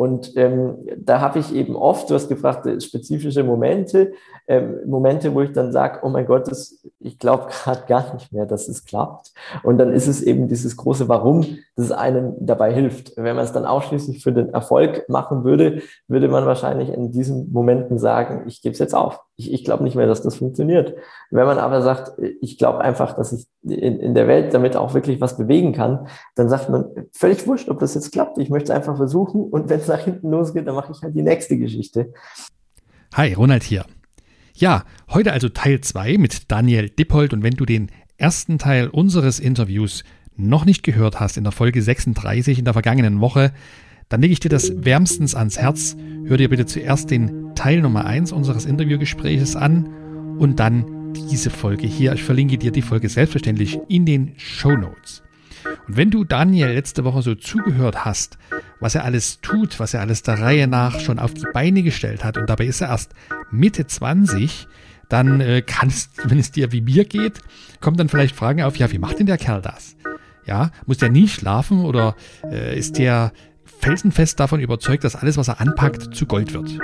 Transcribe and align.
Und 0.00 0.34
ähm, 0.38 0.78
da 0.96 1.20
habe 1.20 1.40
ich 1.40 1.54
eben 1.54 1.76
oft, 1.76 2.08
du 2.08 2.14
hast 2.14 2.30
gefragt, 2.30 2.64
äh, 2.64 2.80
spezifische 2.80 3.44
Momente, 3.44 4.14
ähm, 4.48 4.78
Momente, 4.86 5.34
wo 5.34 5.42
ich 5.42 5.52
dann 5.52 5.72
sage, 5.72 5.98
oh 6.02 6.08
mein 6.08 6.24
Gott, 6.24 6.50
das, 6.50 6.82
ich 7.00 7.18
glaube 7.18 7.48
gerade 7.50 7.82
gar 7.86 8.14
nicht 8.14 8.32
mehr, 8.32 8.46
dass 8.46 8.66
es 8.68 8.86
klappt. 8.86 9.34
Und 9.62 9.76
dann 9.76 9.92
ist 9.92 10.06
es 10.06 10.22
eben 10.22 10.48
dieses 10.48 10.78
große 10.78 11.06
Warum, 11.06 11.58
das 11.80 11.92
einem 11.92 12.34
dabei 12.40 12.72
hilft. 12.72 13.16
Wenn 13.16 13.36
man 13.36 13.44
es 13.44 13.52
dann 13.52 13.64
ausschließlich 13.64 14.22
für 14.22 14.32
den 14.32 14.50
Erfolg 14.50 15.08
machen 15.08 15.44
würde, 15.44 15.82
würde 16.08 16.28
man 16.28 16.46
wahrscheinlich 16.46 16.90
in 16.90 17.10
diesen 17.10 17.52
Momenten 17.52 17.98
sagen, 17.98 18.44
ich 18.46 18.62
gebe 18.62 18.72
es 18.72 18.78
jetzt 18.78 18.94
auf. 18.94 19.20
Ich, 19.36 19.52
ich 19.52 19.64
glaube 19.64 19.84
nicht 19.84 19.96
mehr, 19.96 20.06
dass 20.06 20.22
das 20.22 20.36
funktioniert. 20.36 20.94
Wenn 21.30 21.46
man 21.46 21.58
aber 21.58 21.82
sagt, 21.82 22.12
ich 22.40 22.58
glaube 22.58 22.80
einfach, 22.80 23.14
dass 23.14 23.32
ich 23.32 23.46
in, 23.62 23.98
in 23.98 24.14
der 24.14 24.28
Welt 24.28 24.52
damit 24.52 24.76
auch 24.76 24.94
wirklich 24.94 25.20
was 25.20 25.36
bewegen 25.36 25.72
kann, 25.72 26.06
dann 26.34 26.48
sagt 26.48 26.68
man, 26.68 26.86
völlig 27.12 27.46
wurscht, 27.46 27.68
ob 27.68 27.78
das 27.78 27.94
jetzt 27.94 28.12
klappt. 28.12 28.38
Ich 28.38 28.50
möchte 28.50 28.72
es 28.72 28.76
einfach 28.76 28.96
versuchen 28.96 29.42
und 29.42 29.68
wenn 29.68 29.80
es 29.80 29.88
nach 29.88 30.00
hinten 30.00 30.30
losgeht, 30.30 30.66
dann 30.66 30.74
mache 30.74 30.92
ich 30.92 31.02
halt 31.02 31.14
die 31.14 31.22
nächste 31.22 31.56
Geschichte. 31.58 32.12
Hi, 33.14 33.32
Ronald 33.32 33.62
hier. 33.62 33.84
Ja, 34.54 34.84
heute 35.08 35.32
also 35.32 35.48
Teil 35.48 35.80
2 35.80 36.18
mit 36.18 36.50
Daniel 36.52 36.90
Dippold 36.90 37.32
und 37.32 37.42
wenn 37.42 37.54
du 37.54 37.64
den 37.64 37.90
ersten 38.18 38.58
Teil 38.58 38.88
unseres 38.88 39.40
Interviews 39.40 40.04
noch 40.48 40.64
nicht 40.64 40.82
gehört 40.82 41.20
hast 41.20 41.36
in 41.36 41.44
der 41.44 41.52
Folge 41.52 41.82
36 41.82 42.58
in 42.58 42.64
der 42.64 42.74
vergangenen 42.74 43.20
Woche, 43.20 43.52
dann 44.08 44.20
lege 44.20 44.32
ich 44.32 44.40
dir 44.40 44.48
das 44.48 44.72
wärmstens 44.84 45.34
ans 45.34 45.58
Herz. 45.58 45.96
Hör 46.26 46.36
dir 46.36 46.48
bitte 46.48 46.66
zuerst 46.66 47.10
den 47.10 47.54
Teil 47.54 47.80
Nummer 47.80 48.04
1 48.04 48.32
unseres 48.32 48.64
Interviewgespräches 48.64 49.56
an 49.56 49.88
und 50.38 50.58
dann 50.58 51.14
diese 51.30 51.50
Folge 51.50 51.86
hier. 51.86 52.12
Ich 52.12 52.24
verlinke 52.24 52.58
dir 52.58 52.72
die 52.72 52.82
Folge 52.82 53.08
selbstverständlich 53.08 53.78
in 53.88 54.06
den 54.06 54.34
Show 54.36 54.76
Notes. 54.76 55.22
Und 55.86 55.96
wenn 55.96 56.10
du 56.10 56.24
Daniel 56.24 56.72
letzte 56.72 57.04
Woche 57.04 57.22
so 57.22 57.34
zugehört 57.34 58.04
hast, 58.04 58.38
was 58.80 58.94
er 58.94 59.04
alles 59.04 59.40
tut, 59.40 59.78
was 59.78 59.94
er 59.94 60.00
alles 60.00 60.22
der 60.22 60.38
Reihe 60.40 60.66
nach 60.66 61.00
schon 61.00 61.18
auf 61.18 61.34
die 61.34 61.46
Beine 61.52 61.82
gestellt 61.82 62.24
hat, 62.24 62.36
und 62.38 62.48
dabei 62.48 62.66
ist 62.66 62.80
er 62.80 62.88
erst 62.88 63.14
Mitte 63.50 63.86
20, 63.86 64.66
dann 65.08 65.40
äh, 65.40 65.62
kannst, 65.64 66.28
wenn 66.28 66.38
es 66.38 66.50
dir 66.50 66.72
wie 66.72 66.80
mir 66.80 67.04
geht, 67.04 67.40
kommen 67.80 67.96
dann 67.96 68.08
vielleicht 68.08 68.34
Fragen 68.34 68.62
auf, 68.62 68.76
ja, 68.76 68.90
wie 68.90 68.98
macht 68.98 69.18
denn 69.18 69.26
der 69.26 69.38
Kerl 69.38 69.60
das? 69.60 69.96
Ja, 70.46 70.70
muss 70.86 70.98
der 70.98 71.10
nie 71.10 71.28
schlafen 71.28 71.84
oder 71.84 72.16
äh, 72.44 72.78
ist 72.78 72.98
der 72.98 73.32
felsenfest 73.64 74.40
davon 74.40 74.60
überzeugt, 74.60 75.04
dass 75.04 75.16
alles, 75.16 75.36
was 75.36 75.48
er 75.48 75.60
anpackt, 75.60 76.14
zu 76.14 76.26
Gold 76.26 76.52
wird? 76.54 76.78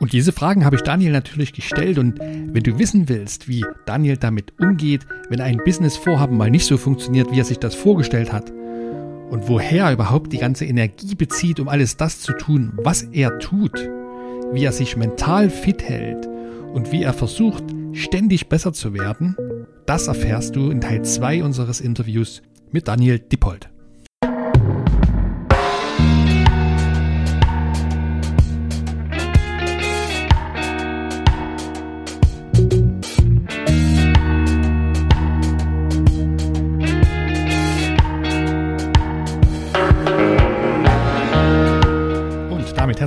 Und 0.00 0.12
diese 0.12 0.32
Fragen 0.32 0.64
habe 0.64 0.76
ich 0.76 0.82
Daniel 0.82 1.10
natürlich 1.12 1.52
gestellt 1.52 1.98
und 1.98 2.20
wenn 2.20 2.62
du 2.62 2.78
wissen 2.78 3.08
willst, 3.08 3.48
wie 3.48 3.64
Daniel 3.84 4.16
damit 4.16 4.52
umgeht, 4.60 5.06
wenn 5.28 5.40
ein 5.40 5.58
Businessvorhaben 5.64 6.36
mal 6.36 6.50
nicht 6.50 6.66
so 6.66 6.76
funktioniert, 6.76 7.32
wie 7.32 7.40
er 7.40 7.44
sich 7.44 7.58
das 7.58 7.74
vorgestellt 7.74 8.32
hat 8.32 8.50
und 8.50 9.48
woher 9.48 9.86
er 9.86 9.92
überhaupt 9.92 10.32
die 10.32 10.38
ganze 10.38 10.66
Energie 10.66 11.16
bezieht, 11.16 11.58
um 11.58 11.68
alles 11.68 11.96
das 11.96 12.20
zu 12.20 12.32
tun, 12.32 12.72
was 12.76 13.02
er 13.02 13.38
tut, 13.40 13.88
wie 14.52 14.64
er 14.64 14.72
sich 14.72 14.96
mental 14.96 15.50
fit 15.50 15.82
hält 15.82 16.28
und 16.72 16.92
wie 16.92 17.02
er 17.02 17.12
versucht, 17.12 17.64
ständig 17.92 18.48
besser 18.48 18.72
zu 18.72 18.94
werden, 18.94 19.36
das 19.86 20.06
erfährst 20.06 20.56
du 20.56 20.70
in 20.70 20.80
Teil 20.80 21.04
2 21.04 21.42
unseres 21.42 21.80
Interviews 21.80 22.42
mit 22.70 22.88
Daniel 22.88 23.18
Dippold. 23.18 23.70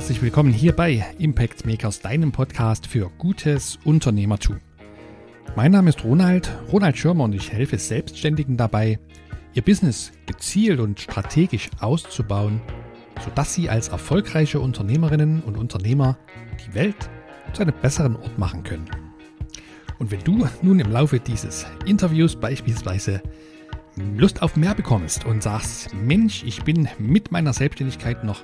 Herzlich 0.02 0.20
willkommen 0.20 0.52
hier 0.52 0.72
bei 0.72 1.06
Impact 1.20 1.64
Makers, 1.64 2.00
deinem 2.00 2.32
Podcast 2.32 2.88
für 2.88 3.08
gutes 3.18 3.78
Unternehmertum. 3.84 4.58
Mein 5.54 5.70
Name 5.70 5.90
ist 5.90 6.02
Ronald, 6.02 6.50
Ronald 6.72 6.98
Schirmer 6.98 7.22
und 7.22 7.34
ich 7.34 7.52
helfe 7.52 7.78
Selbstständigen 7.78 8.56
dabei, 8.56 8.98
ihr 9.54 9.62
Business 9.62 10.10
gezielt 10.26 10.80
und 10.80 10.98
strategisch 10.98 11.70
auszubauen, 11.78 12.60
sodass 13.24 13.54
sie 13.54 13.70
als 13.70 13.90
erfolgreiche 13.90 14.58
Unternehmerinnen 14.58 15.40
und 15.40 15.56
Unternehmer 15.56 16.18
die 16.66 16.74
Welt 16.74 17.08
zu 17.52 17.62
einem 17.62 17.74
besseren 17.80 18.16
Ort 18.16 18.36
machen 18.36 18.64
können. 18.64 18.90
Und 20.00 20.10
wenn 20.10 20.24
du 20.24 20.48
nun 20.62 20.80
im 20.80 20.90
Laufe 20.90 21.20
dieses 21.20 21.64
Interviews 21.86 22.34
beispielsweise 22.34 23.22
Lust 24.16 24.42
auf 24.42 24.56
mehr 24.56 24.74
bekommst 24.74 25.26
und 25.26 25.44
sagst, 25.44 25.94
Mensch, 25.94 26.42
ich 26.42 26.64
bin 26.64 26.88
mit 26.98 27.30
meiner 27.30 27.52
Selbstständigkeit 27.52 28.24
noch 28.24 28.42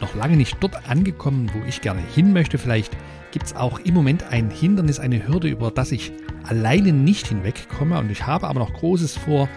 noch 0.00 0.14
lange 0.14 0.36
nicht 0.36 0.56
dort 0.60 0.88
angekommen, 0.88 1.50
wo 1.54 1.66
ich 1.66 1.80
gerne 1.80 2.00
hin 2.14 2.32
möchte. 2.32 2.58
Vielleicht 2.58 2.96
gibt 3.30 3.46
es 3.46 3.56
auch 3.56 3.78
im 3.80 3.94
Moment 3.94 4.24
ein 4.30 4.50
Hindernis, 4.50 4.98
eine 4.98 5.26
Hürde, 5.26 5.48
über 5.48 5.70
das 5.70 5.92
ich 5.92 6.12
alleine 6.44 6.92
nicht 6.92 7.28
hinwegkomme. 7.28 7.98
Und 7.98 8.10
ich 8.10 8.26
habe 8.26 8.48
aber 8.48 8.60
noch 8.60 8.72
Großes 8.74 9.16
vor. 9.16 9.48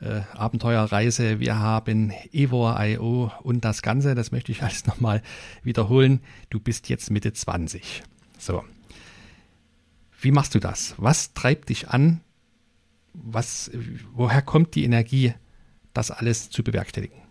äh, 0.00 0.20
Abenteuerreise, 0.32 1.38
wir 1.38 1.58
haben 1.58 2.14
Evo.io 2.32 3.30
und 3.42 3.62
das 3.62 3.82
Ganze, 3.82 4.14
das 4.14 4.32
möchte 4.32 4.52
ich 4.52 4.62
alles 4.62 4.86
nochmal 4.86 5.22
wiederholen. 5.64 6.20
Du 6.48 6.58
bist 6.58 6.88
jetzt 6.88 7.10
Mitte 7.10 7.34
20. 7.34 8.02
So. 8.38 8.64
Wie 10.18 10.30
machst 10.30 10.54
du 10.54 10.58
das? 10.58 10.94
Was 10.96 11.34
treibt 11.34 11.68
dich 11.68 11.88
an? 11.90 12.22
Was, 13.12 13.70
woher 14.14 14.40
kommt 14.40 14.74
die 14.74 14.84
Energie, 14.84 15.34
das 15.92 16.10
alles 16.10 16.48
zu 16.48 16.64
bewerkstelligen? 16.64 17.25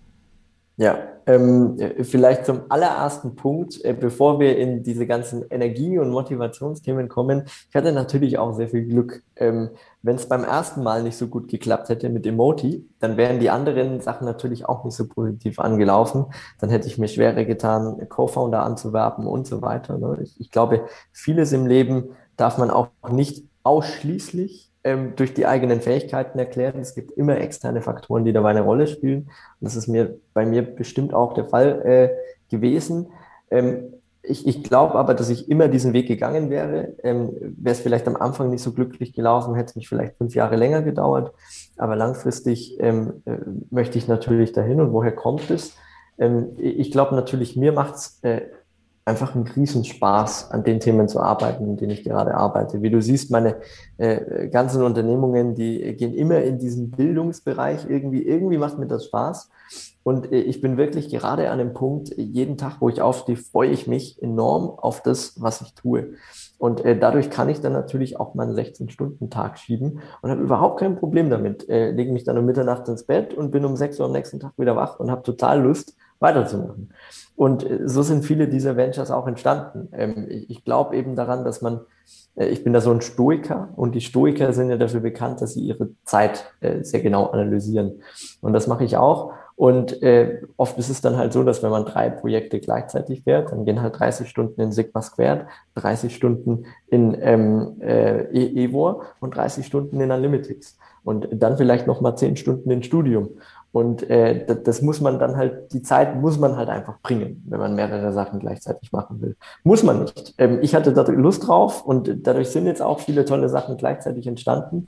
Ja, 0.77 0.97
ähm, 1.25 1.77
vielleicht 2.01 2.45
zum 2.45 2.63
allerersten 2.67 3.35
Punkt, 3.37 3.83
äh, 3.85 3.93
bevor 3.93 4.41
wir 4.41 4.57
in 4.57 4.83
diese 4.83 5.07
ganzen 5.07 5.45
Energie- 5.49 5.97
und 5.97 6.09
Motivationsthemen 6.09 7.07
kommen. 7.07 7.45
Ich 7.69 7.75
hatte 7.75 7.93
natürlich 7.93 8.37
auch 8.37 8.53
sehr 8.53 8.67
viel 8.67 8.85
Glück. 8.85 9.23
Ähm, 9.37 9.69
Wenn 10.01 10.17
es 10.17 10.27
beim 10.27 10.43
ersten 10.43 10.83
Mal 10.83 11.01
nicht 11.01 11.17
so 11.17 11.27
gut 11.27 11.47
geklappt 11.47 11.87
hätte 11.89 12.09
mit 12.09 12.27
Emoti, 12.27 12.85
dann 12.99 13.15
wären 13.15 13.39
die 13.39 13.49
anderen 13.49 14.01
Sachen 14.01 14.25
natürlich 14.25 14.65
auch 14.67 14.83
nicht 14.83 14.95
so 14.95 15.07
positiv 15.07 15.59
angelaufen. 15.59 16.25
Dann 16.59 16.69
hätte 16.69 16.87
ich 16.87 16.97
mir 16.97 17.07
schwerer 17.07 17.45
getan, 17.45 18.05
Co-Founder 18.09 18.61
anzuwerben 18.63 19.25
und 19.27 19.47
so 19.47 19.61
weiter. 19.61 19.97
Ne? 19.97 20.19
Ich, 20.21 20.39
ich 20.39 20.51
glaube, 20.51 20.85
vieles 21.11 21.53
im 21.53 21.65
Leben 21.65 22.09
darf 22.35 22.57
man 22.57 22.69
auch 22.69 22.89
nicht 23.09 23.45
ausschließlich 23.63 24.71
ähm, 24.85 25.13
durch 25.15 25.33
die 25.33 25.47
eigenen 25.47 25.81
Fähigkeiten 25.81 26.37
erklären. 26.37 26.79
Es 26.79 26.93
gibt 26.93 27.11
immer 27.11 27.37
externe 27.37 27.81
Faktoren, 27.81 28.23
die 28.23 28.33
dabei 28.33 28.51
eine 28.51 28.61
Rolle 28.61 28.85
spielen. 28.87 29.23
Und 29.59 29.61
das 29.61 29.75
ist 29.75 29.87
mir 29.87 30.19
bei 30.33 30.45
mir 30.45 30.61
bestimmt 30.61 31.13
auch 31.13 31.33
der 31.33 31.45
Fall 31.45 31.81
äh, 31.83 32.09
gewesen. 32.49 33.07
Ähm, 33.49 33.95
ich, 34.21 34.47
ich 34.47 34.63
glaube 34.63 34.95
aber, 34.95 35.15
dass 35.15 35.29
ich 35.29 35.49
immer 35.49 35.67
diesen 35.67 35.93
Weg 35.93 36.07
gegangen 36.07 36.51
wäre. 36.51 36.93
Ähm, 37.03 37.31
wäre 37.57 37.73
es 37.73 37.81
vielleicht 37.81 38.07
am 38.07 38.15
Anfang 38.15 38.51
nicht 38.51 38.61
so 38.61 38.73
glücklich 38.73 39.13
gelaufen, 39.13 39.55
hätte 39.55 39.71
es 39.71 39.75
mich 39.75 39.89
vielleicht 39.89 40.17
fünf 40.17 40.35
Jahre 40.35 40.55
länger 40.55 40.83
gedauert. 40.83 41.33
Aber 41.77 41.95
langfristig 41.95 42.77
ähm, 42.79 43.23
äh, 43.25 43.37
möchte 43.71 43.97
ich 43.97 44.07
natürlich 44.07 44.51
dahin. 44.53 44.79
Und 44.79 44.93
woher 44.93 45.13
kommt 45.13 45.49
es? 45.49 45.75
Ähm, 46.19 46.49
ich 46.57 46.91
glaube 46.91 47.15
natürlich, 47.15 47.55
mir 47.55 47.71
macht 47.71 47.95
es 47.95 48.19
äh, 48.21 48.41
einfach 49.05 49.35
ein 49.35 49.43
Riesenspaß, 49.43 50.49
an 50.49 50.63
den 50.63 50.79
Themen 50.79 51.07
zu 51.07 51.19
arbeiten, 51.19 51.65
in 51.65 51.77
denen 51.77 51.91
ich 51.91 52.03
gerade 52.03 52.33
arbeite. 52.33 52.81
Wie 52.81 52.89
du 52.89 53.01
siehst, 53.01 53.29
meine 53.29 53.57
äh, 53.97 54.47
ganzen 54.47 54.81
Unternehmungen, 54.81 55.53
die 55.53 55.95
gehen 55.95 56.15
immer 56.15 56.41
in 56.41 56.57
diesen 56.57 56.89
Bildungsbereich 56.89 57.85
irgendwie. 57.87 58.23
Irgendwie 58.23 58.57
macht 58.57 58.79
mir 58.79 58.87
das 58.87 59.05
Spaß. 59.05 59.51
Und 60.01 60.31
äh, 60.31 60.39
ich 60.39 60.59
bin 60.59 60.77
wirklich 60.77 61.09
gerade 61.09 61.51
an 61.51 61.59
dem 61.59 61.73
Punkt, 61.73 62.17
jeden 62.17 62.57
Tag, 62.57 62.77
wo 62.79 62.89
ich 62.89 62.99
aufstehe, 62.99 63.37
freue 63.37 63.69
ich 63.69 63.85
mich 63.85 64.21
enorm 64.23 64.71
auf 64.71 65.03
das, 65.03 65.39
was 65.39 65.61
ich 65.61 65.75
tue. 65.75 66.15
Und 66.57 66.83
äh, 66.83 66.97
dadurch 66.97 67.29
kann 67.29 67.49
ich 67.49 67.61
dann 67.61 67.73
natürlich 67.73 68.19
auch 68.19 68.33
meinen 68.33 68.55
16-Stunden-Tag 68.55 69.59
schieben 69.59 69.99
und 70.21 70.31
habe 70.31 70.41
überhaupt 70.41 70.79
kein 70.79 70.95
Problem 70.95 71.29
damit. 71.29 71.69
Äh, 71.69 71.91
lege 71.91 72.11
mich 72.11 72.23
dann 72.23 72.39
um 72.39 72.45
Mitternacht 72.45 72.87
ins 72.87 73.03
Bett 73.03 73.35
und 73.35 73.51
bin 73.51 73.65
um 73.65 73.75
6 73.75 73.99
Uhr 73.99 74.07
am 74.07 74.13
nächsten 74.13 74.39
Tag 74.39 74.53
wieder 74.57 74.75
wach 74.75 74.99
und 74.99 75.11
habe 75.11 75.21
total 75.21 75.61
Lust, 75.61 75.95
weiterzumachen. 76.19 76.91
Und 77.35 77.69
äh, 77.69 77.87
so 77.87 78.01
sind 78.01 78.23
viele 78.23 78.47
dieser 78.47 78.77
Ventures 78.77 79.11
auch 79.11 79.27
entstanden. 79.27 79.89
Ähm, 79.91 80.27
ich 80.29 80.63
glaube 80.63 80.95
eben 80.95 81.15
daran, 81.15 81.43
dass 81.43 81.61
man, 81.61 81.81
äh, 82.35 82.47
ich 82.47 82.63
bin 82.63 82.73
da 82.73 82.81
so 82.81 82.91
ein 82.91 83.01
Stoiker 83.01 83.69
und 83.75 83.93
die 83.95 84.01
Stoiker 84.01 84.53
sind 84.53 84.69
ja 84.69 84.77
dafür 84.77 85.01
bekannt, 85.01 85.41
dass 85.41 85.53
sie 85.53 85.61
ihre 85.61 85.89
Zeit 86.05 86.45
äh, 86.61 86.83
sehr 86.83 87.01
genau 87.01 87.27
analysieren. 87.27 88.01
Und 88.41 88.53
das 88.53 88.67
mache 88.67 88.85
ich 88.85 88.97
auch. 88.97 89.33
Und 89.57 90.01
oft 90.57 90.77
ist 90.77 90.89
es 90.89 90.99
dann 90.99 91.15
halt 91.15 91.31
so, 91.31 91.41
dass 91.45 91.63
wenn 91.63 91.69
man 91.69 91.85
drei 91.85 92.09
Projekte 92.09 92.59
gleichzeitig 92.59 93.23
fährt, 93.23 93.53
dann 93.53 93.63
gehen 93.63 93.81
halt 93.81 93.97
30 93.97 94.27
Stunden 94.27 94.59
in 94.59 94.73
Sigma 94.73 95.01
Squared, 95.01 95.45
30 95.75 96.13
Stunden 96.13 96.65
in 96.89 97.15
ähm, 97.21 97.77
äh, 97.79 98.23
e 98.33 98.65
Evor 98.65 99.03
und 99.21 99.33
30 99.33 99.65
Stunden 99.65 100.01
in 100.01 100.11
Analytics. 100.11 100.77
Und 101.05 101.29
dann 101.31 101.55
vielleicht 101.55 101.87
nochmal 101.87 102.17
10 102.17 102.35
Stunden 102.35 102.69
in 102.69 102.83
Studium. 102.83 103.29
Und 103.75 104.09
äh, 104.09 104.45
das, 104.63 104.81
muss 104.81 105.01
man 105.01 105.19
dann 105.19 105.35
halt, 105.35 105.73
die 105.73 105.81
Zeit 105.81 106.15
muss 106.15 106.39
man 106.39 106.55
halt 106.55 106.69
einfach 106.69 107.01
bringen, 107.01 107.43
wenn 107.45 107.59
man 107.59 107.75
mehrere 107.75 108.13
Sachen 108.13 108.39
gleichzeitig 108.39 108.93
machen 108.93 109.21
will. 109.21 109.35
Muss 109.65 109.83
man 109.83 110.03
nicht. 110.03 110.33
Ähm, 110.37 110.59
ich 110.61 110.73
hatte 110.73 110.93
da 110.93 111.01
Lust 111.01 111.45
drauf 111.45 111.85
und 111.85 112.25
dadurch 112.25 112.51
sind 112.51 112.67
jetzt 112.67 112.81
auch 112.81 113.01
viele 113.01 113.25
tolle 113.25 113.49
Sachen 113.49 113.75
gleichzeitig 113.75 114.27
entstanden. 114.27 114.87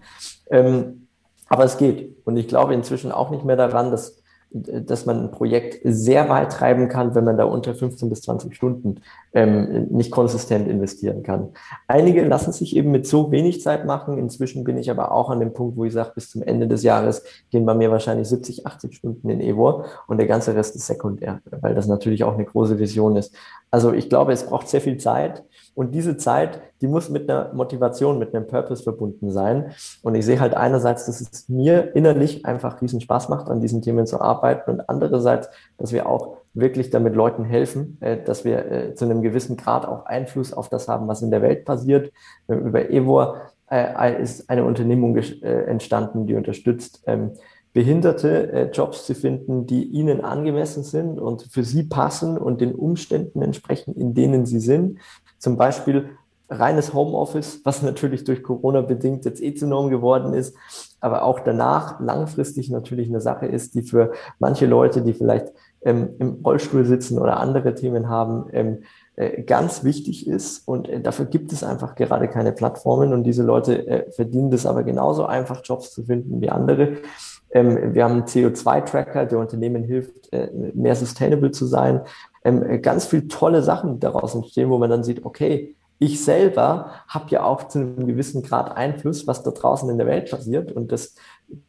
Ähm, 0.50 1.10
aber 1.50 1.66
es 1.66 1.78
geht. 1.78 2.16
Und 2.24 2.38
ich 2.38 2.48
glaube 2.48 2.74
inzwischen 2.74 3.12
auch 3.12 3.30
nicht 3.30 3.44
mehr 3.44 3.58
daran, 3.58 3.92
dass 3.92 4.17
dass 4.50 5.06
man 5.06 5.24
ein 5.24 5.32
Projekt 5.32 5.82
sehr 5.84 6.30
weit 6.30 6.52
treiben 6.52 6.88
kann, 6.88 7.16
wenn 7.16 7.26
man 7.26 7.38
da 7.38 7.44
unter 7.44 7.76
15 7.76 8.10
bis 8.10 8.22
20 8.22 8.56
Stunden 8.56 9.02
ähm, 9.34 9.88
nicht 9.90 10.10
konsistent 10.10 10.68
investieren 10.68 11.22
kann. 11.22 11.50
Einige 11.88 12.24
lassen 12.26 12.54
sich 12.54 12.76
eben 12.76 12.92
mit 12.92 13.06
so 13.06 13.32
wenig 13.32 13.62
Zeit 13.62 13.86
machen. 13.86 14.18
Inzwischen 14.18 14.64
bin 14.64 14.78
ich 14.78 14.90
aber 14.90 15.12
auch 15.12 15.30
an 15.30 15.40
dem 15.40 15.54
Punkt, 15.54 15.76
wo 15.76 15.86
ich 15.86 15.94
sage, 15.94 16.12
bis 16.16 16.30
zum 16.30 16.44
Ende 16.44 16.68
des 16.68 16.84
Jahres 16.84 17.24
gehen 17.52 17.66
bei 17.66 17.74
mir 17.74 17.92
wahrscheinlich 17.92 18.28
70, 18.30 18.66
80 18.66 18.96
Stunden 18.96 19.30
in 19.30 19.42
Evo 19.42 19.84
und 20.08 20.18
der 20.18 20.28
ganze 20.28 20.56
Rest 20.56 20.76
ist 20.76 20.88
sekundär, 20.88 21.42
weil 21.62 21.76
das 21.76 21.88
natürlich 21.88 22.24
auch 22.24 22.34
eine 22.34 22.46
große 22.46 22.80
Vision 22.80 23.18
ist. 23.18 23.36
Also 23.70 23.92
ich 23.92 24.10
glaube, 24.10 24.32
es 24.32 24.46
braucht 24.46 24.70
sehr 24.70 24.82
viel 24.82 24.98
Zeit. 24.98 25.44
Und 25.78 25.94
diese 25.94 26.18
Zeit, 26.18 26.60
die 26.82 26.88
muss 26.88 27.08
mit 27.12 27.30
einer 27.30 27.54
Motivation, 27.54 28.18
mit 28.18 28.34
einem 28.34 28.48
Purpose 28.48 28.82
verbunden 28.82 29.30
sein. 29.30 29.74
Und 30.02 30.16
ich 30.16 30.26
sehe 30.26 30.40
halt 30.40 30.56
einerseits, 30.56 31.06
dass 31.06 31.22
es 31.22 31.48
mir 31.50 31.96
innerlich 31.96 32.48
einfach 32.48 32.82
riesen 32.82 33.00
Spaß 33.00 33.30
macht, 33.30 33.48
an 33.48 33.62
diesen 33.62 33.84
Themen 33.84 34.08
zu 34.08 34.20
arbeiten 34.20 34.72
und 34.72 34.90
andererseits, 34.90 35.50
dass 35.78 35.92
wir 35.92 36.10
auch 36.10 36.38
wirklich 36.56 36.90
damit 36.90 37.16
Leuten 37.16 37.44
helfen, 37.44 38.00
äh, 38.02 38.18
dass 38.18 38.44
wir 38.44 38.72
äh, 38.72 38.96
zu 38.96 39.06
einem 39.06 39.22
gewissen 39.22 39.56
Grad 39.56 39.86
auch 39.86 40.08
Einfluss 40.08 40.52
auf 40.52 40.68
das 40.68 40.88
haben, 40.88 41.08
was 41.08 41.22
in 41.22 41.30
der 41.30 41.44
Welt 41.44 41.64
passiert. 41.64 42.12
Über 42.48 42.90
Evor 42.90 43.42
äh, 43.70 44.20
ist 44.20 44.50
eine 44.50 44.66
Unternehmung 44.66 45.16
entstanden, 45.16 46.26
die 46.26 46.34
unterstützt, 46.34 47.04
ähm, 47.06 47.34
behinderte 47.74 48.72
Jobs 48.74 49.06
zu 49.06 49.14
finden, 49.14 49.68
die 49.68 49.84
ihnen 49.84 50.22
angemessen 50.22 50.82
sind 50.82 51.20
und 51.20 51.44
für 51.44 51.64
sie 51.64 51.84
passen 51.84 52.40
und 52.40 52.60
den 52.60 52.74
Umständen 52.74 53.44
entsprechen, 53.44 53.94
in 53.94 54.16
denen 54.16 54.48
sie 54.48 54.60
sind. 54.60 54.98
Zum 55.38 55.58
Beispiel 55.58 56.10
reines 56.50 56.94
Homeoffice, 56.94 57.62
was 57.64 57.82
natürlich 57.82 58.24
durch 58.24 58.42
Corona 58.42 58.82
bedingt 58.82 59.26
jetzt 59.26 59.42
eh 59.42 59.54
zu 59.54 59.68
Norm 59.68 59.90
geworden 59.90 60.34
ist, 60.34 60.56
aber 61.00 61.24
auch 61.24 61.42
danach 61.42 62.00
langfristig 62.00 62.70
natürlich 62.70 63.10
eine 63.10 63.22
Sache 63.22 63.46
ist, 63.46 63.76
die 63.76 63.82
für 63.82 64.14
manche 64.40 64.66
Leute, 64.66 65.02
die 65.02 65.14
vielleicht 65.14 65.48
ähm, 65.82 66.10
im 66.20 66.40
Rollstuhl 66.44 66.86
sitzen 66.86 67.20
oder 67.20 67.38
andere 67.38 67.76
Themen 67.76 68.10
haben, 68.10 68.46
ähm, 68.52 68.80
äh, 69.16 69.44
ganz 69.44 69.84
wichtig 69.84 70.28
ist. 70.28 70.68
Und 70.68 70.88
äh, 70.88 71.02
dafür 71.02 71.26
gibt 71.26 71.52
es 71.52 71.64
einfach 71.64 71.96
gerade 71.96 72.28
keine 72.28 72.52
Plattformen 72.52 73.14
und 73.14 73.24
diese 73.24 73.44
Leute 73.44 73.88
äh, 73.88 74.12
verdienen 74.12 74.50
das 74.50 74.66
aber 74.66 74.84
genauso 74.84 75.26
einfach, 75.26 75.62
Jobs 75.64 75.92
zu 75.92 76.04
finden 76.04 76.42
wie 76.42 76.50
andere. 76.50 76.98
Ähm, 77.52 77.94
wir 77.94 78.04
haben 78.04 78.14
einen 78.14 78.24
CO2-Tracker, 78.24 79.26
der 79.26 79.40
Unternehmen 79.40 79.84
hilft, 79.84 80.32
äh, 80.34 80.50
mehr 80.74 80.96
sustainable 80.96 81.52
zu 81.52 81.66
sein 81.66 82.02
ähm, 82.48 82.82
ganz 82.82 83.06
viele 83.06 83.28
tolle 83.28 83.62
Sachen 83.62 84.00
daraus 84.00 84.34
entstehen, 84.34 84.70
wo 84.70 84.78
man 84.78 84.90
dann 84.90 85.04
sieht, 85.04 85.26
okay, 85.26 85.76
ich 86.00 86.24
selber 86.24 86.92
habe 87.08 87.30
ja 87.30 87.44
auch 87.44 87.68
zu 87.68 87.80
einem 87.80 88.06
gewissen 88.06 88.44
Grad 88.44 88.78
Einfluss, 88.78 89.26
was 89.26 89.44
da 89.44 89.52
draußen 89.52 89.90
in 89.90 89.98
der 89.98 90.06
Welt 90.08 90.30
passiert 90.30 90.72
und 90.72 90.92
das 90.92 91.16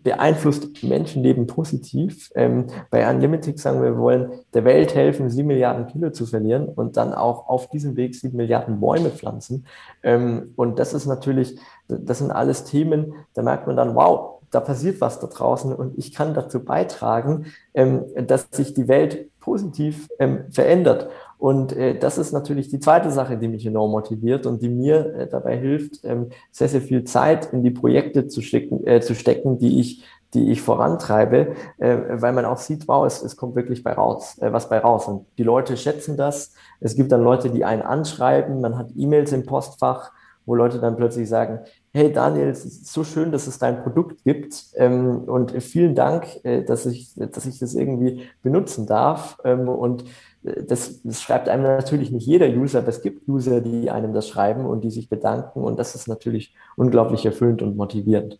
beeinflusst 0.03 0.83
Menschenleben 0.83 1.47
positiv. 1.47 2.31
Ähm, 2.35 2.67
bei 2.91 3.09
Unlimited 3.09 3.59
sagen 3.59 3.81
wir, 3.81 3.93
wir 3.93 3.99
wollen 3.99 4.33
der 4.53 4.65
Welt 4.65 4.95
helfen, 4.95 5.31
sieben 5.31 5.49
Milliarden 5.49 5.87
Kilo 5.87 6.11
zu 6.11 6.27
verlieren 6.27 6.69
und 6.69 6.97
dann 6.97 7.15
auch 7.15 7.49
auf 7.49 7.69
diesem 7.69 7.97
Weg 7.97 8.15
sieben 8.15 8.37
Milliarden 8.37 8.81
Bäume 8.81 9.11
pflanzen. 9.11 9.67
Ähm, 10.03 10.53
und 10.57 10.79
das 10.79 10.95
ist 10.95 11.07
natürlich, 11.07 11.59
das 11.89 12.19
sind 12.19 12.31
alles 12.31 12.65
Themen, 12.65 13.15
da 13.35 13.43
merkt 13.43 13.67
man 13.67 13.77
dann, 13.77 13.95
wow, 13.95 14.41
da 14.51 14.61
passiert 14.61 15.01
was 15.01 15.21
da 15.21 15.27
draußen 15.27 15.73
und 15.75 15.97
ich 15.99 16.15
kann 16.15 16.35
dazu 16.35 16.65
beitragen, 16.65 17.47
ähm, 17.75 18.05
dass 18.27 18.49
sich 18.51 18.75
die 18.75 18.89
Welt 18.89 19.29
positiv 19.49 20.09
ähm, 20.19 20.45
verändert. 20.51 21.09
Und 21.39 21.75
äh, 21.75 21.99
das 21.99 22.19
ist 22.19 22.33
natürlich 22.33 22.69
die 22.69 22.81
zweite 22.81 23.11
Sache, 23.11 23.39
die 23.39 23.49
mich 23.49 23.65
enorm 23.65 23.93
motiviert 23.93 24.45
und 24.45 24.61
die 24.61 24.69
mir 24.69 25.15
äh, 25.15 25.27
dabei 25.27 25.57
hilft, 25.57 26.05
ähm, 26.05 26.29
sehr, 26.51 26.69
sehr 26.69 26.83
viel 26.83 27.05
Zeit 27.05 27.53
in 27.53 27.63
die 27.63 27.71
Projekte 27.71 28.27
zu, 28.27 28.43
stecken, 28.43 28.87
äh, 28.87 29.01
zu 29.01 29.15
stecken, 29.15 29.59
die 29.59 29.81
ich 29.81 30.05
die 30.35 30.51
ich 30.51 30.61
vorantreibe, 30.61 31.55
äh, 31.79 31.97
weil 32.11 32.35
man 32.35 32.45
auch 32.45 32.59
sieht, 32.59 32.87
wow, 32.87 33.07
es, 33.07 33.23
es 33.23 33.35
kommt 33.35 33.57
wirklich 33.57 33.83
bei 33.83 33.95
raus, 33.95 34.37
äh, 34.43 34.53
was 34.53 34.69
bei 34.69 34.79
raus. 34.79 35.09
Und 35.09 35.25
die 35.39 35.43
Leute 35.43 35.75
schätzen 35.79 36.19
das. 36.19 36.53
Es 36.81 36.97
gibt 36.97 37.13
dann 37.13 37.23
Leute, 37.23 37.49
die 37.49 37.65
einen 37.65 37.81
anschreiben, 37.81 38.61
man 38.61 38.77
hat 38.77 38.91
E-Mails 38.95 39.33
im 39.33 39.47
Postfach, 39.47 40.13
wo 40.45 40.55
Leute 40.55 40.81
dann 40.81 40.97
plötzlich 40.97 41.31
sagen, 41.31 41.61
hey 41.99 42.13
Daniel, 42.13 42.55
so 42.55 43.03
schön, 43.03 43.33
dass 43.33 43.49
es 43.49 43.59
dein 43.59 43.83
Produkt 43.83 44.23
gibt 44.23 44.67
ähm, 44.77 45.25
und 45.25 45.51
vielen 45.61 45.97
Dank, 45.97 46.27
äh, 46.45 46.63
dass, 46.63 46.87
ich, 46.87 47.13
dass 47.17 47.45
ich 47.45 47.59
das 47.59 47.75
irgendwie 47.75 48.23
benutzen 48.41 48.87
darf. 48.87 49.37
Ähm, 49.45 49.69
und 49.69 50.05
äh, 50.45 50.63
das, 50.63 51.03
das 51.03 51.21
schreibt 51.21 51.49
einem 51.49 51.65
natürlich 51.65 52.13
nicht 52.13 52.25
jeder 52.25 52.49
User, 52.49 52.79
aber 52.79 52.89
es 52.89 53.03
gibt 53.03 53.29
User, 53.29 53.61
die 53.61 53.91
einem 53.91 54.15
das 54.15 54.29
schreiben 54.29 54.65
und 54.65 54.85
die 54.85 54.93
sich 54.93 55.09
bedanken 55.09 55.65
und 55.65 55.77
das 55.77 55.97
ist 55.97 56.07
natürlich 56.07 56.55
unglaublich 56.77 57.27
erfüllend 57.27 57.63
und 57.63 57.77
motivierend. 57.77 58.39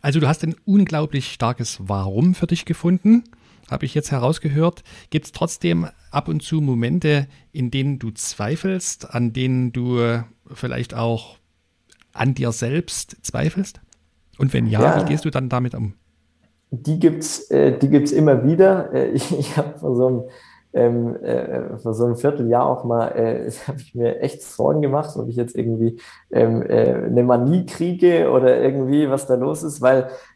Also 0.00 0.18
du 0.18 0.26
hast 0.26 0.42
ein 0.42 0.56
unglaublich 0.64 1.30
starkes 1.30 1.78
Warum 1.82 2.34
für 2.34 2.46
dich 2.46 2.64
gefunden, 2.64 3.24
habe 3.70 3.84
ich 3.84 3.94
jetzt 3.94 4.10
herausgehört. 4.10 4.84
Gibt 5.10 5.26
es 5.26 5.32
trotzdem 5.32 5.86
ab 6.10 6.28
und 6.28 6.42
zu 6.42 6.62
Momente, 6.62 7.28
in 7.52 7.70
denen 7.70 7.98
du 7.98 8.10
zweifelst, 8.10 9.10
an 9.14 9.34
denen 9.34 9.72
du 9.72 10.22
vielleicht 10.54 10.94
auch 10.94 11.36
an 12.18 12.34
dir 12.34 12.52
selbst 12.52 13.16
zweifelst? 13.22 13.80
Und 14.38 14.52
wenn 14.52 14.66
ja, 14.66 14.80
ja. 14.80 15.02
wie 15.02 15.08
gehst 15.08 15.24
du 15.24 15.30
dann 15.30 15.48
damit 15.48 15.74
um? 15.74 15.94
Die 16.70 16.98
gibt's, 16.98 17.50
äh, 17.50 17.78
die 17.78 17.88
gibt's 17.88 18.12
immer 18.12 18.44
wieder. 18.44 18.92
Äh, 18.92 19.08
ich 19.10 19.36
ich 19.38 19.56
habe 19.56 19.78
vor 19.78 19.96
so 19.96 20.06
einem 20.06 20.22
ähm, 20.76 21.16
äh, 21.22 21.78
vor 21.78 21.94
so 21.94 22.04
einem 22.04 22.16
Vierteljahr 22.16 22.66
auch 22.66 22.84
mal, 22.84 23.08
äh, 23.08 23.50
habe 23.66 23.80
ich 23.80 23.94
mir 23.94 24.20
echt 24.20 24.42
Sorgen 24.42 24.82
gemacht, 24.82 25.16
ob 25.16 25.28
ich 25.28 25.36
jetzt 25.36 25.56
irgendwie 25.56 25.98
ähm, 26.30 26.62
äh, 26.62 27.06
eine 27.06 27.22
Manie 27.22 27.64
kriege 27.64 28.30
oder 28.30 28.60
irgendwie 28.60 29.08
was 29.08 29.26
da 29.26 29.34
los 29.36 29.62
ist, 29.62 29.80
weil 29.80 30.08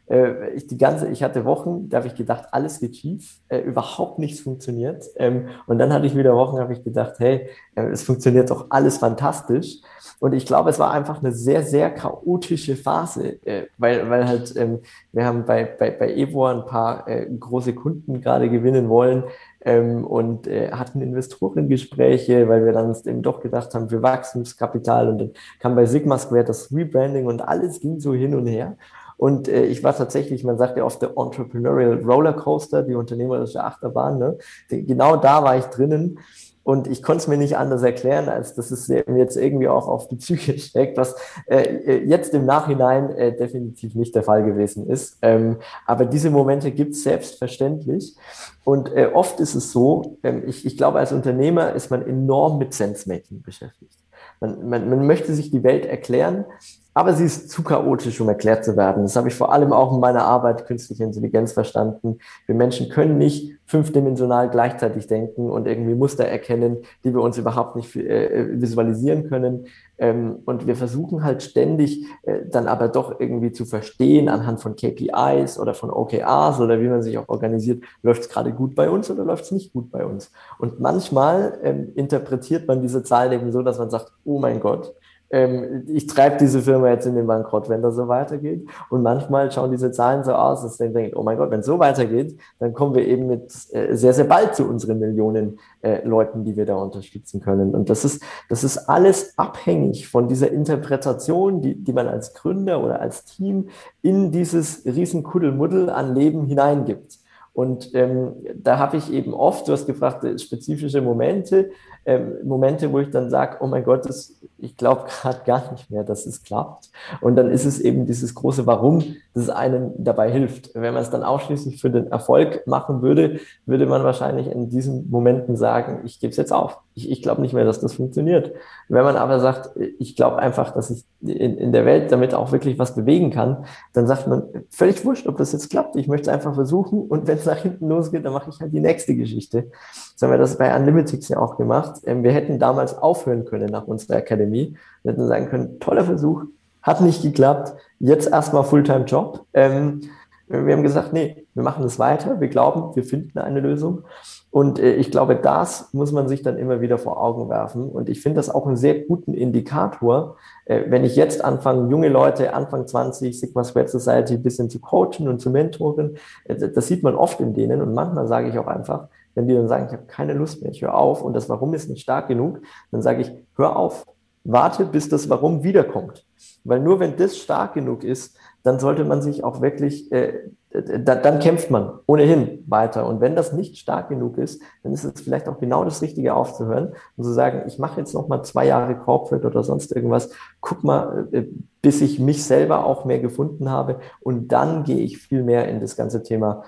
ich 0.55 0.67
die 0.67 0.77
ganze, 0.77 1.07
ich 1.07 1.23
hatte 1.23 1.45
Wochen, 1.45 1.87
da 1.89 1.97
habe 1.97 2.07
ich 2.07 2.15
gedacht, 2.15 2.49
alles 2.51 2.79
geht 2.79 2.97
schief, 2.97 3.39
äh, 3.47 3.59
überhaupt 3.59 4.19
nichts 4.19 4.41
funktioniert. 4.41 5.05
Ähm, 5.15 5.47
und 5.67 5.79
dann 5.79 5.93
hatte 5.93 6.05
ich 6.05 6.17
wieder 6.17 6.35
Wochen, 6.35 6.59
habe 6.59 6.73
ich 6.73 6.83
gedacht, 6.83 7.13
hey, 7.19 7.47
äh, 7.75 7.83
es 7.87 8.03
funktioniert 8.03 8.49
doch 8.49 8.67
alles 8.69 8.97
fantastisch. 8.97 9.77
Und 10.19 10.33
ich 10.33 10.45
glaube, 10.45 10.69
es 10.69 10.77
war 10.77 10.91
einfach 10.91 11.23
eine 11.23 11.31
sehr, 11.31 11.63
sehr 11.63 11.89
chaotische 11.89 12.75
Phase, 12.75 13.43
äh, 13.43 13.67
weil, 13.79 14.07
weil 14.09 14.27
halt 14.27 14.55
ähm, 14.55 14.81
wir 15.11 15.25
haben 15.25 15.45
bei, 15.45 15.63
bei, 15.63 15.89
bei 15.89 16.13
Evo 16.13 16.45
ein 16.45 16.65
paar 16.65 17.07
äh, 17.07 17.25
große 17.25 17.73
Kunden 17.73 18.21
gerade 18.21 18.49
gewinnen 18.49 18.87
wollen 18.87 19.23
ähm, 19.61 20.05
und 20.05 20.45
äh, 20.45 20.71
hatten 20.71 21.01
Investorengespräche, 21.01 22.47
weil 22.47 22.65
wir 22.65 22.71
dann 22.71 22.95
eben 23.05 23.23
doch 23.23 23.39
gedacht 23.39 23.73
haben, 23.73 23.89
für 23.89 24.03
Wachstumskapital 24.03 25.09
und 25.09 25.17
dann 25.17 25.31
kam 25.59 25.75
bei 25.75 25.85
Sigma 25.85 26.19
Square 26.19 26.43
das 26.43 26.71
Rebranding 26.71 27.25
und 27.25 27.41
alles 27.41 27.79
ging 27.79 27.99
so 27.99 28.13
hin 28.13 28.35
und 28.35 28.45
her. 28.45 28.77
Und 29.21 29.47
äh, 29.47 29.65
ich 29.65 29.83
war 29.83 29.95
tatsächlich, 29.95 30.43
man 30.43 30.57
sagt 30.57 30.77
ja 30.77 30.83
oft 30.83 30.99
der 30.99 31.11
Entrepreneurial 31.15 32.01
Rollercoaster, 32.03 32.81
die 32.81 32.95
unternehmerische 32.95 33.63
Achterbahn. 33.63 34.17
Ne? 34.17 34.39
Genau 34.69 35.15
da 35.15 35.43
war 35.43 35.55
ich 35.55 35.65
drinnen. 35.65 36.17
Und 36.63 36.87
ich 36.87 37.03
konnte 37.03 37.21
es 37.21 37.27
mir 37.27 37.37
nicht 37.37 37.55
anders 37.55 37.83
erklären, 37.83 38.29
als 38.29 38.55
dass 38.55 38.71
es 38.71 38.87
mir 38.87 39.17
jetzt 39.17 39.37
irgendwie 39.37 39.67
auch 39.67 39.87
auf 39.87 40.07
die 40.07 40.15
Psyche 40.15 40.57
steckt, 40.57 40.97
was 40.97 41.15
äh, 41.45 42.03
jetzt 42.03 42.33
im 42.33 42.47
Nachhinein 42.47 43.11
äh, 43.11 43.37
definitiv 43.37 43.93
nicht 43.93 44.15
der 44.15 44.23
Fall 44.23 44.43
gewesen 44.43 44.89
ist. 44.89 45.19
Ähm, 45.21 45.57
aber 45.85 46.05
diese 46.05 46.31
Momente 46.31 46.71
gibt 46.71 46.93
es 46.93 47.03
selbstverständlich. 47.03 48.15
Und 48.63 48.91
äh, 48.91 49.11
oft 49.13 49.39
ist 49.39 49.53
es 49.53 49.71
so, 49.71 50.17
ähm, 50.23 50.45
ich, 50.47 50.65
ich 50.65 50.77
glaube, 50.77 50.97
als 50.97 51.11
Unternehmer 51.11 51.73
ist 51.73 51.91
man 51.91 52.07
enorm 52.07 52.57
mit 52.57 52.73
Sense-Making 52.73 53.43
beschäftigt. 53.43 53.99
Man, 54.39 54.67
man, 54.67 54.89
man 54.89 55.05
möchte 55.05 55.35
sich 55.35 55.51
die 55.51 55.61
Welt 55.61 55.85
erklären, 55.85 56.45
aber 56.93 57.13
sie 57.13 57.25
ist 57.25 57.49
zu 57.49 57.63
chaotisch, 57.63 58.19
um 58.19 58.27
erklärt 58.27 58.65
zu 58.65 58.75
werden. 58.75 59.03
Das 59.03 59.15
habe 59.15 59.29
ich 59.29 59.35
vor 59.35 59.53
allem 59.53 59.71
auch 59.71 59.93
in 59.93 59.99
meiner 59.99 60.25
Arbeit 60.25 60.65
künstliche 60.65 61.03
Intelligenz 61.03 61.53
verstanden. 61.53 62.17
Wir 62.45 62.55
Menschen 62.55 62.89
können 62.89 63.17
nicht 63.17 63.53
fünfdimensional 63.65 64.49
gleichzeitig 64.49 65.07
denken 65.07 65.49
und 65.49 65.65
irgendwie 65.65 65.95
Muster 65.95 66.25
erkennen, 66.25 66.79
die 67.05 67.13
wir 67.13 67.21
uns 67.21 67.37
überhaupt 67.37 67.77
nicht 67.77 67.95
äh, 67.95 68.59
visualisieren 68.59 69.29
können. 69.29 69.67
Ähm, 69.97 70.39
und 70.43 70.67
wir 70.67 70.75
versuchen 70.75 71.23
halt 71.23 71.41
ständig 71.41 72.05
äh, 72.23 72.39
dann 72.51 72.67
aber 72.67 72.89
doch 72.89 73.21
irgendwie 73.21 73.53
zu 73.53 73.63
verstehen 73.63 74.27
anhand 74.27 74.59
von 74.59 74.75
KPIs 74.75 75.57
oder 75.57 75.73
von 75.73 75.89
OKRs 75.89 76.59
oder 76.59 76.81
wie 76.81 76.89
man 76.89 77.01
sich 77.01 77.17
auch 77.17 77.29
organisiert, 77.29 77.81
läuft 78.03 78.23
es 78.23 78.29
gerade 78.29 78.51
gut 78.51 78.75
bei 78.75 78.89
uns 78.89 79.09
oder 79.09 79.23
läuft 79.23 79.45
es 79.45 79.51
nicht 79.51 79.71
gut 79.71 79.89
bei 79.91 80.05
uns. 80.05 80.31
Und 80.59 80.81
manchmal 80.81 81.57
ähm, 81.63 81.93
interpretiert 81.95 82.67
man 82.67 82.81
diese 82.81 83.03
Zahlen 83.03 83.31
eben 83.31 83.53
so, 83.53 83.61
dass 83.61 83.79
man 83.79 83.89
sagt, 83.89 84.11
oh 84.25 84.39
mein 84.39 84.59
Gott, 84.59 84.93
ähm, 85.31 85.83
ich 85.87 86.07
treibe 86.07 86.37
diese 86.37 86.61
Firma 86.61 86.89
jetzt 86.89 87.05
in 87.05 87.15
den 87.15 87.25
Bankrott, 87.25 87.69
wenn 87.69 87.81
das 87.81 87.95
so 87.95 88.07
weitergeht. 88.07 88.67
Und 88.89 89.01
manchmal 89.01 89.51
schauen 89.51 89.71
diese 89.71 89.91
Zahlen 89.91 90.23
so 90.23 90.33
aus, 90.33 90.61
dass 90.61 90.79
man 90.79 90.93
denkt, 90.93 91.15
oh 91.15 91.23
mein 91.23 91.37
Gott, 91.37 91.51
wenn 91.51 91.61
es 91.61 91.65
so 91.65 91.79
weitergeht, 91.79 92.37
dann 92.59 92.73
kommen 92.73 92.95
wir 92.95 93.07
eben 93.07 93.27
mit 93.27 93.51
äh, 93.71 93.95
sehr, 93.95 94.13
sehr 94.13 94.25
bald 94.25 94.55
zu 94.55 94.67
unseren 94.67 94.99
Millionen 94.99 95.59
äh, 95.81 96.05
Leuten, 96.05 96.43
die 96.43 96.57
wir 96.57 96.65
da 96.65 96.75
unterstützen 96.75 97.41
können. 97.41 97.73
Und 97.73 97.89
das 97.89 98.03
ist, 98.03 98.21
das 98.49 98.63
ist 98.63 98.89
alles 98.89 99.37
abhängig 99.37 100.07
von 100.09 100.27
dieser 100.27 100.51
Interpretation, 100.51 101.61
die, 101.61 101.75
die 101.75 101.93
man 101.93 102.07
als 102.07 102.33
Gründer 102.33 102.83
oder 102.83 102.99
als 102.99 103.23
Team 103.23 103.69
in 104.01 104.31
dieses 104.31 104.85
riesen 104.85 105.23
Kuddelmuddel 105.23 105.89
an 105.89 106.13
Leben 106.13 106.45
hineingibt. 106.45 107.19
Und 107.53 107.93
ähm, 107.95 108.33
da 108.55 108.77
habe 108.77 108.97
ich 108.97 109.11
eben 109.11 109.33
oft, 109.33 109.67
du 109.67 109.73
hast 109.73 109.85
gefragt, 109.85 110.23
äh, 110.23 110.37
spezifische 110.39 111.01
Momente, 111.01 111.71
ähm, 112.05 112.37
Momente, 112.43 112.91
wo 112.91 112.99
ich 112.99 113.11
dann 113.11 113.29
sage, 113.29 113.57
oh 113.59 113.67
mein 113.67 113.83
Gott, 113.83 114.05
das, 114.05 114.33
ich 114.57 114.75
glaube 114.75 115.05
gerade 115.07 115.41
gar 115.45 115.71
nicht 115.71 115.91
mehr, 115.91 116.03
dass 116.03 116.25
es 116.25 116.43
klappt. 116.43 116.89
Und 117.21 117.35
dann 117.35 117.51
ist 117.51 117.65
es 117.65 117.79
eben 117.79 118.05
dieses 118.05 118.33
große 118.33 118.65
Warum, 118.65 119.03
das 119.33 119.49
einem 119.49 119.91
dabei 119.97 120.31
hilft. 120.31 120.71
Wenn 120.73 120.93
man 120.93 121.03
es 121.03 121.09
dann 121.09 121.23
ausschließlich 121.23 121.79
für 121.79 121.89
den 121.89 122.11
Erfolg 122.11 122.65
machen 122.67 123.01
würde, 123.01 123.39
würde 123.65 123.85
man 123.85 124.03
wahrscheinlich 124.03 124.47
in 124.47 124.69
diesen 124.69 125.09
Momenten 125.09 125.55
sagen, 125.55 126.01
ich 126.03 126.19
gebe 126.19 126.31
es 126.31 126.37
jetzt 126.37 126.51
auf. 126.51 126.79
Ich, 126.93 127.09
ich 127.09 127.21
glaube 127.21 127.41
nicht 127.41 127.53
mehr, 127.53 127.63
dass 127.63 127.79
das 127.79 127.93
funktioniert. 127.93 128.51
Wenn 128.89 129.03
man 129.03 129.15
aber 129.15 129.39
sagt, 129.39 129.71
ich 129.99 130.15
glaube 130.15 130.39
einfach, 130.39 130.73
dass 130.73 130.89
ich 130.89 131.05
in, 131.21 131.57
in 131.57 131.71
der 131.71 131.85
Welt 131.85 132.11
damit 132.11 132.33
auch 132.33 132.51
wirklich 132.51 132.77
was 132.79 132.95
bewegen 132.95 133.31
kann, 133.31 133.65
dann 133.93 134.07
sagt 134.07 134.27
man, 134.27 134.43
völlig 134.69 135.05
wurscht, 135.05 135.27
ob 135.27 135.37
das 135.37 135.53
jetzt 135.53 135.69
klappt. 135.69 135.95
Ich 135.95 136.07
möchte 136.07 136.29
es 136.29 136.33
einfach 136.33 136.55
versuchen 136.55 137.01
und 137.01 137.27
wenn 137.27 137.37
es 137.37 137.45
nach 137.45 137.57
hinten 137.57 137.87
losgeht, 137.87 138.25
dann 138.25 138.33
mache 138.33 138.49
ich 138.49 138.59
halt 138.59 138.73
die 138.73 138.81
nächste 138.81 139.15
Geschichte. 139.15 139.71
So 140.15 140.27
haben 140.27 140.33
wir 140.33 140.37
das 140.37 140.57
bei 140.57 140.75
Unlimitix 140.75 141.29
ja 141.29 141.37
auch 141.37 141.57
gemacht. 141.57 141.90
Ähm, 142.05 142.23
wir 142.23 142.31
hätten 142.31 142.59
damals 142.59 142.97
aufhören 142.97 143.45
können 143.45 143.69
nach 143.69 143.87
unserer 143.87 144.17
Akademie. 144.17 144.77
Wir 145.03 145.13
hätten 145.13 145.27
sagen 145.27 145.47
können, 145.47 145.79
toller 145.79 146.03
Versuch, 146.03 146.43
hat 146.81 147.01
nicht 147.01 147.21
geklappt, 147.21 147.73
jetzt 147.99 148.31
erstmal 148.31 148.63
Fulltime-Job. 148.63 149.45
Ähm, 149.53 150.01
wir 150.47 150.73
haben 150.73 150.83
gesagt, 150.83 151.13
nee, 151.13 151.47
wir 151.53 151.63
machen 151.63 151.83
das 151.83 151.97
weiter, 151.97 152.41
wir 152.41 152.49
glauben, 152.49 152.93
wir 152.95 153.03
finden 153.03 153.39
eine 153.39 153.61
Lösung. 153.61 154.03
Und 154.49 154.79
äh, 154.79 154.95
ich 154.95 155.09
glaube, 155.09 155.37
das 155.37 155.93
muss 155.93 156.11
man 156.11 156.27
sich 156.27 156.41
dann 156.41 156.57
immer 156.57 156.81
wieder 156.81 156.97
vor 156.97 157.21
Augen 157.21 157.49
werfen. 157.49 157.89
Und 157.89 158.09
ich 158.09 158.21
finde 158.21 158.37
das 158.37 158.49
auch 158.49 158.67
einen 158.67 158.75
sehr 158.75 158.99
guten 158.99 159.33
Indikator, 159.33 160.35
äh, 160.65 160.83
wenn 160.87 161.05
ich 161.05 161.15
jetzt 161.15 161.43
anfange, 161.43 161.89
junge 161.89 162.09
Leute, 162.09 162.53
Anfang 162.53 162.85
20, 162.85 163.39
Sigma 163.39 163.63
Squared 163.63 163.89
Society, 163.89 164.33
ein 164.33 164.43
bisschen 164.43 164.69
zu 164.69 164.79
coachen 164.79 165.29
und 165.29 165.39
zu 165.39 165.51
mentoren. 165.51 166.17
Äh, 166.43 166.55
das 166.55 166.87
sieht 166.87 167.01
man 167.01 167.15
oft 167.15 167.39
in 167.39 167.53
denen. 167.53 167.81
Und 167.81 167.93
manchmal 167.93 168.27
sage 168.27 168.49
ich 168.49 168.59
auch 168.59 168.67
einfach, 168.67 169.07
wenn 169.35 169.47
die 169.47 169.53
dann 169.53 169.67
sagen, 169.67 169.87
ich 169.87 169.93
habe 169.93 170.05
keine 170.07 170.33
Lust 170.33 170.61
mehr, 170.61 170.71
ich 170.71 170.81
höre 170.81 170.95
auf 170.95 171.21
und 171.21 171.33
das 171.33 171.49
Warum 171.49 171.73
ist 171.73 171.89
nicht 171.89 172.01
stark 172.01 172.27
genug, 172.27 172.61
dann 172.91 173.01
sage 173.01 173.21
ich, 173.21 173.31
hör 173.55 173.75
auf, 173.75 174.05
warte, 174.43 174.85
bis 174.85 175.09
das 175.09 175.29
Warum 175.29 175.63
wiederkommt. 175.63 176.25
Weil 176.63 176.79
nur 176.79 176.99
wenn 176.99 177.15
das 177.17 177.37
stark 177.37 177.73
genug 177.73 178.03
ist, 178.03 178.35
dann 178.63 178.79
sollte 178.79 179.03
man 179.03 179.21
sich 179.21 179.43
auch 179.43 179.61
wirklich, 179.61 180.11
äh, 180.11 180.33
da, 180.71 181.15
dann 181.15 181.39
kämpft 181.39 181.71
man 181.71 181.93
ohnehin 182.05 182.63
weiter. 182.67 183.07
Und 183.07 183.19
wenn 183.19 183.35
das 183.35 183.53
nicht 183.53 183.77
stark 183.77 184.09
genug 184.09 184.37
ist, 184.37 184.61
dann 184.83 184.93
ist 184.93 185.03
es 185.03 185.21
vielleicht 185.21 185.49
auch 185.49 185.59
genau 185.59 185.83
das 185.83 186.01
Richtige 186.01 186.35
aufzuhören 186.35 186.93
und 187.17 187.23
zu 187.23 187.33
sagen, 187.33 187.63
ich 187.67 187.79
mache 187.79 187.99
jetzt 187.99 188.13
noch 188.13 188.27
mal 188.27 188.43
zwei 188.43 188.67
Jahre 188.67 188.95
Corporate 188.95 189.47
oder 189.47 189.63
sonst 189.63 189.95
irgendwas, 189.95 190.31
guck 190.59 190.83
mal, 190.83 191.27
äh, 191.31 191.45
bis 191.81 192.01
ich 192.01 192.19
mich 192.19 192.43
selber 192.43 192.85
auch 192.85 193.05
mehr 193.05 193.19
gefunden 193.19 193.71
habe 193.71 193.99
und 194.21 194.49
dann 194.51 194.83
gehe 194.83 194.99
ich 194.99 195.17
viel 195.17 195.43
mehr 195.43 195.67
in 195.67 195.79
das 195.79 195.95
ganze 195.95 196.21
Thema 196.21 196.63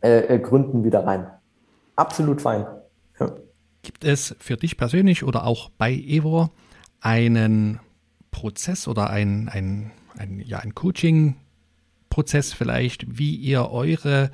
äh, 0.00 0.34
äh 0.34 0.38
Gründen 0.40 0.82
wieder 0.82 1.06
rein 1.06 1.28
absolut 1.98 2.40
fein. 2.40 2.66
Ja. 3.18 3.34
Gibt 3.82 4.04
es 4.04 4.34
für 4.38 4.56
dich 4.56 4.76
persönlich 4.76 5.24
oder 5.24 5.44
auch 5.44 5.70
bei 5.70 5.92
Evo 5.92 6.50
einen 7.00 7.80
Prozess 8.30 8.88
oder 8.88 9.10
ein, 9.10 9.48
ein, 9.48 9.92
ein, 10.16 10.40
ja, 10.40 10.58
ein 10.58 10.74
Coaching-Prozess 10.74 12.52
vielleicht, 12.52 13.18
wie 13.18 13.34
ihr 13.34 13.70
eure 13.70 14.30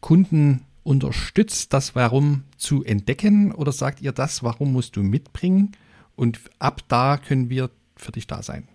Kunden 0.00 0.64
unterstützt, 0.82 1.72
das 1.72 1.94
Warum 1.94 2.44
zu 2.56 2.84
entdecken? 2.84 3.52
Oder 3.52 3.72
sagt 3.72 4.00
ihr, 4.00 4.12
das 4.12 4.42
Warum 4.42 4.72
musst 4.72 4.96
du 4.96 5.02
mitbringen 5.02 5.72
und 6.14 6.40
ab 6.58 6.82
da 6.88 7.18
können 7.18 7.50
wir 7.50 7.70
für 7.96 8.12
dich 8.12 8.26
da 8.26 8.42
sein? 8.42 8.68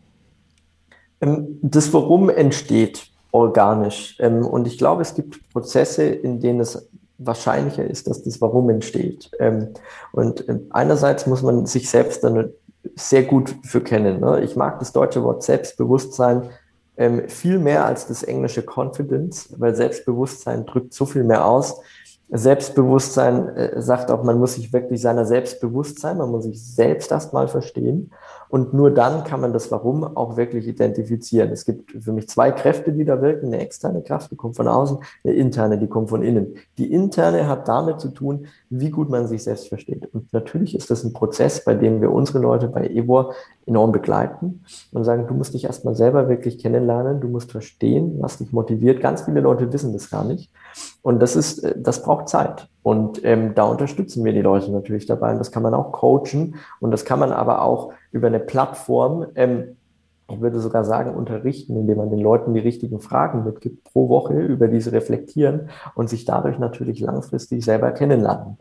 Ähm, 1.22 1.60
das 1.62 1.94
Warum 1.94 2.30
entsteht 2.30 3.12
organisch. 3.32 4.18
Ähm, 4.20 4.46
und 4.46 4.68
ich 4.68 4.78
glaube, 4.78 5.02
es 5.02 5.16
gibt 5.16 5.50
Prozesse, 5.52 6.04
in 6.04 6.40
denen 6.40 6.60
es 6.60 6.90
wahrscheinlicher 7.26 7.84
ist, 7.84 8.08
dass 8.08 8.24
das 8.24 8.42
Warum 8.42 8.70
entsteht. 8.70 9.32
Ähm, 9.40 9.70
und 10.12 10.48
ähm, 10.50 10.68
einerseits 10.72 11.28
muss 11.28 11.42
man 11.42 11.66
sich 11.66 11.90
selbst 11.90 12.24
dann 12.24 12.52
sehr 12.96 13.24
gut 13.24 13.56
für 13.64 13.82
kennen. 13.82 14.20
Ne? 14.20 14.42
Ich 14.42 14.56
mag 14.56 14.80
das 14.80 14.92
deutsche 14.92 15.24
Wort 15.24 15.44
Selbstbewusstsein 15.44 16.50
ähm, 16.98 17.28
viel 17.30 17.60
mehr 17.60 17.86
als 17.86 18.08
das 18.08 18.24
englische 18.24 18.64
Confidence, 18.64 19.50
weil 19.58 19.76
Selbstbewusstsein 19.76 20.66
drückt 20.66 20.94
so 20.94 21.06
viel 21.06 21.24
mehr 21.24 21.46
aus. 21.46 21.82
Selbstbewusstsein 22.30 23.50
äh, 23.50 23.82
sagt 23.82 24.10
auch, 24.10 24.24
man 24.24 24.40
muss 24.40 24.56
sich 24.56 24.72
wirklich 24.72 25.02
seiner 25.02 25.26
selbst 25.26 25.60
bewusst 25.60 26.00
sein, 26.00 26.18
man 26.18 26.30
muss 26.30 26.46
sich 26.46 26.64
selbst 26.64 27.12
erstmal 27.12 27.48
verstehen. 27.48 28.12
Und 28.52 28.74
nur 28.74 28.92
dann 28.92 29.24
kann 29.24 29.40
man 29.40 29.54
das 29.54 29.72
Warum 29.72 30.04
auch 30.04 30.36
wirklich 30.36 30.68
identifizieren. 30.68 31.52
Es 31.52 31.64
gibt 31.64 31.92
für 32.04 32.12
mich 32.12 32.28
zwei 32.28 32.52
Kräfte, 32.52 32.92
die 32.92 33.06
da 33.06 33.22
wirken. 33.22 33.46
Eine 33.46 33.60
externe 33.60 34.02
Kraft, 34.02 34.30
die 34.30 34.36
kommt 34.36 34.58
von 34.58 34.68
außen, 34.68 34.98
eine 35.24 35.34
interne, 35.34 35.78
die 35.78 35.88
kommt 35.88 36.10
von 36.10 36.22
innen. 36.22 36.56
Die 36.78 36.92
interne 36.92 37.48
hat 37.48 37.70
damit 37.70 38.02
zu 38.02 38.10
tun, 38.10 38.48
wie 38.70 38.90
gut 38.90 39.10
man 39.10 39.26
sich 39.26 39.44
selbst 39.44 39.70
versteht. 39.70 40.14
Und 40.14 40.34
natürlich 40.34 40.76
ist 40.76 40.92
das 40.92 41.06
ein 41.06 41.14
Prozess, 41.14 41.64
bei 41.64 41.76
dem 41.76 42.02
wir 42.02 42.12
unsere 42.12 42.40
Leute 42.40 42.68
bei 42.68 42.88
EBOR 42.88 43.34
enorm 43.66 43.94
begleiten 43.94 44.66
und 44.92 45.06
sagen, 45.06 45.28
du 45.28 45.34
musst 45.34 45.54
dich 45.54 45.64
erstmal 45.64 45.96
selber 45.96 46.28
wirklich 46.28 46.60
kennenlernen, 46.60 47.22
du 47.22 47.30
musst 47.30 47.54
verstehen, 47.54 48.18
was 48.20 48.40
dich 48.40 48.52
motiviert. 48.52 49.00
Ganz 49.00 49.22
viele 49.22 49.40
Leute 49.40 49.72
wissen 49.72 49.94
das 49.94 50.10
gar 50.10 50.26
nicht. 50.26 50.52
Und 51.02 51.22
das 51.22 51.38
ist, 51.38 51.60
äh, 51.64 51.74
das 51.78 52.04
braucht 52.04 52.28
Zeit. 52.28 52.68
Und 52.84 53.24
ähm, 53.24 53.54
da 53.54 53.64
unterstützen 53.64 54.26
wir 54.26 54.34
die 54.34 54.42
Leute 54.42 54.72
natürlich 54.72 55.06
dabei. 55.06 55.32
Und 55.32 55.40
das 55.40 55.52
kann 55.52 55.64
man 55.64 55.74
auch 55.74 55.92
coachen 55.92 56.56
und 56.80 56.92
das 56.92 57.06
kann 57.06 57.20
man 57.20 57.32
aber 57.32 57.62
auch 57.62 57.94
über 58.12 58.28
eine 58.28 58.40
Plattform, 58.40 59.28
ähm, 59.36 59.76
ich 60.30 60.40
würde 60.40 60.60
sogar 60.60 60.86
sagen, 60.86 61.14
unterrichten, 61.14 61.76
indem 61.76 61.98
man 61.98 62.10
den 62.10 62.20
Leuten 62.20 62.54
die 62.54 62.60
richtigen 62.62 63.00
Fragen 63.02 63.44
mitgibt 63.44 63.84
pro 63.84 64.08
Woche, 64.10 64.34
über 64.40 64.68
diese 64.68 64.94
reflektieren 64.94 65.70
und 65.94 66.10
sich 66.10 66.26
dadurch 66.26 66.58
natürlich 66.58 67.02
langfristig 67.02 67.66
selber 67.66 67.92
kennenlernen. 67.92 68.58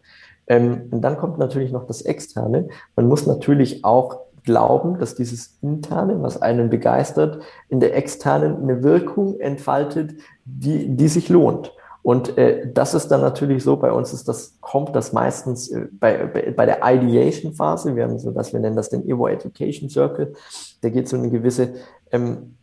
Ähm, 0.49 0.89
und 0.91 1.03
dann 1.03 1.17
kommt 1.17 1.39
natürlich 1.39 1.71
noch 1.71 1.87
das 1.87 2.03
Externe. 2.03 2.69
Man 2.97 3.07
muss 3.07 3.27
natürlich 3.27 3.85
auch 3.85 4.19
glauben, 4.43 4.99
dass 4.99 5.15
dieses 5.15 5.59
Interne, 5.63 6.21
was 6.23 6.43
einen 6.43 6.71
begeistert, 6.71 7.43
in 7.69 7.79
der 7.81 7.97
Externen 7.97 8.57
eine 8.63 8.83
Wirkung 8.83 9.39
entfaltet, 9.39 10.15
die, 10.45 10.89
die 10.97 11.09
sich 11.09 11.29
lohnt. 11.29 11.73
Und 12.03 12.39
äh, 12.39 12.71
das 12.73 12.95
ist 12.95 13.09
dann 13.09 13.21
natürlich 13.21 13.63
so, 13.63 13.77
bei 13.77 13.93
uns 13.93 14.13
ist 14.13 14.27
das, 14.27 14.57
kommt 14.61 14.97
das 14.97 15.13
meistens 15.13 15.71
äh, 15.71 15.87
bei, 15.93 16.53
bei, 16.57 16.67
der 16.67 16.81
Ideation-Phase, 16.83 17.95
wir 17.95 18.05
haben 18.05 18.19
so, 18.19 18.31
dass 18.31 18.53
wir 18.53 18.61
nennen 18.61 18.77
das 18.77 18.89
den 18.89 19.07
Evo 19.07 19.29
Education 19.29 19.91
Circle, 19.91 20.33
der 20.83 20.91
geht 20.91 21.09
so 21.09 21.17
eine 21.17 21.31
gewisse, 21.31 21.75
ähm, 22.11 22.57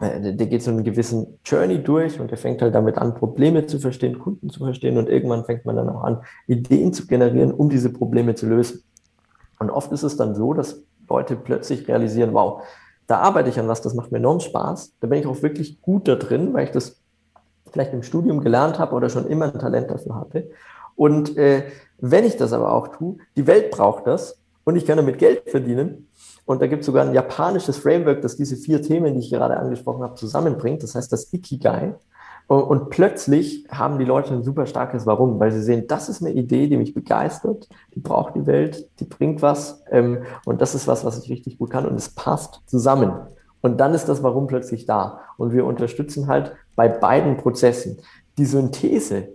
äh, 0.00 0.34
der 0.34 0.46
geht 0.46 0.62
so 0.62 0.70
einen 0.70 0.82
gewissen 0.82 1.38
Journey 1.44 1.82
durch 1.82 2.18
und 2.20 2.30
der 2.30 2.38
fängt 2.38 2.62
halt 2.62 2.74
damit 2.74 2.96
an, 2.96 3.14
Probleme 3.14 3.66
zu 3.66 3.78
verstehen, 3.78 4.18
Kunden 4.18 4.48
zu 4.48 4.64
verstehen 4.64 4.96
und 4.96 5.10
irgendwann 5.10 5.44
fängt 5.44 5.66
man 5.66 5.76
dann 5.76 5.90
auch 5.90 6.02
an, 6.02 6.22
Ideen 6.46 6.94
zu 6.94 7.06
generieren, 7.06 7.52
um 7.52 7.68
diese 7.68 7.92
Probleme 7.92 8.34
zu 8.34 8.46
lösen. 8.46 8.82
Und 9.58 9.68
oft 9.68 9.92
ist 9.92 10.04
es 10.04 10.16
dann 10.16 10.34
so, 10.34 10.54
dass 10.54 10.82
Leute 11.06 11.36
plötzlich 11.36 11.86
realisieren, 11.86 12.32
wow, 12.32 12.62
da 13.06 13.18
arbeite 13.18 13.50
ich 13.50 13.58
an 13.58 13.68
was, 13.68 13.82
das 13.82 13.92
macht 13.92 14.10
mir 14.12 14.18
enorm 14.18 14.40
Spaß. 14.40 14.94
Da 15.00 15.08
bin 15.08 15.18
ich 15.18 15.26
auch 15.26 15.42
wirklich 15.42 15.82
gut 15.82 16.08
da 16.08 16.14
drin, 16.14 16.54
weil 16.54 16.64
ich 16.64 16.70
das 16.70 17.00
vielleicht 17.72 17.92
im 17.92 18.02
Studium 18.02 18.40
gelernt 18.40 18.78
habe 18.78 18.94
oder 18.94 19.08
schon 19.08 19.26
immer 19.26 19.46
ein 19.46 19.58
Talent 19.58 19.90
dafür 19.90 20.16
hatte. 20.16 20.50
Und 20.96 21.36
äh, 21.36 21.64
wenn 21.98 22.24
ich 22.24 22.36
das 22.36 22.52
aber 22.52 22.72
auch 22.72 22.88
tue, 22.88 23.16
die 23.36 23.46
Welt 23.46 23.70
braucht 23.70 24.06
das 24.06 24.38
und 24.64 24.76
ich 24.76 24.86
kann 24.86 24.96
damit 24.96 25.18
Geld 25.18 25.48
verdienen. 25.48 26.08
Und 26.44 26.62
da 26.62 26.66
gibt 26.66 26.80
es 26.80 26.86
sogar 26.86 27.06
ein 27.06 27.14
japanisches 27.14 27.78
Framework, 27.78 28.22
das 28.22 28.36
diese 28.36 28.56
vier 28.56 28.82
Themen, 28.82 29.14
die 29.14 29.20
ich 29.20 29.30
gerade 29.30 29.56
angesprochen 29.56 30.02
habe, 30.02 30.14
zusammenbringt. 30.16 30.82
Das 30.82 30.94
heißt 30.94 31.12
das 31.12 31.32
Ikigai. 31.32 31.94
Und 32.50 32.90
plötzlich 32.90 33.64
haben 33.70 34.00
die 34.00 34.04
Leute 34.04 34.34
ein 34.34 34.42
super 34.42 34.66
starkes 34.66 35.06
Warum, 35.06 35.38
weil 35.38 35.52
sie 35.52 35.62
sehen, 35.62 35.86
das 35.86 36.08
ist 36.08 36.20
eine 36.20 36.32
Idee, 36.32 36.66
die 36.66 36.76
mich 36.76 36.94
begeistert, 36.94 37.68
die 37.94 38.00
braucht 38.00 38.34
die 38.34 38.44
Welt, 38.44 38.88
die 38.98 39.04
bringt 39.04 39.40
was 39.40 39.84
ähm, 39.88 40.24
und 40.44 40.60
das 40.60 40.74
ist 40.74 40.88
was, 40.88 41.04
was 41.04 41.22
ich 41.22 41.30
richtig 41.30 41.58
gut 41.58 41.70
kann 41.70 41.86
und 41.86 41.94
es 41.94 42.08
passt 42.08 42.62
zusammen. 42.66 43.12
Und 43.60 43.78
dann 43.78 43.94
ist 43.94 44.08
das 44.08 44.24
Warum 44.24 44.48
plötzlich 44.48 44.84
da. 44.84 45.20
Und 45.36 45.52
wir 45.52 45.64
unterstützen 45.64 46.26
halt 46.26 46.56
bei 46.80 46.88
beiden 46.88 47.36
Prozessen. 47.36 47.98
Die 48.38 48.46
Synthese, 48.46 49.28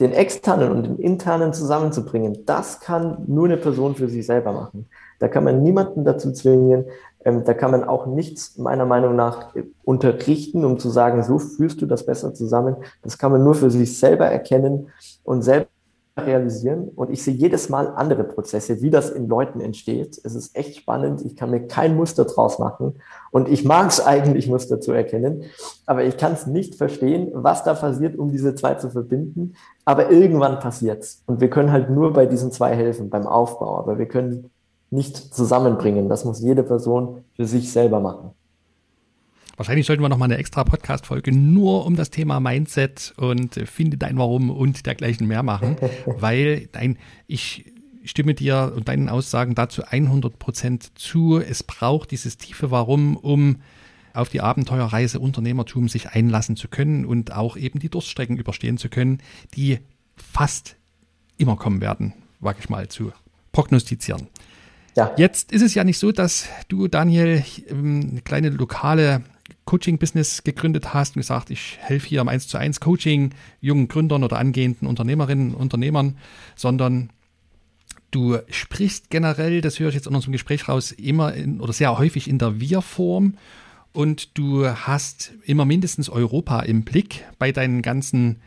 den 0.00 0.10
externen 0.10 0.72
und 0.72 0.82
den 0.82 0.98
internen 0.98 1.52
zusammenzubringen, 1.52 2.44
das 2.46 2.80
kann 2.80 3.22
nur 3.28 3.44
eine 3.44 3.58
Person 3.58 3.94
für 3.94 4.08
sich 4.08 4.26
selber 4.26 4.50
machen. 4.50 4.88
Da 5.20 5.28
kann 5.28 5.44
man 5.44 5.62
niemanden 5.62 6.04
dazu 6.04 6.32
zwingen. 6.32 6.86
Ähm, 7.24 7.44
da 7.44 7.54
kann 7.54 7.70
man 7.70 7.84
auch 7.84 8.06
nichts 8.06 8.58
meiner 8.58 8.86
Meinung 8.86 9.14
nach 9.14 9.54
unterrichten, 9.84 10.64
um 10.64 10.80
zu 10.80 10.90
sagen, 10.90 11.22
so 11.22 11.38
führst 11.38 11.80
du 11.80 11.86
das 11.86 12.04
besser 12.04 12.34
zusammen. 12.34 12.74
Das 13.02 13.18
kann 13.18 13.30
man 13.30 13.44
nur 13.44 13.54
für 13.54 13.70
sich 13.70 13.96
selber 13.96 14.26
erkennen 14.26 14.88
und 15.22 15.42
selber 15.42 15.68
realisieren. 16.16 16.88
Und 16.88 17.10
ich 17.10 17.22
sehe 17.22 17.34
jedes 17.34 17.68
Mal 17.68 17.88
andere 17.88 18.24
Prozesse, 18.24 18.82
wie 18.82 18.90
das 18.90 19.10
in 19.10 19.28
Leuten 19.28 19.60
entsteht. 19.60 20.20
Es 20.22 20.34
ist 20.34 20.56
echt 20.56 20.76
spannend. 20.76 21.24
Ich 21.24 21.36
kann 21.36 21.50
mir 21.50 21.66
kein 21.66 21.96
Muster 21.96 22.24
draus 22.24 22.58
machen. 22.58 23.00
Und 23.30 23.48
ich 23.48 23.64
mag 23.64 23.88
es 23.88 24.04
eigentlich, 24.04 24.48
Muster 24.48 24.80
zu 24.80 24.92
erkennen. 24.92 25.44
Aber 25.86 26.04
ich 26.04 26.16
kann 26.16 26.32
es 26.32 26.46
nicht 26.46 26.74
verstehen, 26.74 27.30
was 27.32 27.64
da 27.64 27.74
passiert, 27.74 28.18
um 28.18 28.30
diese 28.30 28.54
zwei 28.54 28.74
zu 28.74 28.90
verbinden. 28.90 29.54
Aber 29.84 30.10
irgendwann 30.10 30.58
passiert 30.58 31.02
es. 31.02 31.22
Und 31.26 31.40
wir 31.40 31.50
können 31.50 31.72
halt 31.72 31.90
nur 31.90 32.12
bei 32.12 32.26
diesen 32.26 32.52
zwei 32.52 32.74
helfen, 32.74 33.10
beim 33.10 33.26
Aufbau. 33.26 33.78
Aber 33.78 33.98
wir 33.98 34.06
können 34.06 34.50
nicht 34.90 35.16
zusammenbringen. 35.16 36.08
Das 36.08 36.24
muss 36.24 36.40
jede 36.40 36.62
Person 36.62 37.24
für 37.36 37.46
sich 37.46 37.72
selber 37.72 38.00
machen. 38.00 38.32
Wahrscheinlich 39.60 39.84
sollten 39.84 40.02
wir 40.02 40.08
noch 40.08 40.16
mal 40.16 40.24
eine 40.24 40.38
extra 40.38 40.64
Podcast-Folge 40.64 41.32
nur 41.32 41.84
um 41.84 41.94
das 41.94 42.08
Thema 42.08 42.40
Mindset 42.40 43.12
und 43.18 43.58
äh, 43.58 43.66
finde 43.66 43.98
dein 43.98 44.16
Warum 44.16 44.48
und 44.48 44.86
dergleichen 44.86 45.26
mehr 45.26 45.42
machen, 45.42 45.76
weil 46.06 46.68
dein, 46.72 46.96
ich 47.26 47.70
stimme 48.02 48.32
dir 48.32 48.72
und 48.74 48.88
deinen 48.88 49.10
Aussagen 49.10 49.54
dazu 49.54 49.84
100 49.84 50.38
Prozent 50.38 50.98
zu. 50.98 51.38
Es 51.38 51.62
braucht 51.62 52.10
dieses 52.10 52.38
tiefe 52.38 52.70
Warum, 52.70 53.18
um 53.18 53.56
auf 54.14 54.30
die 54.30 54.40
Abenteuerreise 54.40 55.20
Unternehmertum 55.20 55.90
sich 55.90 56.08
einlassen 56.08 56.56
zu 56.56 56.68
können 56.68 57.04
und 57.04 57.34
auch 57.34 57.58
eben 57.58 57.80
die 57.80 57.90
Durststrecken 57.90 58.38
überstehen 58.38 58.78
zu 58.78 58.88
können, 58.88 59.18
die 59.54 59.80
fast 60.16 60.76
immer 61.36 61.56
kommen 61.56 61.82
werden, 61.82 62.14
wage 62.40 62.60
ich 62.60 62.70
mal 62.70 62.88
zu 62.88 63.12
prognostizieren. 63.52 64.26
Ja. 64.96 65.12
Jetzt 65.18 65.52
ist 65.52 65.60
es 65.60 65.74
ja 65.74 65.84
nicht 65.84 65.98
so, 65.98 66.12
dass 66.12 66.48
du, 66.68 66.88
Daniel, 66.88 67.44
ähm, 67.68 68.08
eine 68.12 68.22
kleine 68.22 68.48
lokale 68.48 69.22
Coaching-Business 69.70 70.42
gegründet 70.42 70.92
hast 70.94 71.14
und 71.14 71.20
gesagt, 71.20 71.48
ich 71.50 71.78
helfe 71.78 72.08
hier 72.08 72.20
am 72.20 72.28
1 72.28 72.48
zu 72.48 72.58
1 72.58 72.80
Coaching 72.80 73.30
jungen 73.60 73.86
Gründern 73.86 74.24
oder 74.24 74.36
angehenden 74.36 74.88
Unternehmerinnen 74.88 75.54
und 75.54 75.60
Unternehmern, 75.60 76.18
sondern 76.56 77.10
du 78.10 78.38
sprichst 78.48 79.10
generell, 79.10 79.60
das 79.60 79.78
höre 79.78 79.90
ich 79.90 79.94
jetzt 79.94 80.08
in 80.08 80.14
unserem 80.16 80.32
Gespräch 80.32 80.68
raus, 80.68 80.90
immer 80.90 81.34
in, 81.34 81.60
oder 81.60 81.72
sehr 81.72 81.96
häufig 81.96 82.28
in 82.28 82.38
der 82.38 82.58
Wir-Form 82.58 83.34
und 83.92 84.36
du 84.36 84.66
hast 84.66 85.34
immer 85.44 85.64
mindestens 85.64 86.08
Europa 86.08 86.62
im 86.62 86.82
Blick 86.82 87.24
bei 87.38 87.52
deinen 87.52 87.80
ganzen 87.80 88.40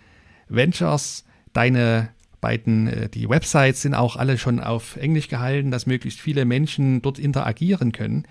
Ventures, 0.50 1.24
deine 1.54 2.10
beiden, 2.42 2.88
äh, 2.88 3.08
die 3.08 3.30
Websites 3.30 3.82
sind 3.82 3.94
auch 3.94 4.18
alle 4.18 4.38
schon 4.38 4.60
auf 4.60 4.98
Englisch 4.98 5.30
gehalten, 5.30 5.72
dass 5.72 5.86
möglichst 5.86 6.20
viele 6.20 6.44
Menschen 6.44 7.02
dort 7.02 7.18
interagieren 7.18 7.94
können. 7.94 8.26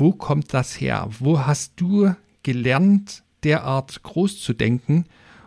Wo 0.00 0.12
kommt 0.12 0.54
das 0.54 0.80
her? 0.80 1.08
Wo 1.18 1.40
hast 1.40 1.74
du 1.76 2.14
gelernt, 2.42 3.22
derart 3.44 4.02
groß 4.02 4.40
zu 4.40 4.54
denken? 4.54 5.04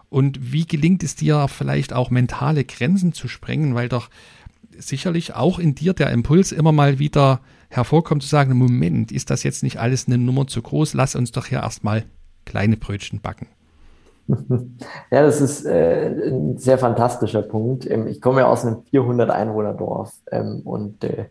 Und 0.10 0.53
wie 0.53 0.67
gelingt 0.67 1.01
es 1.01 1.15
dir 1.15 1.48
vielleicht 1.48 1.91
auch 1.91 2.12
mentale 2.12 2.63
Grenzen 2.63 3.13
zu 3.13 3.27
sprengen? 3.27 3.74
Weil 3.74 3.89
doch 3.89 4.10
sicherlich 4.77 5.33
auch 5.33 5.57
in 5.57 5.74
dir 5.74 5.93
der 5.93 6.12
Impuls 6.12 6.51
immer 6.51 6.72
mal 6.72 7.00
wieder 7.00 7.39
hervorkommt 7.69 8.22
zu 8.22 8.29
sagen, 8.29 8.55
Moment, 8.55 9.12
ist 9.12 9.31
das 9.31 9.41
jetzt 9.41 9.63
nicht 9.63 9.79
alles 9.79 10.05
eine 10.05 10.19
Nummer 10.19 10.45
zu 10.45 10.62
groß? 10.62 10.93
Lass 10.93 11.15
uns 11.15 11.31
doch 11.31 11.48
hier 11.48 11.62
erstmal 11.62 12.03
kleine 12.45 12.77
Brötchen 12.77 13.22
backen. 13.22 13.48
Ja, 15.12 15.22
das 15.22 15.41
ist 15.41 15.65
äh, 15.65 16.29
ein 16.29 16.57
sehr 16.57 16.77
fantastischer 16.77 17.41
Punkt. 17.41 17.89
Ähm, 17.89 18.07
ich 18.07 18.22
komme 18.22 18.41
ja 18.41 18.48
aus 18.48 18.65
einem 18.65 18.83
400 18.83 19.29
Einwohner 19.29 19.74
Dorf 19.74 20.13
ähm, 20.31 20.62
und 20.63 21.03
äh, 21.03 21.25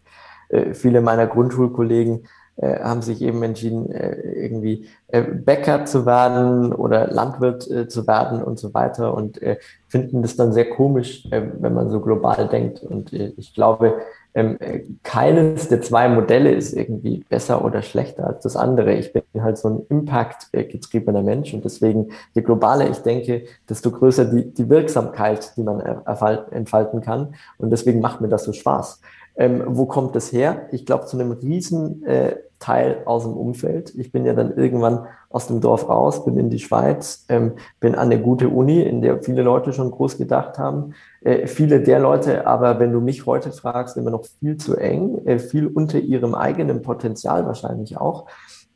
äh, 0.49 0.75
viele 0.75 1.01
meiner 1.01 1.27
Grundschulkollegen 1.27 2.27
äh, 2.57 2.81
haben 2.81 3.01
sich 3.01 3.23
eben 3.23 3.43
entschieden, 3.43 3.91
äh, 3.91 4.15
irgendwie 4.45 4.87
äh, 5.09 5.23
Bäcker 5.23 5.87
zu 5.87 6.05
werden 6.05 6.73
oder 6.75 7.07
Landwirt 7.07 7.71
äh, 7.71 7.89
zu 7.89 8.07
werden 8.07 8.43
und 8.43 8.59
so 8.59 8.75
weiter 8.75 9.15
und 9.15 9.41
äh, 9.41 9.57
finden 9.89 10.21
das 10.21 10.37
dann 10.37 10.53
sehr 10.53 10.69
komisch, 10.69 11.27
wenn 11.31 11.75
man 11.75 11.91
so 11.91 12.01
global 12.01 12.49
denkt. 12.49 12.83
Und 12.83 13.13
ich 13.13 13.53
glaube, 13.53 13.97
ähm, 14.35 14.59
keines 15.03 15.69
der 15.69 15.83
zwei 15.83 16.09
Modelle 16.09 16.51
ist 16.51 16.73
irgendwie 16.73 17.25
besser 17.29 17.63
oder 17.63 17.83
schlechter 17.83 18.27
als 18.27 18.43
das 18.43 18.57
andere. 18.57 18.95
Ich 18.95 19.13
bin 19.13 19.23
halt 19.41 19.59
so 19.59 19.69
ein 19.69 19.87
Impact-getriebener 19.91 21.23
Mensch 21.23 21.53
und 21.53 21.67
deswegen, 21.67 22.09
je 22.33 22.41
globaler 22.41 22.89
ich 22.89 22.99
denke, 22.99 23.45
desto 23.69 23.91
größer 23.91 24.25
die, 24.25 24.55
die 24.55 24.71
Wirksamkeit, 24.71 25.55
die 25.59 25.63
man 25.63 25.81
entfalten 25.81 27.03
kann. 27.03 27.35
Und 27.59 27.69
deswegen 27.71 28.01
macht 28.01 28.23
mir 28.23 28.29
das 28.29 28.45
so 28.45 28.55
Spaß. 28.55 29.01
Ähm, 29.43 29.65
wo 29.67 29.87
kommt 29.87 30.15
das 30.15 30.31
her? 30.31 30.69
Ich 30.71 30.87
glaube, 30.87 31.07
zu 31.07 31.19
einem 31.19 31.33
riesen 31.33 32.07
äh, 32.07 32.37
Teil 32.61 33.03
aus 33.07 33.25
dem 33.25 33.33
Umfeld. 33.33 33.93
Ich 33.97 34.13
bin 34.13 34.25
ja 34.25 34.35
dann 34.35 34.57
irgendwann 34.57 35.07
aus 35.31 35.49
dem 35.49 35.61
Dorf 35.61 35.89
raus, 35.89 36.25
bin 36.25 36.39
in 36.39 36.49
die 36.49 36.61
Schweiz, 36.61 37.27
ähm, 37.29 37.55
bin 37.81 37.97
an 37.97 38.13
eine 38.13 38.23
gute 38.23 38.49
Uni, 38.49 38.81
in 38.83 39.03
der 39.03 39.21
viele 39.21 39.43
Leute 39.43 39.73
schon 39.73 39.91
groß 39.91 40.17
gedacht 40.17 40.61
haben. 40.61 40.95
Äh, 41.23 41.49
viele 41.49 41.81
der 41.81 41.99
Leute, 41.99 42.47
aber 42.47 42.79
wenn 42.79 42.93
du 42.93 43.01
mich 43.01 43.27
heute 43.27 43.51
fragst, 43.51 43.97
immer 43.97 44.13
noch 44.13 44.27
viel 44.39 44.59
zu 44.59 44.77
eng, 44.77 45.27
äh, 45.27 45.41
viel 45.41 45.67
unter 45.67 45.99
ihrem 45.99 46.37
eigenen 46.37 46.83
Potenzial 46.83 47.45
wahrscheinlich 47.45 47.97
auch. 47.97 48.27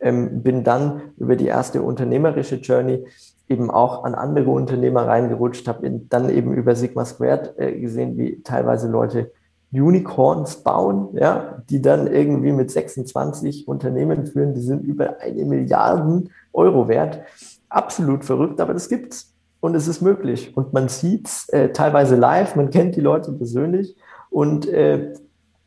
Ähm, 0.01 0.43
bin 0.43 0.65
dann 0.65 1.01
über 1.17 1.37
die 1.37 1.47
erste 1.47 1.81
unternehmerische 1.81 2.57
Journey 2.57 3.07
eben 3.49 3.71
auch 3.71 4.03
an 4.03 4.17
andere 4.17 4.51
Unternehmer 4.51 5.07
reingerutscht, 5.07 5.69
habe 5.69 5.89
dann 6.09 6.29
eben 6.29 6.53
über 6.55 6.75
Sigma 6.75 7.05
Squared 7.05 7.55
äh, 7.57 7.79
gesehen, 7.79 8.19
wie 8.19 8.43
teilweise 8.43 8.89
Leute 8.89 9.31
Unicorns 9.73 10.63
bauen, 10.63 11.09
ja, 11.13 11.63
die 11.69 11.83
dann 11.83 12.07
irgendwie 12.07 12.53
mit 12.53 12.71
26 12.71 13.67
Unternehmen 13.69 14.27
führen, 14.27 14.55
die 14.55 14.61
sind 14.61 14.85
über 14.85 15.21
eine 15.21 15.45
Milliarde 15.45 16.25
Euro 16.53 16.89
wert. 16.89 17.21
Absolut 17.69 18.25
verrückt, 18.25 18.61
aber 18.61 18.73
das 18.73 18.89
gibt's 18.89 19.35
und 19.61 19.75
es 19.75 19.89
ist 19.89 20.01
möglich. 20.01 20.57
Und 20.57 20.73
man 20.73 20.89
sieht's 20.89 21.49
äh, 21.49 21.71
teilweise 21.71 22.17
live, 22.17 22.57
man 22.57 22.71
kennt 22.71 22.97
die 22.97 23.01
Leute 23.01 23.33
persönlich 23.33 23.97
und 24.31 24.69
äh, 24.69 25.15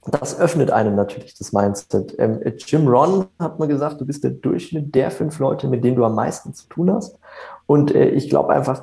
das 0.06 0.40
öffnet 0.40 0.72
einem 0.72 0.96
natürlich 0.96 1.38
das 1.38 1.52
Mindset. 1.52 2.16
Ähm, 2.18 2.40
Jim 2.58 2.88
Ron 2.88 3.26
hat 3.38 3.60
mal 3.60 3.68
gesagt, 3.68 4.00
du 4.00 4.06
bist 4.06 4.24
der 4.24 4.32
Durchschnitt 4.32 4.96
der 4.96 5.12
fünf 5.12 5.40
Leute, 5.40 5.68
mit 5.68 5.84
denen 5.84 5.98
du 5.98 6.06
am 6.06 6.16
meisten 6.16 6.54
zu 6.54 6.68
tun 6.68 6.92
hast. 6.92 7.20
Und 7.66 7.94
äh, 7.94 8.10
ich 8.10 8.30
glaube 8.30 8.54
einfach 8.54 8.82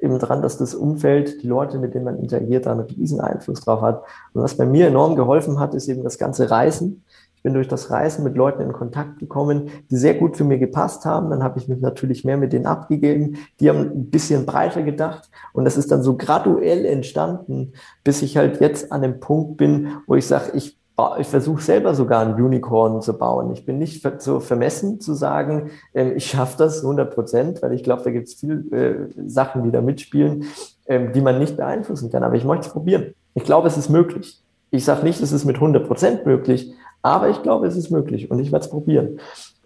eben 0.00 0.18
dran, 0.18 0.42
dass 0.42 0.58
das 0.58 0.74
Umfeld, 0.74 1.42
die 1.42 1.48
Leute, 1.48 1.78
mit 1.78 1.94
denen 1.94 2.04
man 2.04 2.18
interagiert, 2.18 2.66
da 2.66 2.72
einen 2.72 2.80
riesen 2.80 3.20
Einfluss 3.20 3.60
drauf 3.60 3.80
hat. 3.82 4.02
Und 4.32 4.42
was 4.42 4.56
bei 4.56 4.66
mir 4.66 4.88
enorm 4.88 5.16
geholfen 5.16 5.58
hat, 5.58 5.74
ist 5.74 5.88
eben 5.88 6.02
das 6.02 6.18
ganze 6.18 6.50
Reisen. 6.50 7.04
Ich 7.36 7.42
bin 7.42 7.54
durch 7.54 7.68
das 7.68 7.90
Reisen 7.90 8.22
mit 8.22 8.36
Leuten 8.36 8.60
in 8.60 8.74
Kontakt 8.74 9.18
gekommen, 9.18 9.70
die 9.90 9.96
sehr 9.96 10.12
gut 10.14 10.36
für 10.36 10.44
mir 10.44 10.58
gepasst 10.58 11.06
haben. 11.06 11.30
Dann 11.30 11.42
habe 11.42 11.58
ich 11.58 11.68
mich 11.68 11.80
natürlich 11.80 12.22
mehr 12.22 12.36
mit 12.36 12.52
denen 12.52 12.66
abgegeben. 12.66 13.38
Die 13.60 13.70
haben 13.70 13.78
ein 13.78 14.10
bisschen 14.10 14.44
breiter 14.44 14.82
gedacht. 14.82 15.30
Und 15.54 15.64
das 15.64 15.78
ist 15.78 15.90
dann 15.90 16.02
so 16.02 16.18
graduell 16.18 16.84
entstanden, 16.84 17.72
bis 18.04 18.20
ich 18.20 18.36
halt 18.36 18.60
jetzt 18.60 18.92
an 18.92 19.00
dem 19.00 19.20
Punkt 19.20 19.56
bin, 19.56 19.88
wo 20.06 20.16
ich 20.16 20.26
sage, 20.26 20.52
ich 20.54 20.79
ich 21.18 21.26
versuche 21.26 21.62
selber 21.62 21.94
sogar 21.94 22.20
ein 22.20 22.34
Unicorn 22.34 23.00
zu 23.02 23.16
bauen. 23.16 23.52
Ich 23.52 23.64
bin 23.64 23.78
nicht 23.78 24.06
so 24.20 24.40
vermessen 24.40 25.00
zu 25.00 25.14
sagen, 25.14 25.70
ähm, 25.94 26.16
ich 26.16 26.26
schaffe 26.26 26.56
das 26.58 26.82
100 26.82 27.14
Prozent, 27.14 27.62
weil 27.62 27.72
ich 27.72 27.84
glaube, 27.84 28.02
da 28.02 28.10
gibt 28.10 28.28
es 28.28 28.34
viele 28.34 28.54
äh, 28.76 29.08
Sachen, 29.26 29.62
die 29.62 29.70
da 29.70 29.80
mitspielen, 29.80 30.44
ähm, 30.86 31.12
die 31.12 31.20
man 31.20 31.38
nicht 31.38 31.56
beeinflussen 31.56 32.10
kann. 32.10 32.22
Aber 32.22 32.34
ich 32.34 32.44
möchte 32.44 32.66
es 32.66 32.72
probieren. 32.72 33.14
Ich 33.34 33.44
glaube, 33.44 33.68
es 33.68 33.76
ist 33.76 33.88
möglich. 33.88 34.40
Ich 34.70 34.84
sage 34.84 35.04
nicht, 35.04 35.20
es 35.20 35.32
ist 35.32 35.44
mit 35.44 35.56
100 35.56 35.86
Prozent 35.86 36.26
möglich, 36.26 36.72
aber 37.02 37.28
ich 37.28 37.42
glaube, 37.42 37.66
es 37.66 37.76
ist 37.76 37.90
möglich 37.90 38.30
und 38.30 38.38
ich 38.38 38.52
werde 38.52 38.64
es 38.64 38.70
probieren. 38.70 39.18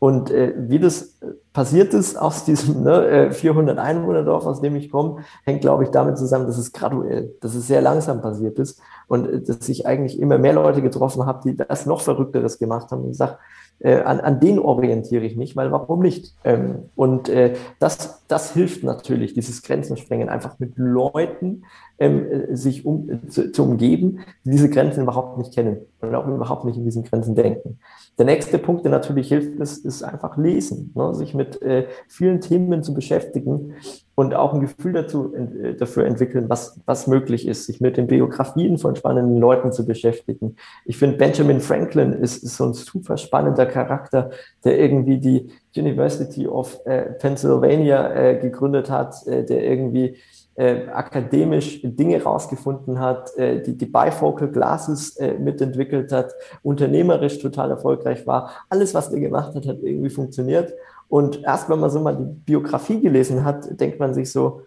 Und 0.04 0.30
äh, 0.30 0.52
wie 0.58 0.78
das 0.78 1.18
passiert 1.54 1.94
ist 1.94 2.16
aus 2.16 2.44
diesem 2.44 2.82
ne, 2.82 3.30
400 3.32 3.78
äh, 3.78 3.80
Einwohnerdorf, 3.80 4.44
aus 4.44 4.60
dem 4.60 4.76
ich 4.76 4.90
komme, 4.90 5.24
hängt, 5.44 5.62
glaube 5.62 5.84
ich, 5.84 5.88
damit 5.88 6.18
zusammen, 6.18 6.46
dass 6.46 6.58
es 6.58 6.74
graduell, 6.74 7.34
dass 7.40 7.54
es 7.54 7.68
sehr 7.68 7.80
langsam 7.80 8.20
passiert 8.20 8.58
ist 8.58 8.82
und 9.08 9.26
äh, 9.26 9.40
dass 9.40 9.66
ich 9.66 9.86
eigentlich 9.86 10.20
immer 10.20 10.36
mehr 10.36 10.52
Leute 10.52 10.82
getroffen 10.82 11.24
habe, 11.24 11.40
die 11.42 11.56
das 11.56 11.86
noch 11.86 12.02
Verrückteres 12.02 12.58
gemacht 12.58 12.90
haben. 12.90 13.02
Und 13.02 13.14
sage, 13.14 13.38
äh, 13.80 13.96
an, 13.96 14.20
an 14.20 14.40
den 14.40 14.58
orientiere 14.58 15.24
ich 15.24 15.37
mich, 15.37 15.56
weil 15.56 15.70
warum 15.72 16.00
nicht? 16.00 16.34
Ähm, 16.44 16.90
und 16.96 17.28
äh, 17.28 17.54
das, 17.78 18.24
das 18.28 18.54
hilft 18.54 18.82
natürlich, 18.84 19.34
dieses 19.34 19.62
Grenzensprengen, 19.62 20.28
einfach 20.28 20.58
mit 20.58 20.72
Leuten 20.76 21.64
ähm, 21.98 22.26
sich 22.56 22.87
um, 22.87 23.28
zu, 23.28 23.52
zu 23.52 23.62
umgeben, 23.62 24.20
die 24.44 24.50
diese 24.50 24.70
Grenzen 24.70 25.02
überhaupt 25.02 25.38
nicht 25.38 25.54
kennen 25.54 25.78
und 26.00 26.14
auch 26.14 26.26
überhaupt 26.26 26.64
nicht 26.64 26.76
in 26.76 26.84
diesen 26.84 27.04
Grenzen 27.04 27.34
denken. 27.34 27.78
Der 28.18 28.26
nächste 28.26 28.58
Punkt, 28.58 28.84
der 28.84 28.92
natürlich 28.92 29.28
hilft, 29.28 29.58
ist, 29.60 29.84
ist 29.84 30.02
einfach 30.02 30.37
lesen, 30.37 30.92
ne? 30.94 31.14
sich 31.14 31.34
mit 31.34 31.60
äh, 31.62 31.87
vielen 32.08 32.40
Themen 32.40 32.82
zu 32.82 32.94
beschäftigen 32.94 33.74
und 34.14 34.35
auch 34.35 34.55
ein 34.55 34.61
Gefühl 34.61 34.92
dazu, 34.92 35.35
äh, 35.35 35.74
dafür 35.74 36.07
entwickeln, 36.07 36.48
was, 36.48 36.81
was 36.87 37.07
möglich 37.07 37.46
ist, 37.48 37.66
sich 37.66 37.81
mit 37.81 37.96
den 37.96 38.07
Biografien 38.07 38.79
von 38.79 38.96
spannenden 38.96 39.38
Leuten 39.38 39.72
zu 39.72 39.85
beschäftigen. 39.85 40.57
Ich 40.85 40.96
finde, 40.98 41.16
Benjamin 41.16 41.61
Franklin 41.61 42.12
ist, 42.12 42.42
ist 42.42 42.57
so 42.57 42.64
ein 42.64 42.74
super 42.74 43.16
spannender 43.16 43.66
Charakter, 43.66 44.31
der 44.64 44.79
irgendwie 44.79 45.18
die 45.18 45.50
University 45.77 46.46
of 46.46 46.81
äh, 46.85 47.03
Pennsylvania 47.18 48.12
äh, 48.14 48.38
gegründet 48.38 48.90
hat, 48.90 49.27
äh, 49.27 49.44
der 49.44 49.64
irgendwie 49.64 50.16
äh, 50.57 50.87
akademisch 50.88 51.81
Dinge 51.83 52.22
rausgefunden 52.22 53.00
hat, 53.00 53.37
äh, 53.37 53.61
die, 53.61 53.77
die 53.77 53.87
Bifocal 53.87 54.48
Glasses 54.48 55.16
äh, 55.16 55.35
mitentwickelt 55.35 56.12
hat, 56.12 56.33
unternehmerisch 56.62 57.40
total 57.40 57.70
erfolgreich 57.70 58.27
war. 58.27 58.50
Alles, 58.68 58.94
was 58.94 59.11
der 59.11 59.20
gemacht 59.20 59.55
hat, 59.55 59.66
hat 59.66 59.79
irgendwie 59.83 60.11
funktioniert. 60.11 60.72
Und 61.08 61.42
erst 61.44 61.68
wenn 61.68 61.80
man 61.80 61.90
so 61.90 62.00
mal 62.00 62.16
die 62.16 62.24
Biografie 62.24 63.00
gelesen 63.00 63.44
hat, 63.44 63.80
denkt 63.80 64.00
man 64.00 64.14
sich 64.14 64.32
so, 64.32 64.62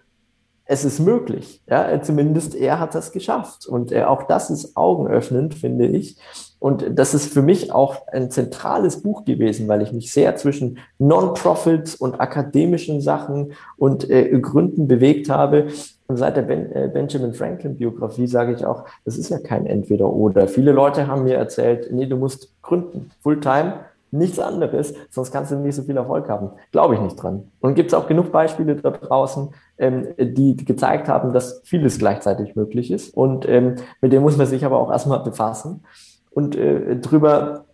es 0.67 0.83
ist 0.83 0.99
möglich. 0.99 1.61
Ja, 1.67 2.01
zumindest 2.01 2.53
er 2.53 2.79
hat 2.79 2.93
das 2.93 3.11
geschafft. 3.11 3.65
Und 3.65 3.91
äh, 3.91 4.03
auch 4.03 4.23
das 4.23 4.49
ist 4.49 4.75
augenöffnend, 4.75 5.55
finde 5.55 5.87
ich. 5.87 6.17
Und 6.59 6.85
das 6.97 7.13
ist 7.13 7.31
für 7.31 7.41
mich 7.41 7.71
auch 7.71 8.07
ein 8.07 8.31
zentrales 8.31 9.01
Buch 9.01 9.25
gewesen, 9.25 9.67
weil 9.67 9.81
ich 9.81 9.93
mich 9.93 10.11
sehr 10.11 10.35
zwischen 10.35 10.79
Non-Profits 10.99 11.95
und 11.95 12.19
akademischen 12.19 12.99
Sachen 12.99 13.53
und 13.77 14.09
äh, 14.09 14.39
Gründen 14.39 14.87
bewegt 14.87 15.29
habe. 15.29 15.67
Und 16.07 16.17
seit 16.17 16.35
der 16.35 16.41
ben, 16.41 16.71
äh, 16.71 16.89
Benjamin 16.91 17.33
Franklin-Biografie 17.33 18.27
sage 18.27 18.53
ich 18.53 18.65
auch, 18.65 18.85
das 19.05 19.17
ist 19.17 19.29
ja 19.29 19.39
kein 19.39 19.65
Entweder-Oder. 19.65 20.47
Viele 20.47 20.71
Leute 20.71 21.07
haben 21.07 21.23
mir 21.23 21.35
erzählt, 21.35 21.89
nee, 21.91 22.07
du 22.07 22.17
musst 22.17 22.53
gründen, 22.61 23.11
Fulltime 23.21 23.85
nichts 24.11 24.39
anderes, 24.39 24.93
sonst 25.09 25.31
kannst 25.31 25.51
du 25.51 25.55
nicht 25.57 25.75
so 25.75 25.83
viel 25.83 25.97
Erfolg 25.97 26.29
haben. 26.29 26.51
Glaube 26.71 26.95
ich 26.95 27.01
nicht 27.01 27.21
dran. 27.21 27.51
Und 27.59 27.75
gibt 27.75 27.91
es 27.91 27.93
auch 27.93 28.07
genug 28.07 28.31
Beispiele 28.31 28.75
da 28.75 28.91
draußen, 28.91 29.49
ähm, 29.77 30.07
die 30.17 30.55
gezeigt 30.55 31.07
haben, 31.07 31.33
dass 31.33 31.61
vieles 31.63 31.99
gleichzeitig 31.99 32.55
möglich 32.55 32.91
ist. 32.91 33.13
Und 33.13 33.47
ähm, 33.47 33.75
mit 34.01 34.13
dem 34.13 34.23
muss 34.23 34.37
man 34.37 34.47
sich 34.47 34.65
aber 34.65 34.79
auch 34.79 34.91
erstmal 34.91 35.19
befassen 35.19 35.83
und 36.31 36.55
äh, 36.55 36.95
drüber 36.97 37.65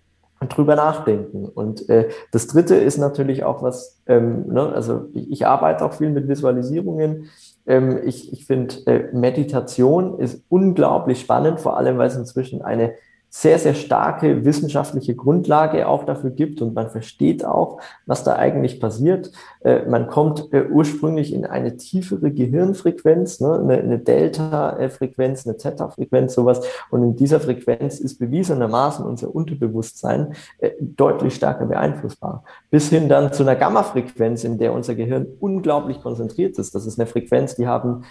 drüber 0.50 0.76
nachdenken. 0.76 1.46
Und 1.46 1.88
äh, 1.90 2.10
das 2.32 2.48
Dritte 2.48 2.76
ist 2.76 2.98
natürlich 2.98 3.44
auch 3.44 3.62
was, 3.62 4.02
ähm, 4.08 4.48
ne, 4.48 4.72
also 4.74 5.06
ich, 5.14 5.32
ich 5.32 5.48
arbeite 5.48 5.86
auch 5.86 5.94
viel 5.94 6.10
mit 6.10 6.28
Visualisierungen. 6.28 7.30
Ähm, 7.66 8.00
ich 8.04 8.34
ich 8.34 8.46
finde, 8.46 8.76
äh, 8.86 9.14
Meditation 9.14 10.20
ist 10.20 10.44
unglaublich 10.50 11.22
spannend, 11.22 11.60
vor 11.60 11.78
allem 11.78 11.98
weil 11.98 12.08
es 12.08 12.16
inzwischen 12.16 12.62
eine 12.62 12.94
sehr, 13.36 13.58
sehr 13.58 13.74
starke 13.74 14.46
wissenschaftliche 14.46 15.16
Grundlage 15.16 15.88
auch 15.88 16.04
dafür 16.04 16.30
gibt 16.30 16.62
und 16.62 16.76
man 16.76 16.92
versteht 16.92 17.44
auch, 17.44 17.82
was 18.06 18.24
da 18.24 18.36
eigentlich 18.36 18.80
passiert. 18.80 19.32
Äh, 19.64 19.90
man 19.90 20.06
kommt 20.06 20.54
äh, 20.54 20.66
ursprünglich 20.70 21.34
in 21.34 21.44
eine 21.44 21.76
tiefere 21.76 22.30
Gehirnfrequenz, 22.30 23.40
ne, 23.40 23.60
eine, 23.60 23.78
eine 23.80 23.98
Delta-Frequenz, 23.98 25.48
eine 25.48 25.58
Theta-Frequenz, 25.58 26.36
sowas. 26.36 26.62
Und 26.92 27.02
in 27.02 27.16
dieser 27.16 27.40
Frequenz 27.40 28.00
ist 28.00 28.20
bewiesenermaßen 28.20 29.04
unser 29.04 29.34
Unterbewusstsein 29.34 30.36
äh, 30.60 30.70
deutlich 30.80 31.34
stärker 31.34 31.66
beeinflussbar. 31.66 32.44
Bis 32.70 32.90
hin 32.90 33.10
dann 33.10 33.34
zu 33.34 33.42
einer 33.42 33.56
Gamma-Frequenz, 33.56 34.44
in 34.44 34.60
der 34.60 34.74
unser 34.74 34.94
Gehirn 34.94 35.26
unglaublich 35.40 36.00
konzentriert 36.02 36.60
ist. 36.60 36.76
Das 36.76 36.86
ist 36.86 37.00
eine 37.00 37.08
Frequenz, 37.08 37.56
die 37.56 37.66
haben 37.66 38.04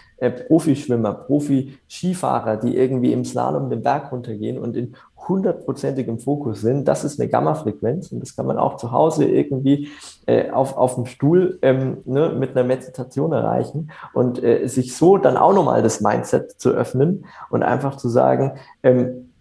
Profischwimmer, 0.49 1.15
Profi-Skifahrer, 1.15 2.57
die 2.57 2.77
irgendwie 2.77 3.13
im 3.13 3.25
Slalom 3.25 3.71
den 3.71 3.83
Berg 3.83 4.13
runtergehen 4.13 4.57
und 4.57 4.77
in 4.77 4.95
hundertprozentig 5.29 6.09
im 6.09 6.19
Fokus 6.19 6.61
sind. 6.61 6.87
Das 6.87 7.05
ist 7.05 7.21
eine 7.21 7.29
Gamma-Frequenz 7.29 8.13
und 8.13 8.21
das 8.21 8.37
kann 8.37 8.47
man 8.47 8.59
auch 8.59 8.77
zu 8.77 8.93
Hause 8.93 9.25
irgendwie 9.25 9.89
äh, 10.27 10.51
auf, 10.51 10.77
auf 10.77 10.95
dem 10.97 11.07
Stuhl 11.07 11.59
ähm, 11.63 11.99
ne, 12.05 12.31
mit 12.31 12.51
einer 12.51 12.65
Meditation 12.65 13.33
erreichen 13.33 13.91
und 14.15 14.43
äh, 14.43 14.67
sich 14.67 14.97
so 14.97 15.19
dann 15.19 15.37
auch 15.37 15.55
nochmal 15.55 15.83
das 15.83 16.01
Mindset 16.01 16.61
zu 16.61 16.71
öffnen 16.71 17.27
und 17.51 17.63
einfach 17.63 17.97
zu 17.97 18.09
sagen, 18.09 18.53
ähm, 18.83 19.32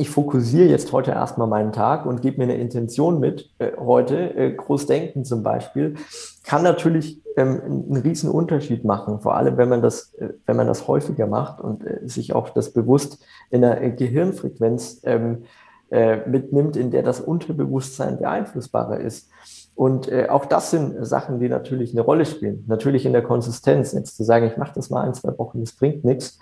ich 0.00 0.10
fokussiere 0.10 0.68
jetzt 0.68 0.92
heute 0.92 1.10
erstmal 1.10 1.48
meinen 1.48 1.72
Tag 1.72 2.06
und 2.06 2.22
gebe 2.22 2.38
mir 2.38 2.44
eine 2.44 2.56
Intention 2.56 3.18
mit, 3.18 3.50
äh, 3.58 3.72
heute, 3.76 4.16
äh, 4.36 4.52
groß 4.52 4.86
denken 4.86 5.24
zum 5.24 5.42
Beispiel, 5.42 5.96
kann 6.44 6.62
natürlich 6.62 7.20
ähm, 7.36 7.60
einen 7.64 7.96
riesen 7.96 8.30
Unterschied 8.30 8.84
machen, 8.84 9.20
vor 9.20 9.36
allem 9.36 9.56
wenn 9.56 9.68
man 9.68 9.82
das, 9.82 10.14
äh, 10.14 10.28
wenn 10.46 10.56
man 10.56 10.68
das 10.68 10.86
häufiger 10.86 11.26
macht 11.26 11.60
und 11.60 11.84
äh, 11.84 11.98
sich 12.08 12.32
auch 12.32 12.50
das 12.50 12.72
bewusst 12.72 13.24
in 13.50 13.64
einer 13.64 13.90
Gehirnfrequenz 13.90 15.00
ähm, 15.02 15.42
äh, 15.90 16.28
mitnimmt, 16.28 16.76
in 16.76 16.90
der 16.90 17.02
das 17.02 17.20
Unterbewusstsein 17.20 18.18
beeinflussbarer 18.18 19.00
ist. 19.00 19.30
Und 19.78 20.10
äh, 20.10 20.26
auch 20.28 20.44
das 20.44 20.72
sind 20.72 21.06
Sachen, 21.06 21.38
die 21.38 21.48
natürlich 21.48 21.92
eine 21.92 22.00
Rolle 22.00 22.24
spielen. 22.24 22.64
Natürlich 22.66 23.06
in 23.06 23.12
der 23.12 23.22
Konsistenz. 23.22 23.92
Jetzt 23.92 24.16
zu 24.16 24.24
sagen, 24.24 24.46
ich 24.46 24.56
mache 24.56 24.72
das 24.74 24.90
mal 24.90 25.02
ein, 25.02 25.14
zwei 25.14 25.38
Wochen, 25.38 25.60
das 25.60 25.70
bringt 25.72 26.04
nichts. 26.04 26.40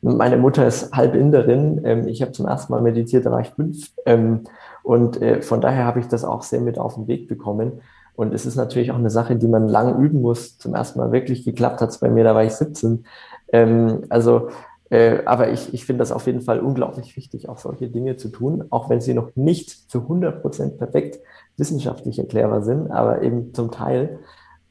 Meine 0.00 0.38
Mutter 0.38 0.66
ist 0.66 0.92
halb 0.94 1.14
Inderin. 1.14 1.82
Ähm, 1.84 2.08
ich 2.08 2.22
habe 2.22 2.32
zum 2.32 2.46
ersten 2.46 2.72
Mal 2.72 2.80
meditiert, 2.80 3.26
da 3.26 3.30
war 3.30 3.40
ich 3.40 3.50
fünf. 3.50 3.90
Ähm, 4.06 4.44
und 4.82 5.20
äh, 5.20 5.42
von 5.42 5.60
daher 5.60 5.84
habe 5.84 6.00
ich 6.00 6.08
das 6.08 6.24
auch 6.24 6.42
sehr 6.42 6.62
mit 6.62 6.78
auf 6.78 6.94
den 6.94 7.08
Weg 7.08 7.28
bekommen. 7.28 7.82
Und 8.14 8.32
es 8.32 8.46
ist 8.46 8.56
natürlich 8.56 8.90
auch 8.90 8.96
eine 8.96 9.10
Sache, 9.10 9.36
die 9.36 9.48
man 9.48 9.68
lang 9.68 10.02
üben 10.02 10.22
muss. 10.22 10.56
Zum 10.56 10.74
ersten 10.74 10.98
Mal 10.98 11.12
wirklich 11.12 11.44
geklappt 11.44 11.82
hat 11.82 11.90
es 11.90 11.98
bei 11.98 12.08
mir, 12.08 12.24
da 12.24 12.34
war 12.34 12.44
ich 12.44 12.54
17. 12.54 13.04
Ähm, 13.52 14.04
also 14.08 14.48
äh, 14.90 15.24
aber 15.24 15.50
ich, 15.50 15.74
ich 15.74 15.84
finde 15.84 16.00
das 16.00 16.12
auf 16.12 16.26
jeden 16.26 16.40
Fall 16.40 16.60
unglaublich 16.60 17.16
wichtig, 17.16 17.48
auch 17.48 17.58
solche 17.58 17.88
Dinge 17.88 18.16
zu 18.16 18.28
tun, 18.28 18.64
auch 18.70 18.88
wenn 18.88 19.00
sie 19.00 19.14
noch 19.14 19.30
nicht 19.34 19.90
zu 19.90 20.00
100 20.02 20.40
Prozent 20.40 20.78
perfekt 20.78 21.20
wissenschaftlich 21.56 22.18
erklärbar 22.18 22.62
sind, 22.62 22.90
aber 22.90 23.22
eben 23.22 23.52
zum 23.52 23.70
Teil. 23.70 24.20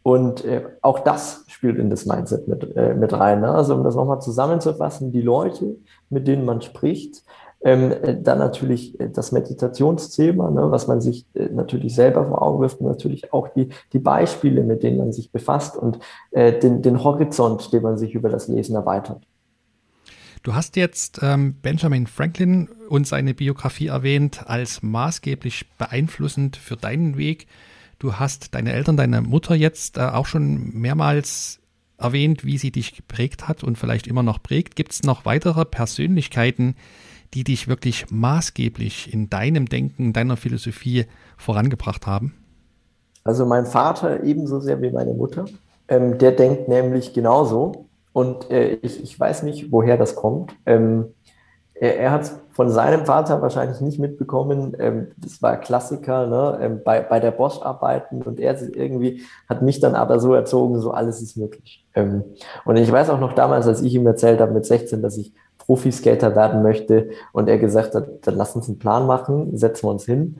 Und 0.01 0.45
äh, 0.45 0.63
auch 0.81 0.99
das 0.99 1.43
spielt 1.47 1.77
in 1.77 1.89
das 1.89 2.05
Mindset 2.05 2.47
mit, 2.47 2.75
äh, 2.77 2.93
mit 2.93 3.11
rein. 3.11 3.41
Ne? 3.41 3.51
Also 3.51 3.75
um 3.75 3.83
das 3.83 3.95
nochmal 3.95 4.21
zusammenzufassen, 4.21 5.11
die 5.11 5.21
Leute, 5.21 5.75
mit 6.09 6.27
denen 6.27 6.45
man 6.45 6.61
spricht, 6.61 7.23
ähm, 7.61 7.91
äh, 7.91 8.15
dann 8.21 8.37
natürlich 8.37 8.99
äh, 8.99 9.09
das 9.09 9.31
Meditationsthema, 9.31 10.49
ne, 10.51 10.71
was 10.71 10.87
man 10.87 11.01
sich 11.01 11.25
äh, 11.33 11.49
natürlich 11.49 11.95
selber 11.95 12.25
vor 12.25 12.41
Augen 12.41 12.61
wirft, 12.61 12.79
und 12.79 12.87
natürlich 12.87 13.33
auch 13.33 13.49
die, 13.49 13.69
die 13.93 13.99
Beispiele, 13.99 14.63
mit 14.63 14.83
denen 14.83 14.97
man 14.97 15.11
sich 15.11 15.31
befasst 15.31 15.75
und 15.75 15.99
äh, 16.31 16.57
den, 16.57 16.81
den 16.81 17.03
Horizont, 17.03 17.73
den 17.73 17.83
man 17.83 17.97
sich 17.97 18.13
über 18.13 18.29
das 18.29 18.47
Lesen 18.47 18.75
erweitert. 18.75 19.23
Du 20.47 20.55
hast 20.55 20.77
jetzt 20.77 21.19
ähm, 21.21 21.55
Benjamin 21.61 22.07
Franklin 22.07 22.69
und 22.87 23.05
seine 23.05 23.33
Biografie 23.33 23.87
erwähnt 23.87 24.47
als 24.47 24.81
maßgeblich 24.81 25.65
beeinflussend 25.77 26.55
für 26.55 26.77
deinen 26.77 27.17
Weg. 27.17 27.47
Du 27.99 28.13
hast 28.13 28.55
deine 28.55 28.71
Eltern, 28.71 28.95
deine 28.95 29.21
Mutter 29.21 29.55
jetzt 29.55 29.97
äh, 29.97 30.03
auch 30.03 30.25
schon 30.25 30.71
mehrmals 30.73 31.59
erwähnt, 31.97 32.45
wie 32.45 32.57
sie 32.57 32.71
dich 32.71 32.95
geprägt 32.95 33.49
hat 33.49 33.61
und 33.61 33.77
vielleicht 33.77 34.07
immer 34.07 34.23
noch 34.23 34.41
prägt. 34.41 34.77
Gibt 34.77 34.93
es 34.93 35.03
noch 35.03 35.25
weitere 35.25 35.65
Persönlichkeiten, 35.65 36.75
die 37.33 37.43
dich 37.43 37.67
wirklich 37.67 38.05
maßgeblich 38.09 39.11
in 39.11 39.29
deinem 39.29 39.65
Denken, 39.65 40.13
deiner 40.13 40.37
Philosophie 40.37 41.07
vorangebracht 41.35 42.07
haben? 42.07 42.33
Also 43.25 43.45
mein 43.45 43.65
Vater 43.65 44.23
ebenso 44.23 44.61
sehr 44.61 44.81
wie 44.81 44.91
meine 44.91 45.13
Mutter. 45.13 45.43
Ähm, 45.89 46.17
der 46.17 46.31
denkt 46.31 46.69
nämlich 46.69 47.11
genauso. 47.11 47.86
Und 48.17 48.49
äh, 48.49 48.79
ich, 48.81 49.03
ich 49.03 49.19
weiß 49.19 49.43
nicht, 49.43 49.71
woher 49.71 49.95
das 49.95 50.15
kommt. 50.15 50.55
Ähm, 50.65 51.13
er, 51.75 51.99
er 51.99 52.09
hat 52.09 52.23
es 52.23 52.39
von 52.49 52.71
seinem 52.71 53.05
Vater 53.05 53.43
wahrscheinlich 53.43 53.79
nicht 53.79 53.99
mitbekommen. 53.99 54.75
Ähm, 54.79 55.09
das 55.17 55.39
war 55.43 55.57
Klassiker, 55.57 56.25
ne? 56.25 56.57
Ähm, 56.59 56.81
bei, 56.83 57.01
bei 57.01 57.19
der 57.19 57.29
Bosch 57.29 57.61
arbeiten. 57.61 58.23
Und 58.23 58.39
er 58.39 58.59
irgendwie 58.75 59.21
hat 59.47 59.61
mich 59.61 59.81
dann 59.81 59.93
aber 59.93 60.19
so 60.19 60.33
erzogen, 60.33 60.81
so 60.81 60.89
alles 60.89 61.21
ist 61.21 61.37
möglich. 61.37 61.85
Ähm, 61.93 62.23
und 62.65 62.77
ich 62.77 62.91
weiß 62.91 63.11
auch 63.11 63.19
noch 63.19 63.33
damals, 63.33 63.67
als 63.67 63.83
ich 63.83 63.93
ihm 63.93 64.07
erzählt 64.07 64.41
habe 64.41 64.51
mit 64.51 64.65
16, 64.65 65.03
dass 65.03 65.15
ich 65.15 65.31
Profiskater 65.59 66.35
werden 66.35 66.63
möchte 66.63 67.11
und 67.33 67.47
er 67.47 67.59
gesagt 67.59 67.93
hat, 67.93 68.25
dann 68.25 68.33
lass 68.33 68.55
uns 68.55 68.67
einen 68.67 68.79
Plan 68.79 69.05
machen, 69.05 69.55
setzen 69.55 69.85
wir 69.85 69.91
uns 69.91 70.05
hin. 70.05 70.37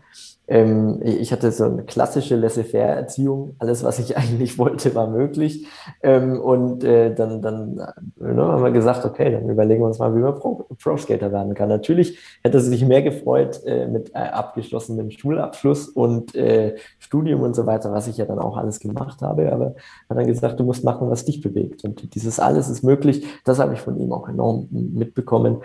Ähm, 0.48 1.02
ich 1.04 1.34
hatte 1.34 1.52
so 1.52 1.66
eine 1.66 1.84
klassische 1.84 2.38
Laissez-faire-Erziehung. 2.38 3.56
Alles, 3.60 3.84
was 3.84 4.00
ich 4.00 4.16
eigentlich 4.18 4.58
wollte, 4.58 4.96
war 4.96 5.08
möglich. 5.08 5.68
Ähm, 6.02 6.40
und 6.40 6.84
äh, 6.84 7.14
dann, 7.14 7.42
dann 7.42 7.80
äh, 8.20 8.34
ne, 8.34 8.42
haben 8.42 8.64
wir 8.64 8.72
gesagt, 8.72 9.06
okay, 9.06 9.32
dann 9.32 9.50
überlegen 9.50 9.82
wir 9.82 9.88
uns 9.88 10.00
mal, 10.00 10.16
wie 10.16 10.20
man 10.20 10.40
Pro-Skater 10.40 11.32
werden 11.32 11.54
kann. 11.54 11.70
Natürlich 11.70 12.18
hätte 12.44 12.58
er 12.58 12.62
sich 12.62 12.86
mehr 12.86 13.02
gefreut 13.02 13.62
äh, 13.66 13.88
mit 13.88 14.12
äh, 14.12 14.20
abgeschlossenem 14.20 15.12
Schulabschluss 15.12 15.90
und 15.90 16.34
äh, 16.36 16.76
Studium 17.00 17.42
und 17.42 17.56
so 17.56 17.66
weiter, 17.66 17.92
was 17.92 18.08
ich 18.08 18.18
ja 18.18 18.26
dann 18.26 18.40
auch 18.40 18.58
alles 18.58 18.80
gemacht 18.80 19.22
habe. 19.22 19.52
Aber 19.52 19.76
hat 20.10 20.18
dann 20.18 20.28
gesagt, 20.28 20.60
du 20.60 20.64
musst 20.64 20.84
machen, 20.84 21.10
was 21.10 21.26
dich 21.26 21.42
bewegt. 21.42 21.84
Und 21.84 22.16
dieses 22.16 22.40
alles 22.40 22.70
ist 22.70 22.84
möglich. 22.84 23.26
Das 23.44 23.60
habe 23.60 23.74
ich 23.74 23.82
von 23.82 24.00
ihm 24.00 24.14
auch 24.14 24.30
enorm 24.30 24.68
mitbekommen. 24.72 25.58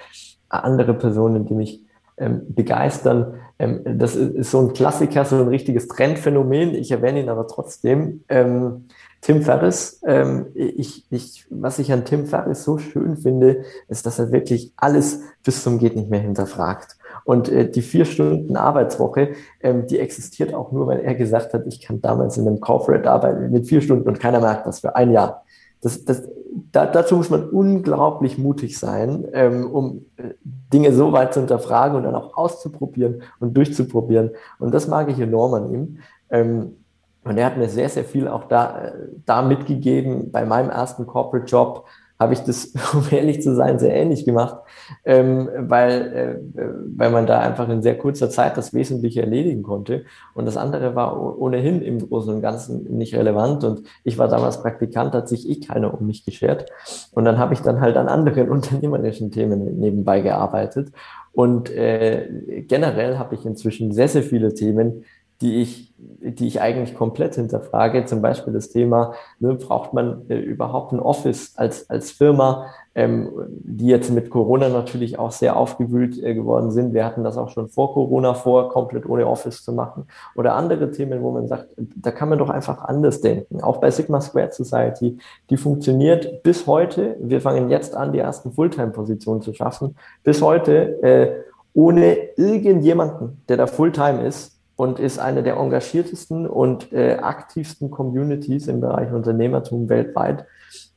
Andere 0.48 0.94
Personen, 0.94 1.46
die 1.46 1.54
mich 1.54 1.84
ähm, 2.16 2.42
begeistern. 2.48 3.34
Ähm, 3.58 3.80
das 3.84 4.16
ist, 4.16 4.34
ist, 4.34 4.50
so 4.50 4.60
ein 4.60 4.72
Klassiker, 4.72 5.24
so 5.24 5.36
ein 5.36 5.48
richtiges 5.48 5.88
Trendphänomen. 5.88 6.74
Ich 6.74 6.90
erwähne 6.90 7.20
ihn 7.20 7.28
aber 7.28 7.46
trotzdem. 7.46 8.24
Ähm, 8.28 8.86
Tim 9.22 9.42
Ferriss, 9.42 10.00
ähm, 10.04 10.46
ich, 10.54 11.06
ich, 11.10 11.46
was 11.48 11.78
ich 11.78 11.92
an 11.92 12.04
Tim 12.04 12.26
Ferriss 12.26 12.64
so 12.64 12.78
schön 12.78 13.16
finde, 13.16 13.62
ist, 13.88 14.04
dass 14.04 14.18
er 14.18 14.32
wirklich 14.32 14.72
alles 14.76 15.20
bis 15.44 15.62
zum 15.62 15.78
geht 15.78 15.94
nicht 15.94 16.10
mehr 16.10 16.20
hinterfragt. 16.20 16.96
Und 17.24 17.48
äh, 17.48 17.70
die 17.70 17.82
vier 17.82 18.04
Stunden 18.04 18.56
Arbeitswoche, 18.56 19.34
ähm, 19.60 19.86
die 19.86 20.00
existiert 20.00 20.52
auch 20.54 20.72
nur, 20.72 20.88
weil 20.88 21.00
er 21.00 21.14
gesagt 21.14 21.54
hat, 21.54 21.66
ich 21.68 21.80
kann 21.80 22.00
damals 22.00 22.36
in 22.36 22.48
einem 22.48 22.60
Corporate 22.60 23.08
arbeiten 23.08 23.52
mit 23.52 23.68
vier 23.68 23.80
Stunden 23.80 24.08
und 24.08 24.18
keiner 24.18 24.40
merkt 24.40 24.66
das 24.66 24.80
für 24.80 24.96
ein 24.96 25.12
Jahr. 25.12 25.44
Das, 25.82 26.04
das, 26.04 26.28
da, 26.72 26.86
dazu 26.86 27.16
muss 27.16 27.30
man 27.30 27.48
unglaublich 27.48 28.38
mutig 28.38 28.78
sein, 28.78 29.26
ähm, 29.32 29.70
um 29.70 30.06
äh, 30.16 30.34
Dinge 30.72 30.92
so 30.92 31.12
weit 31.12 31.34
zu 31.34 31.40
hinterfragen 31.40 31.96
und 31.96 32.04
dann 32.04 32.14
auch 32.14 32.36
auszuprobieren 32.36 33.22
und 33.40 33.56
durchzuprobieren. 33.56 34.30
Und 34.58 34.72
das 34.72 34.88
mag 34.88 35.08
ich 35.08 35.18
enorm 35.18 35.54
an 35.54 35.72
ihm. 35.72 35.98
Ähm, 36.30 36.76
und 37.24 37.38
er 37.38 37.46
hat 37.46 37.56
mir 37.56 37.68
sehr, 37.68 37.88
sehr 37.88 38.04
viel 38.04 38.26
auch 38.26 38.44
da, 38.44 38.86
äh, 38.86 38.92
da 39.26 39.42
mitgegeben 39.42 40.32
bei 40.32 40.44
meinem 40.44 40.70
ersten 40.70 41.06
Corporate 41.06 41.46
Job, 41.46 41.86
habe 42.22 42.32
ich 42.32 42.40
das, 42.40 42.72
um 42.94 43.04
ehrlich 43.10 43.42
zu 43.42 43.54
sein, 43.54 43.78
sehr 43.78 43.94
ähnlich 43.94 44.24
gemacht, 44.24 44.56
ähm, 45.04 45.48
weil, 45.56 46.40
äh, 46.56 46.64
weil 46.96 47.10
man 47.10 47.26
da 47.26 47.40
einfach 47.40 47.68
in 47.68 47.82
sehr 47.82 47.98
kurzer 47.98 48.30
Zeit 48.30 48.56
das 48.56 48.72
Wesentliche 48.72 49.20
erledigen 49.20 49.62
konnte. 49.62 50.04
Und 50.34 50.46
das 50.46 50.56
andere 50.56 50.94
war 50.94 51.38
ohnehin 51.38 51.82
im 51.82 51.98
Großen 51.98 52.34
und 52.34 52.40
Ganzen 52.40 52.84
nicht 52.96 53.14
relevant. 53.14 53.64
Und 53.64 53.82
ich 54.04 54.18
war 54.18 54.28
damals 54.28 54.62
Praktikant, 54.62 55.14
hat 55.14 55.28
sich 55.28 55.48
eh 55.48 55.60
keiner 55.60 55.92
um 55.92 56.06
mich 56.06 56.24
geschert. 56.24 56.70
Und 57.12 57.24
dann 57.24 57.38
habe 57.38 57.54
ich 57.54 57.60
dann 57.60 57.80
halt 57.80 57.96
an 57.96 58.08
anderen 58.08 58.48
unternehmerischen 58.50 59.30
Themen 59.30 59.78
nebenbei 59.78 60.20
gearbeitet. 60.20 60.92
Und 61.32 61.70
äh, 61.70 62.62
generell 62.68 63.18
habe 63.18 63.34
ich 63.34 63.46
inzwischen 63.46 63.92
sehr, 63.92 64.08
sehr 64.08 64.22
viele 64.22 64.54
Themen, 64.54 65.04
die 65.42 65.60
ich, 65.60 65.92
die 65.98 66.46
ich 66.46 66.60
eigentlich 66.60 66.94
komplett 66.94 67.34
hinterfrage. 67.34 68.04
Zum 68.04 68.22
Beispiel 68.22 68.52
das 68.52 68.70
Thema, 68.70 69.14
ne, 69.40 69.54
braucht 69.54 69.92
man 69.92 70.22
äh, 70.28 70.38
überhaupt 70.38 70.92
ein 70.92 71.00
Office 71.00 71.54
als, 71.56 71.90
als 71.90 72.12
Firma, 72.12 72.66
ähm, 72.94 73.30
die 73.48 73.86
jetzt 73.86 74.10
mit 74.10 74.30
Corona 74.30 74.68
natürlich 74.68 75.18
auch 75.18 75.32
sehr 75.32 75.56
aufgewühlt 75.56 76.22
äh, 76.22 76.34
geworden 76.34 76.70
sind. 76.70 76.94
Wir 76.94 77.04
hatten 77.04 77.24
das 77.24 77.36
auch 77.36 77.48
schon 77.48 77.68
vor 77.68 77.92
Corona 77.92 78.34
vor, 78.34 78.68
komplett 78.68 79.06
ohne 79.06 79.26
Office 79.26 79.64
zu 79.64 79.72
machen. 79.72 80.06
Oder 80.36 80.54
andere 80.54 80.90
Themen, 80.92 81.22
wo 81.22 81.32
man 81.32 81.48
sagt, 81.48 81.68
da 81.76 82.12
kann 82.12 82.28
man 82.28 82.38
doch 82.38 82.50
einfach 82.50 82.82
anders 82.84 83.20
denken. 83.20 83.60
Auch 83.60 83.78
bei 83.78 83.90
Sigma 83.90 84.20
Squared 84.20 84.54
Society, 84.54 85.18
die 85.50 85.56
funktioniert 85.56 86.42
bis 86.44 86.66
heute. 86.66 87.16
Wir 87.20 87.40
fangen 87.40 87.68
jetzt 87.68 87.96
an, 87.96 88.12
die 88.12 88.20
ersten 88.20 88.52
Fulltime-Positionen 88.52 89.42
zu 89.42 89.52
schaffen. 89.52 89.96
Bis 90.22 90.40
heute 90.40 91.02
äh, 91.02 91.32
ohne 91.74 92.16
irgendjemanden, 92.36 93.42
der 93.48 93.56
da 93.56 93.66
Fulltime 93.66 94.26
ist, 94.26 94.51
und 94.76 94.98
ist 94.98 95.18
eine 95.18 95.42
der 95.42 95.56
engagiertesten 95.56 96.46
und 96.46 96.92
äh, 96.92 97.18
aktivsten 97.20 97.90
Communities 97.90 98.68
im 98.68 98.80
Bereich 98.80 99.12
Unternehmertum 99.12 99.88
weltweit. 99.88 100.46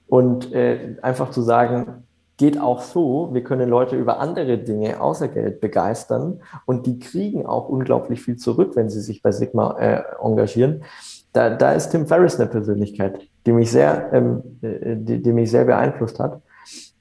Und 0.08 0.54
äh, 0.54 0.96
einfach 1.02 1.32
zu 1.32 1.42
sagen, 1.42 2.04
geht 2.38 2.60
auch 2.60 2.82
so, 2.82 3.30
wir 3.34 3.44
können 3.44 3.70
Leute 3.70 3.96
über 3.96 4.20
andere 4.20 4.58
Dinge 4.58 5.02
außer 5.02 5.28
Geld 5.30 5.62
begeistern 5.62 6.42
und 6.66 6.86
die 6.86 7.00
kriegen 7.00 7.46
auch 7.46 7.70
unglaublich 7.70 8.22
viel 8.22 8.36
zurück, 8.36 8.76
wenn 8.76 8.90
sie 8.90 9.02
sich 9.02 9.22
bei 9.22 9.32
Sigma 9.32 9.78
äh, 9.80 10.04
engagieren. 10.22 10.84
Da, 11.32 11.50
da 11.50 11.72
ist 11.72 11.90
Tim 11.90 12.08
Ferriss 12.08 12.40
eine 12.40 12.50
Persönlichkeit, 12.50 13.20
die 13.46 13.52
mich 13.52 13.72
sehr, 13.72 14.12
ähm, 14.14 14.44
äh, 14.62 14.96
die, 14.96 15.22
die 15.22 15.34
mich 15.34 15.52
sehr 15.52 15.66
beeinflusst 15.66 16.20
hat. 16.20 16.42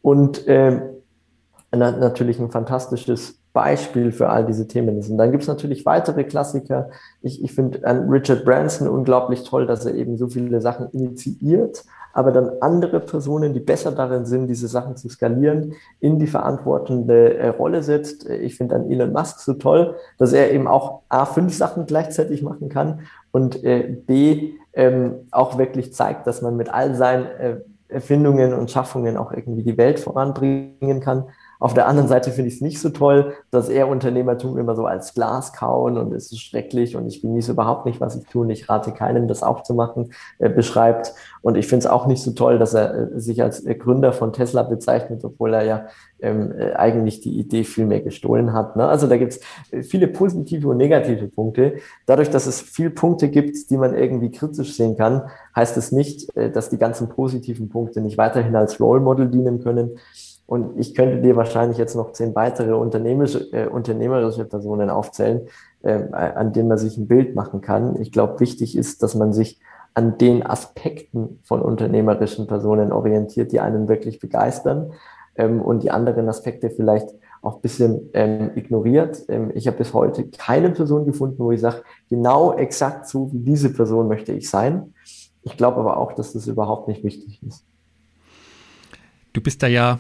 Und 0.02 0.46
äh, 0.46 0.80
natürlich 1.72 2.38
ein 2.38 2.50
fantastisches 2.50 3.40
Beispiel 3.55 4.11
für 4.11 4.29
all 4.29 4.45
diese 4.45 4.67
Themen 4.67 4.99
ist. 4.99 5.09
Und 5.09 5.17
dann 5.17 5.31
gibt 5.31 5.45
es 5.45 5.49
natürlich 5.49 5.87
weitere 5.87 6.25
Klassiker. 6.25 6.90
Ich, 7.23 7.43
ich 7.43 7.55
finde 7.55 7.87
an 7.87 8.11
Richard 8.11 8.45
Branson 8.45 8.88
unglaublich 8.88 9.45
toll, 9.45 9.67
dass 9.67 9.87
er 9.87 9.95
eben 9.95 10.19
so 10.19 10.29
viele 10.29 10.61
Sachen 10.61 10.88
initiiert, 10.90 11.85
aber 12.12 12.33
dann 12.33 12.51
andere 12.61 12.99
Personen, 12.99 13.55
die 13.55 13.61
besser 13.61 13.93
darin 13.93 14.25
sind, 14.25 14.49
diese 14.49 14.67
Sachen 14.67 14.97
zu 14.97 15.09
skalieren, 15.09 15.75
in 16.01 16.19
die 16.19 16.27
verantwortende 16.27 17.38
äh, 17.38 17.49
Rolle 17.49 17.85
setzt. 17.85 18.29
Ich 18.29 18.57
finde 18.57 18.75
an 18.75 18.90
Elon 18.90 19.12
Musk 19.12 19.38
so 19.38 19.55
toll, 19.55 19.95
dass 20.19 20.33
er 20.33 20.53
eben 20.53 20.67
auch 20.67 21.03
A, 21.09 21.25
fünf 21.25 21.55
Sachen 21.55 21.87
gleichzeitig 21.87 22.43
machen 22.43 22.69
kann 22.69 23.03
und 23.31 23.62
äh, 23.62 23.97
B, 24.07 24.55
ähm, 24.73 25.29
auch 25.31 25.59
wirklich 25.59 25.95
zeigt, 25.95 26.27
dass 26.27 26.43
man 26.43 26.57
mit 26.57 26.75
all 26.75 26.97
seinen 26.97 27.27
äh, 27.27 27.57
Erfindungen 27.88 28.53
und 28.53 28.71
Schaffungen 28.71 29.17
auch 29.17 29.31
irgendwie 29.33 29.62
die 29.62 29.77
Welt 29.77 30.01
voranbringen 30.01 31.01
kann. 31.01 31.27
Auf 31.64 31.72
der 31.72 31.88
anderen 31.88 32.11
Seite 32.11 32.31
finde 32.31 32.48
ich 32.48 32.57
es 32.57 32.61
nicht 32.61 32.79
so 32.79 32.90
toll, 32.90 33.33
dass 33.50 33.70
er 33.70 33.88
Unternehmertum 33.88 34.59
immer 34.59 34.77
so 34.77 34.85
als 34.85 35.14
Glas 35.14 35.55
kauen 35.55 35.96
und 35.96 36.12
es 36.12 36.31
ist 36.31 36.42
schrecklich 36.42 36.94
und 36.94 37.07
ich 37.07 37.22
genieße 37.22 37.53
überhaupt 37.53 37.87
nicht, 37.87 38.03
was 38.03 38.16
ich 38.16 38.27
tue 38.27 38.42
und 38.42 38.50
ich 38.50 38.68
rate 38.68 38.92
keinem, 38.92 39.29
das 39.29 39.42
auch 39.42 39.62
zu 39.62 39.72
machen, 39.72 40.12
äh, 40.38 40.50
beschreibt. 40.50 41.14
Und 41.40 41.57
ich 41.57 41.66
finde 41.66 41.87
es 41.87 41.90
auch 41.90 42.07
nicht 42.07 42.22
so 42.22 42.33
toll, 42.33 42.59
dass 42.59 42.74
er 42.74 43.14
äh, 43.14 43.18
sich 43.18 43.42
als 43.42 43.64
äh, 43.64 43.77
Gründer 43.77 44.12
von 44.12 44.35
Tesla 44.35 44.62
bezeichnet, 44.62 45.24
obwohl 45.24 45.55
er 45.55 45.64
ja 45.64 45.87
ähm, 46.20 46.53
äh, 46.53 46.74
eigentlich 46.74 47.22
die 47.22 47.38
Idee 47.38 47.64
viel 47.64 47.87
mehr 47.87 48.03
gestohlen 48.03 48.53
hat. 48.53 48.77
Ne? 48.77 48.87
Also 48.87 49.07
da 49.07 49.16
gibt 49.16 49.33
es 49.33 49.88
viele 49.88 50.09
positive 50.09 50.68
und 50.68 50.77
negative 50.77 51.29
Punkte. 51.29 51.77
Dadurch, 52.05 52.29
dass 52.29 52.44
es 52.44 52.61
viele 52.61 52.90
Punkte 52.90 53.31
gibt, 53.31 53.70
die 53.70 53.79
man 53.79 53.94
irgendwie 53.94 54.31
kritisch 54.31 54.77
sehen 54.77 54.98
kann, 54.98 55.31
heißt 55.57 55.79
es 55.79 55.92
nicht, 55.92 56.29
dass 56.37 56.68
die 56.68 56.79
ganzen 56.79 57.09
positiven 57.09 57.70
Punkte 57.70 58.03
nicht 58.03 58.18
weiterhin 58.18 58.55
als 58.55 58.79
Role 58.81 59.00
Model 59.00 59.31
dienen 59.31 59.62
können. 59.62 59.92
Und 60.46 60.78
ich 60.78 60.94
könnte 60.94 61.22
dir 61.22 61.37
wahrscheinlich 61.37 61.78
jetzt 61.78 61.96
noch 61.96 62.12
zehn 62.12 62.35
weitere 62.35 62.72
unternehmerische, 62.72 63.50
äh, 63.52 63.66
unternehmerische 63.66 64.44
Personen 64.44 64.90
aufzählen, 64.90 65.48
äh, 65.83 66.02
an 66.12 66.52
denen 66.52 66.68
man 66.68 66.78
sich 66.78 66.98
ein 66.98 67.09
Bild 67.09 67.35
machen 67.35 67.61
kann. 67.61 68.00
Ich 68.00 68.12
glaube, 68.12 68.40
wichtig 68.40 68.76
ist, 68.76 69.02
dass 69.02 69.14
man 69.14 69.33
sich 69.33 69.59
an 69.94 70.18
den 70.18 70.44
Aspekten 70.44 71.38
von 71.44 71.62
unternehmerischen 71.62 72.46
Personen 72.46 72.92
orientiert, 72.92 73.52
die 73.52 73.61
einen 73.61 73.88
wirklich 73.88 74.18
begeistern 74.18 74.92
ähm, 75.37 75.62
und 75.62 75.83
die 75.83 75.90
anderen 75.90 76.28
Aspekte 76.28 76.68
vielleicht 76.68 77.09
auch 77.40 77.61
bisschen 77.61 78.11
ähm, 78.14 78.50
ignoriert. 78.54 79.22
Ähm, 79.28 79.52
ich 79.54 79.66
habe 79.66 79.78
bis 79.78 79.94
heute 79.94 80.28
keine 80.28 80.70
Person 80.70 81.04
gefunden, 81.04 81.38
wo 81.38 81.52
ich 81.52 81.61
sage, 81.61 81.83
genau 82.09 82.54
exakt 82.54 83.09
so 83.09 83.33
wie 83.33 83.38
diese 83.38 83.72
Person 83.72 84.09
möchte 84.09 84.33
ich 84.33 84.50
sein. 84.50 84.94
Ich 85.42 85.57
glaube 85.57 85.78
aber 85.78 85.98
auch, 85.98 86.12
dass 86.12 86.33
das 86.33 86.46
überhaupt 86.46 86.88
nicht 86.88 87.04
wichtig 87.04 87.40
ist. 87.46 87.64
Du 89.33 89.40
bist 89.40 89.62
da 89.62 89.66
ja 89.66 89.98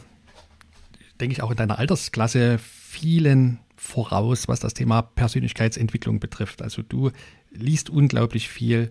denke 1.20 1.32
ich, 1.32 1.42
auch 1.42 1.50
in 1.50 1.56
deiner 1.56 1.78
Altersklasse 1.78 2.58
vielen 2.58 3.60
voraus, 3.76 4.48
was 4.48 4.60
das 4.60 4.74
Thema 4.74 5.02
Persönlichkeitsentwicklung 5.02 6.20
betrifft. 6.20 6.62
Also 6.62 6.82
du 6.82 7.10
liest 7.50 7.90
unglaublich 7.90 8.48
viel, 8.48 8.90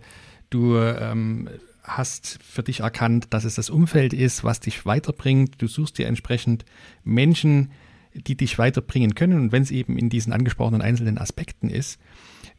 du 0.49 0.77
ähm, 0.77 1.49
hast 1.83 2.39
für 2.43 2.63
dich 2.63 2.81
erkannt, 2.81 3.27
dass 3.31 3.43
es 3.43 3.55
das 3.55 3.69
Umfeld 3.69 4.13
ist, 4.13 4.43
was 4.43 4.59
dich 4.59 4.85
weiterbringt. 4.85 5.61
Du 5.61 5.67
suchst 5.67 5.97
dir 5.97 6.07
entsprechend 6.07 6.63
Menschen, 7.03 7.71
die 8.13 8.35
dich 8.35 8.57
weiterbringen 8.57 9.15
können. 9.15 9.39
Und 9.39 9.51
wenn 9.51 9.63
es 9.63 9.71
eben 9.71 9.97
in 9.97 10.09
diesen 10.09 10.33
angesprochenen 10.33 10.81
einzelnen 10.81 11.17
Aspekten 11.17 11.69
ist, 11.69 11.99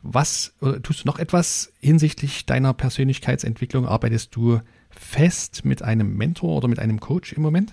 was 0.02 0.54
tust 0.82 1.04
du 1.04 1.06
noch 1.06 1.18
etwas 1.18 1.72
hinsichtlich 1.80 2.44
deiner 2.44 2.74
Persönlichkeitsentwicklung? 2.74 3.86
Arbeitest 3.86 4.36
du 4.36 4.60
fest 4.90 5.64
mit 5.64 5.82
einem 5.82 6.16
Mentor 6.16 6.56
oder 6.56 6.68
mit 6.68 6.78
einem 6.78 7.00
Coach 7.00 7.32
im 7.32 7.42
Moment? 7.42 7.72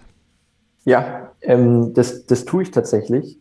Ja, 0.85 1.31
ähm, 1.41 1.93
das, 1.93 2.25
das 2.25 2.45
tue 2.45 2.63
ich 2.63 2.71
tatsächlich. 2.71 3.39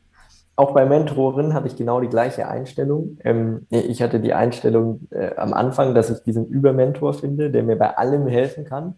Auch 0.57 0.75
bei 0.75 0.85
Mentoren 0.85 1.55
hatte 1.55 1.69
ich 1.69 1.77
genau 1.77 2.01
die 2.01 2.09
gleiche 2.09 2.47
Einstellung. 2.47 3.17
Ähm, 3.25 3.67
ich 3.71 4.03
hatte 4.03 4.21
die 4.21 4.35
Einstellung 4.35 5.09
äh, 5.11 5.35
am 5.37 5.55
Anfang, 5.55 5.95
dass 5.95 6.11
ich 6.11 6.23
diesen 6.23 6.47
Übermentor 6.47 7.15
finde, 7.15 7.51
der 7.51 7.63
mir 7.63 7.77
bei 7.77 7.97
allem 7.97 8.27
helfen 8.27 8.67
kann. 8.67 8.97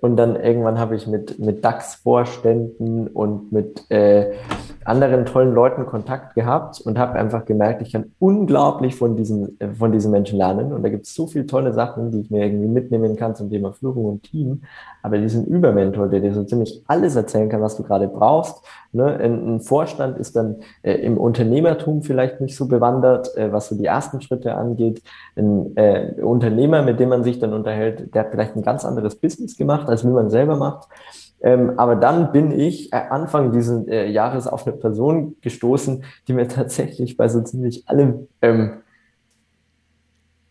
Und 0.00 0.16
dann 0.16 0.36
irgendwann 0.36 0.78
habe 0.78 0.96
ich 0.96 1.06
mit, 1.06 1.38
mit 1.38 1.64
DAX-Vorständen 1.64 3.08
und 3.08 3.52
mit 3.52 3.90
äh, 3.90 4.32
anderen 4.84 5.26
tollen 5.26 5.54
Leuten 5.54 5.84
Kontakt 5.86 6.34
gehabt 6.34 6.80
und 6.80 6.98
habe 6.98 7.18
einfach 7.18 7.44
gemerkt, 7.44 7.82
ich 7.82 7.92
kann 7.92 8.12
unglaublich 8.18 8.94
von 8.94 9.16
diesen, 9.16 9.60
äh, 9.60 9.68
von 9.68 9.92
diesen 9.92 10.10
Menschen 10.10 10.38
lernen. 10.38 10.72
Und 10.72 10.82
da 10.82 10.88
gibt 10.88 11.06
es 11.06 11.14
so 11.14 11.26
viele 11.26 11.46
tolle 11.46 11.72
Sachen, 11.74 12.10
die 12.10 12.20
ich 12.20 12.30
mir 12.30 12.44
irgendwie 12.44 12.68
mitnehmen 12.68 13.16
kann 13.16 13.36
zum 13.36 13.50
Thema 13.50 13.72
Führung 13.72 14.06
und 14.06 14.22
Team. 14.22 14.62
Aber 15.02 15.18
diesen 15.18 15.46
Übermentor, 15.46 16.08
der 16.08 16.20
dir 16.20 16.34
so 16.34 16.44
ziemlich 16.44 16.82
alles 16.86 17.16
erzählen 17.16 17.48
kann, 17.48 17.60
was 17.60 17.76
du 17.76 17.82
gerade 17.82 18.08
brauchst. 18.08 18.62
Ne? 18.92 19.06
Ein, 19.06 19.60
Vorstand 19.60 20.18
ist 20.18 20.36
dann 20.36 20.56
äh, 20.82 20.94
im 20.94 21.18
Unternehmertum 21.18 22.02
vielleicht 22.02 22.40
nicht 22.40 22.56
so 22.56 22.68
bewandert, 22.68 23.36
äh, 23.36 23.52
was 23.52 23.68
so 23.68 23.76
die 23.76 23.86
ersten 23.86 24.20
Schritte 24.20 24.54
angeht. 24.54 25.02
Ein 25.36 25.76
äh, 25.76 26.14
Unternehmer, 26.22 26.82
mit 26.82 27.00
dem 27.00 27.08
man 27.08 27.24
sich 27.24 27.38
dann 27.38 27.52
unterhält, 27.52 28.14
der 28.14 28.24
hat 28.24 28.30
vielleicht 28.30 28.56
ein 28.56 28.62
ganz 28.62 28.84
anderes 28.84 29.16
Business 29.16 29.56
gemacht, 29.56 29.88
als 29.88 30.04
wie 30.04 30.10
man 30.10 30.30
selber 30.30 30.56
macht. 30.56 30.88
Ähm, 31.42 31.78
aber 31.78 31.96
dann 31.96 32.32
bin 32.32 32.58
ich 32.58 32.92
äh, 32.92 32.96
Anfang 32.96 33.52
dieses 33.52 33.86
äh, 33.88 34.08
Jahres 34.08 34.46
auf 34.46 34.66
eine 34.66 34.76
Person 34.76 35.36
gestoßen, 35.40 36.04
die 36.28 36.32
mir 36.32 36.48
tatsächlich 36.48 37.16
bei 37.16 37.28
so 37.28 37.40
ziemlich 37.40 37.88
allem 37.88 38.28
ähm, 38.42 38.82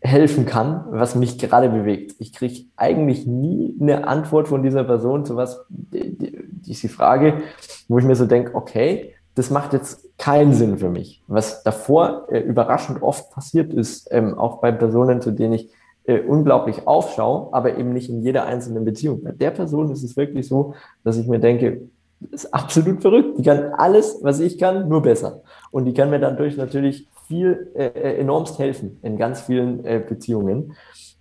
helfen 0.01 0.45
kann, 0.45 0.85
was 0.91 1.15
mich 1.15 1.37
gerade 1.37 1.69
bewegt. 1.69 2.15
Ich 2.19 2.33
kriege 2.33 2.65
eigentlich 2.77 3.25
nie 3.25 3.75
eine 3.81 4.07
Antwort 4.07 4.47
von 4.47 4.63
dieser 4.63 4.83
Person 4.83 5.25
zu 5.25 5.35
was, 5.35 5.65
die, 5.69 6.17
die, 6.17 6.39
die 6.49 6.71
ist 6.71 6.83
die 6.83 6.87
Frage, 6.87 7.41
wo 7.87 7.99
ich 7.99 8.05
mir 8.05 8.15
so 8.15 8.25
denke, 8.25 8.55
okay, 8.55 9.13
das 9.35 9.49
macht 9.49 9.73
jetzt 9.73 10.17
keinen 10.17 10.53
Sinn 10.53 10.77
für 10.77 10.89
mich. 10.89 11.21
Was 11.27 11.63
davor 11.63 12.27
äh, 12.29 12.39
überraschend 12.39 13.01
oft 13.01 13.31
passiert 13.31 13.73
ist, 13.73 14.07
ähm, 14.11 14.37
auch 14.37 14.61
bei 14.61 14.71
Personen, 14.71 15.21
zu 15.21 15.31
denen 15.31 15.53
ich 15.53 15.69
äh, 16.05 16.21
unglaublich 16.21 16.87
aufschaue, 16.87 17.53
aber 17.53 17.77
eben 17.77 17.93
nicht 17.93 18.09
in 18.09 18.21
jeder 18.21 18.45
einzelnen 18.45 18.85
Beziehung. 18.85 19.23
Bei 19.23 19.31
der 19.31 19.51
Person 19.51 19.91
ist 19.91 20.03
es 20.03 20.17
wirklich 20.17 20.47
so, 20.47 20.73
dass 21.03 21.17
ich 21.17 21.27
mir 21.27 21.39
denke, 21.39 21.81
ist 22.31 22.53
absolut 22.53 23.01
verrückt. 23.01 23.37
Die 23.37 23.43
kann 23.43 23.73
alles, 23.77 24.19
was 24.21 24.39
ich 24.39 24.57
kann, 24.57 24.89
nur 24.89 25.01
besser. 25.01 25.41
Und 25.71 25.85
die 25.85 25.93
kann 25.93 26.09
mir 26.09 26.19
dadurch 26.19 26.57
natürlich 26.57 27.07
viel 27.29 27.71
äh, 27.75 27.85
äh 27.85 28.19
enormst 28.19 28.59
helfen 28.59 28.99
in 29.03 29.17
ganz 29.17 29.41
vielen 29.41 29.85
äh, 29.85 30.03
Beziehungen. 30.05 30.73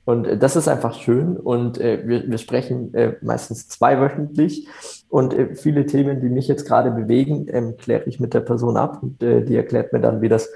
Und 0.09 0.27
äh, 0.27 0.38
das 0.38 0.57
ist 0.57 0.68
einfach 0.68 0.94
schön. 0.94 1.37
Und 1.37 1.79
äh, 1.79 2.03
wir, 2.07 2.27
wir 2.27 2.38
sprechen 2.38 2.94
äh, 2.94 3.16
meistens 3.21 3.68
zweiwöchentlich. 3.68 4.66
Und 5.11 5.35
äh, 5.35 5.55
viele 5.55 5.85
Themen, 5.85 6.23
die 6.23 6.31
mich 6.31 6.49
jetzt 6.49 6.66
gerade 6.66 6.90
bewegen, 6.90 7.47
ähm, 7.51 7.77
kläre 7.77 8.05
ich 8.05 8.18
mit 8.18 8.33
der 8.33 8.40
Person 8.40 8.79
ab. 8.79 9.03
Und 9.03 9.23
äh, 9.23 9.44
die 9.44 9.55
erklärt 9.55 9.92
mir 9.92 10.01
dann, 10.01 10.23
wie 10.23 10.31
das 10.31 10.49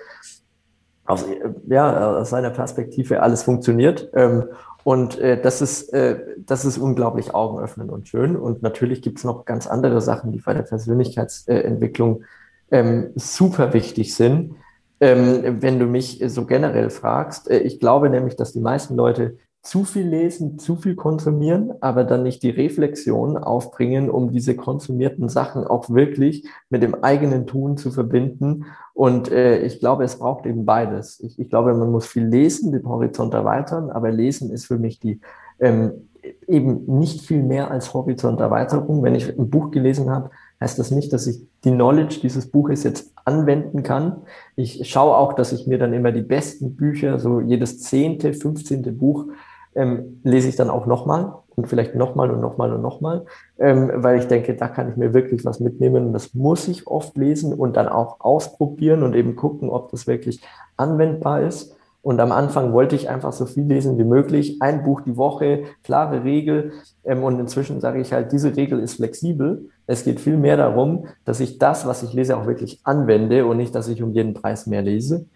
aus, 1.04 1.26
ja, 1.68 2.16
aus 2.16 2.30
seiner 2.30 2.48
Perspektive 2.48 3.22
alles 3.22 3.42
funktioniert. 3.42 4.08
Ähm, 4.14 4.44
und 4.84 5.20
das, 5.20 5.62
ist, 5.62 5.92
das 5.92 6.64
ist 6.64 6.76
unglaublich 6.76 7.36
augenöffnend 7.36 7.92
und 7.92 8.08
schön. 8.08 8.34
Und 8.34 8.62
natürlich 8.62 9.00
gibt 9.00 9.18
es 9.18 9.24
noch 9.24 9.44
ganz 9.44 9.68
andere 9.68 10.00
Sachen, 10.00 10.32
die 10.32 10.40
bei 10.40 10.54
der 10.54 10.62
Persönlichkeitsentwicklung 10.62 12.24
ähm, 12.72 13.10
super 13.14 13.74
wichtig 13.74 14.16
sind 14.16 14.56
ähm, 15.02 15.60
wenn 15.60 15.80
du 15.80 15.86
mich 15.86 16.22
so 16.28 16.46
generell 16.46 16.88
fragst. 16.88 17.50
Äh, 17.50 17.58
ich 17.58 17.80
glaube 17.80 18.08
nämlich, 18.08 18.36
dass 18.36 18.52
die 18.52 18.60
meisten 18.60 18.94
Leute 18.94 19.36
zu 19.60 19.82
viel 19.84 20.06
lesen, 20.06 20.60
zu 20.60 20.76
viel 20.76 20.94
konsumieren, 20.94 21.72
aber 21.80 22.04
dann 22.04 22.22
nicht 22.22 22.42
die 22.44 22.50
Reflexion 22.50 23.36
aufbringen, 23.36 24.10
um 24.10 24.30
diese 24.30 24.54
konsumierten 24.54 25.28
Sachen 25.28 25.64
auch 25.64 25.90
wirklich 25.90 26.48
mit 26.70 26.84
dem 26.84 27.02
eigenen 27.02 27.46
Tun 27.48 27.76
zu 27.76 27.90
verbinden. 27.90 28.66
Und 28.94 29.30
äh, 29.32 29.58
ich 29.62 29.80
glaube, 29.80 30.04
es 30.04 30.20
braucht 30.20 30.46
eben 30.46 30.64
beides. 30.64 31.18
Ich, 31.18 31.36
ich, 31.36 31.50
glaube, 31.50 31.74
man 31.74 31.90
muss 31.90 32.06
viel 32.06 32.24
lesen, 32.24 32.70
den 32.70 32.88
Horizont 32.88 33.34
erweitern, 33.34 33.90
aber 33.90 34.12
lesen 34.12 34.52
ist 34.52 34.66
für 34.66 34.78
mich 34.78 35.00
die 35.00 35.20
ähm, 35.58 36.08
eben 36.46 36.84
nicht 36.98 37.22
viel 37.22 37.42
mehr 37.42 37.72
als 37.72 37.92
Horizonterweiterung. 37.92 39.02
Wenn 39.02 39.16
ich 39.16 39.36
ein 39.36 39.50
Buch 39.50 39.72
gelesen 39.72 40.10
habe, 40.10 40.30
heißt 40.62 40.78
das 40.78 40.90
nicht, 40.90 41.12
dass 41.12 41.26
ich 41.26 41.40
die 41.64 41.72
Knowledge 41.72 42.20
dieses 42.22 42.50
Buches 42.50 42.84
jetzt 42.84 43.12
anwenden 43.24 43.82
kann. 43.82 44.22
Ich 44.56 44.88
schaue 44.88 45.16
auch, 45.16 45.32
dass 45.34 45.52
ich 45.52 45.66
mir 45.66 45.78
dann 45.78 45.92
immer 45.92 46.12
die 46.12 46.22
besten 46.22 46.76
Bücher, 46.76 47.18
so 47.18 47.40
jedes 47.40 47.80
zehnte, 47.80 48.32
fünfzehnte 48.32 48.92
Buch, 48.92 49.26
ähm, 49.74 50.20
lese 50.22 50.48
ich 50.48 50.56
dann 50.56 50.70
auch 50.70 50.86
nochmal 50.86 51.34
und 51.56 51.66
vielleicht 51.66 51.94
nochmal 51.94 52.30
und 52.30 52.40
nochmal 52.40 52.72
und 52.72 52.82
nochmal, 52.82 53.24
ähm, 53.58 53.90
weil 53.96 54.18
ich 54.18 54.26
denke, 54.26 54.54
da 54.54 54.68
kann 54.68 54.90
ich 54.90 54.96
mir 54.96 55.14
wirklich 55.14 55.44
was 55.44 55.60
mitnehmen 55.60 56.06
und 56.06 56.12
das 56.12 56.34
muss 56.34 56.68
ich 56.68 56.86
oft 56.86 57.16
lesen 57.16 57.52
und 57.54 57.76
dann 57.76 57.88
auch 57.88 58.20
ausprobieren 58.20 59.02
und 59.02 59.14
eben 59.14 59.34
gucken, 59.34 59.70
ob 59.70 59.90
das 59.90 60.06
wirklich 60.06 60.42
anwendbar 60.76 61.42
ist. 61.42 61.74
Und 62.02 62.20
am 62.20 62.32
Anfang 62.32 62.72
wollte 62.72 62.96
ich 62.96 63.08
einfach 63.08 63.32
so 63.32 63.46
viel 63.46 63.62
lesen 63.62 63.96
wie 63.96 64.04
möglich. 64.04 64.60
Ein 64.60 64.82
Buch 64.82 65.02
die 65.02 65.16
Woche, 65.16 65.62
klare 65.84 66.24
Regel. 66.24 66.72
Ähm, 67.04 67.22
und 67.22 67.38
inzwischen 67.38 67.80
sage 67.80 68.00
ich 68.00 68.12
halt, 68.12 68.32
diese 68.32 68.56
Regel 68.56 68.80
ist 68.80 68.94
flexibel. 68.94 69.70
Es 69.92 70.04
geht 70.04 70.20
viel 70.20 70.38
mehr 70.38 70.56
darum, 70.56 71.04
dass 71.26 71.38
ich 71.40 71.58
das, 71.58 71.86
was 71.86 72.02
ich 72.02 72.14
lese, 72.14 72.38
auch 72.38 72.46
wirklich 72.46 72.80
anwende 72.82 73.44
und 73.44 73.58
nicht, 73.58 73.74
dass 73.74 73.88
ich 73.88 74.02
um 74.02 74.14
jeden 74.14 74.32
Preis 74.32 74.66
mehr 74.66 74.80
lese. 74.80 75.26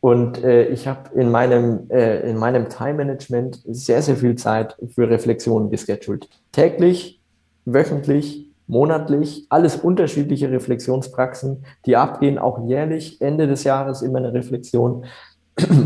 Und 0.00 0.42
äh, 0.42 0.68
ich 0.68 0.88
habe 0.88 1.10
in 1.14 1.30
meinem, 1.30 1.90
äh, 1.90 2.20
in 2.30 2.38
meinem 2.38 2.70
Time-Management 2.70 3.60
sehr, 3.66 4.00
sehr 4.00 4.16
viel 4.16 4.34
Zeit 4.36 4.76
für 4.94 5.10
Reflexionen 5.10 5.68
geschedult. 5.68 6.26
Täglich, 6.52 7.20
wöchentlich, 7.66 8.50
monatlich, 8.66 9.44
alles 9.50 9.76
unterschiedliche 9.76 10.50
Reflexionspraxen, 10.50 11.66
die 11.84 11.96
abgehen, 11.96 12.38
auch 12.38 12.66
jährlich, 12.66 13.20
Ende 13.20 13.46
des 13.46 13.64
Jahres 13.64 14.00
immer 14.00 14.20
eine 14.20 14.32
Reflexion. 14.32 15.04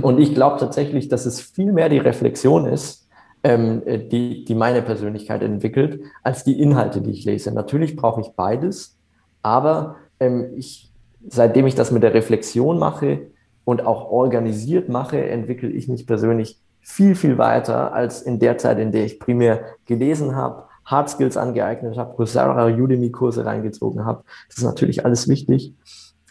Und 0.03 0.21
ich 0.21 0.33
glaube 0.33 0.59
tatsächlich, 0.61 1.09
dass 1.09 1.27
es 1.27 1.41
viel 1.41 1.73
mehr 1.73 1.89
die 1.89 1.99
Reflexion 1.99 2.67
ist, 2.67 3.02
ähm, 3.45 3.83
die, 3.87 4.45
die 4.45 4.55
meine 4.55 4.83
Persönlichkeit 4.83 5.43
entwickelt, 5.43 6.01
als 6.23 6.45
die 6.45 6.61
Inhalte, 6.61 7.01
die 7.01 7.11
ich 7.11 7.25
lese. 7.25 7.53
Natürlich 7.53 7.97
brauche 7.97 8.21
ich 8.21 8.33
beides, 8.37 8.99
aber 9.43 9.97
ähm, 10.21 10.53
ich, 10.57 10.91
seitdem 11.29 11.67
ich 11.67 11.75
das 11.75 11.91
mit 11.91 12.03
der 12.03 12.15
Reflexion 12.15 12.79
mache 12.79 13.27
und 13.65 13.85
auch 13.85 14.11
organisiert 14.11 14.89
mache, 14.89 15.25
entwickle 15.25 15.69
ich 15.71 15.89
mich 15.89 16.07
persönlich 16.07 16.61
viel, 16.81 17.15
viel 17.15 17.39
weiter 17.39 17.93
als 17.93 18.23
in 18.23 18.39
der 18.39 18.59
Zeit, 18.59 18.79
in 18.79 18.93
der 18.93 19.05
ich 19.05 19.21
primär 19.21 19.65
gelesen 19.87 20.35
habe, 20.35 20.65
Hard 20.85 21.11
Skills 21.11 21.37
angeeignet 21.37 21.97
habe, 21.97 22.15
Coursera, 22.17 22.67
Udemy-Kurse 22.67 23.45
reingezogen 23.45 24.05
habe. 24.05 24.25
Das 24.49 24.59
ist 24.59 24.65
natürlich 24.65 25.05
alles 25.05 25.29
wichtig, 25.29 25.75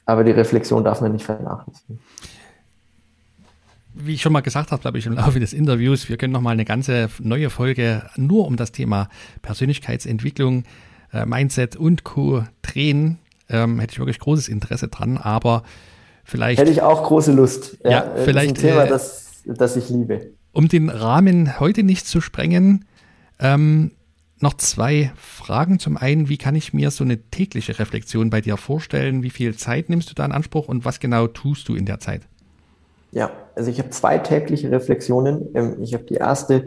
aber 0.06 0.26
die 0.26 0.32
Reflexion 0.32 0.84
darf 0.84 1.00
man 1.00 1.13
nicht 1.13 1.26
vernachlässigen 1.26 2.00
wie 3.93 4.13
ich 4.13 4.21
schon 4.21 4.34
mal 4.34 4.41
gesagt 4.41 4.71
habe, 4.71 4.82
glaube 4.82 4.97
ich, 4.97 5.06
im 5.06 5.13
Laufe 5.13 5.39
des 5.39 5.54
Interviews, 5.54 6.10
wir 6.10 6.17
können 6.17 6.34
noch 6.34 6.41
mal 6.41 6.51
eine 6.51 6.65
ganze 6.65 7.10
neue 7.19 7.49
Folge 7.49 8.04
nur 8.15 8.45
um 8.47 8.56
das 8.56 8.71
Thema 8.71 9.10
Persönlichkeitsentwicklung, 9.41 10.63
äh, 11.13 11.25
Mindset 11.25 11.75
und 11.75 12.04
Co. 12.04 12.43
drehen. 12.62 13.19
Ähm, 13.49 13.80
hätte 13.80 13.93
ich 13.93 13.99
wirklich 13.99 14.19
großes 14.19 14.47
Interesse 14.47 14.88
dran, 14.88 15.17
aber 15.17 15.63
vielleicht. 16.23 16.60
Hätte 16.60 16.71
ich 16.71 16.82
auch 16.82 17.04
große 17.04 17.34
Lust. 17.34 17.77
Ja, 17.84 17.91
ja 17.91 18.12
vielleicht. 18.23 18.58
Das 18.58 18.63
ist 18.63 18.65
ein 18.65 18.69
Thema, 18.69 18.84
äh, 18.86 18.89
das, 18.89 19.43
das 19.45 19.75
ich 19.75 19.89
liebe. 19.89 20.32
Um 20.54 20.67
den 20.67 20.89
Rahmen 20.89 21.60
heute 21.60 21.84
nicht 21.84 22.08
zu 22.08 22.21
sprengen, 22.21 22.86
ähm, 23.39 23.91
noch 24.39 24.56
zwei 24.56 25.12
Fragen. 25.15 25.80
Zum 25.80 25.97
einen, 25.97 26.30
wie 26.30 26.38
kann 26.38 26.56
ich 26.56 26.73
mir 26.73 26.91
so 26.91 27.04
eine 27.04 27.17
tägliche 27.30 27.77
Reflexion 27.77 28.30
bei 28.30 28.41
dir 28.41 28.58
vorstellen? 28.58 29.23
Wie 29.23 29.30
viel 29.30 29.56
Zeit 29.56 29.89
nimmst 29.89 30.10
du 30.10 30.13
da 30.13 30.25
in 30.25 30.32
Anspruch 30.32 30.67
und 30.67 30.86
was 30.86 30.99
genau 30.99 31.27
tust 31.27 31.67
du 31.69 31.75
in 31.75 31.86
der 31.86 31.99
Zeit? 31.99 32.21
Ja, 33.12 33.32
also 33.56 33.69
ich 33.69 33.80
habe 33.80 33.89
zwei 33.89 34.17
tägliche 34.17 34.71
Reflexionen. 34.71 35.50
Ähm, 35.54 35.78
ich 35.82 35.93
habe 35.93 36.04
die 36.06 36.15
erste, 36.15 36.65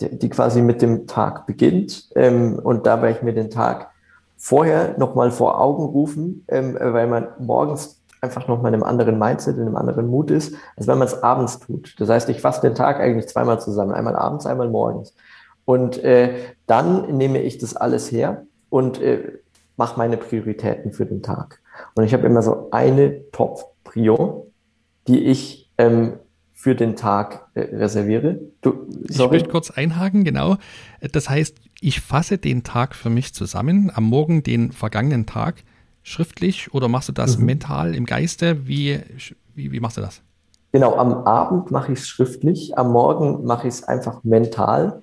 die 0.00 0.28
quasi 0.28 0.60
mit 0.62 0.82
dem 0.82 1.06
Tag 1.06 1.46
beginnt. 1.46 2.08
Ähm, 2.14 2.58
und 2.58 2.86
da 2.86 3.02
werde 3.02 3.16
ich 3.16 3.22
mir 3.22 3.32
den 3.32 3.50
Tag 3.50 3.90
vorher 4.36 4.96
nochmal 4.98 5.30
vor 5.30 5.60
Augen 5.60 5.84
rufen, 5.84 6.44
ähm, 6.48 6.76
weil 6.78 7.06
man 7.06 7.28
morgens 7.38 8.02
einfach 8.20 8.48
nochmal 8.48 8.72
in 8.72 8.82
einem 8.82 8.82
anderen 8.82 9.18
Mindset, 9.18 9.56
in 9.56 9.62
einem 9.62 9.76
anderen 9.76 10.08
Mut 10.08 10.30
ist, 10.30 10.54
als 10.76 10.86
wenn 10.86 10.98
man 10.98 11.06
es 11.06 11.22
abends 11.22 11.60
tut. 11.60 11.94
Das 11.98 12.08
heißt, 12.08 12.28
ich 12.28 12.40
fasse 12.40 12.60
den 12.60 12.74
Tag 12.74 13.00
eigentlich 13.00 13.28
zweimal 13.28 13.60
zusammen, 13.60 13.92
einmal 13.92 14.16
abends, 14.16 14.46
einmal 14.46 14.68
morgens. 14.68 15.14
Und 15.64 16.02
äh, 16.04 16.34
dann 16.66 17.16
nehme 17.16 17.40
ich 17.40 17.58
das 17.58 17.76
alles 17.76 18.10
her 18.12 18.44
und 18.70 19.00
äh, 19.00 19.38
mache 19.76 19.98
meine 19.98 20.16
Prioritäten 20.16 20.92
für 20.92 21.06
den 21.06 21.22
Tag. 21.22 21.60
Und 21.94 22.04
ich 22.04 22.14
habe 22.14 22.26
immer 22.26 22.42
so 22.42 22.68
eine 22.70 23.30
Top-Prio, 23.32 24.50
die 25.08 25.24
ich 25.24 25.65
ähm, 25.78 26.14
für 26.52 26.74
den 26.74 26.96
Tag 26.96 27.48
äh, 27.54 27.60
reserviere. 27.76 28.40
Du, 28.62 28.88
ich 29.08 29.18
möchte 29.18 29.50
kurz 29.50 29.70
einhaken, 29.70 30.24
genau. 30.24 30.56
Das 31.12 31.28
heißt, 31.28 31.58
ich 31.80 32.00
fasse 32.00 32.38
den 32.38 32.64
Tag 32.64 32.94
für 32.94 33.10
mich 33.10 33.34
zusammen, 33.34 33.92
am 33.94 34.04
Morgen 34.04 34.42
den 34.42 34.72
vergangenen 34.72 35.26
Tag 35.26 35.62
schriftlich 36.02 36.72
oder 36.72 36.88
machst 36.88 37.08
du 37.08 37.12
das 37.12 37.36
mhm. 37.36 37.46
mental 37.46 37.94
im 37.94 38.06
Geiste? 38.06 38.66
Wie, 38.66 39.00
wie, 39.54 39.72
wie 39.72 39.80
machst 39.80 39.96
du 39.98 40.00
das? 40.00 40.22
Genau, 40.72 40.96
am 40.96 41.12
Abend 41.12 41.70
mache 41.70 41.92
ich 41.92 42.00
es 42.00 42.08
schriftlich, 42.08 42.76
am 42.76 42.92
Morgen 42.92 43.44
mache 43.44 43.68
ich 43.68 43.74
es 43.74 43.84
einfach 43.84 44.24
mental. 44.24 45.02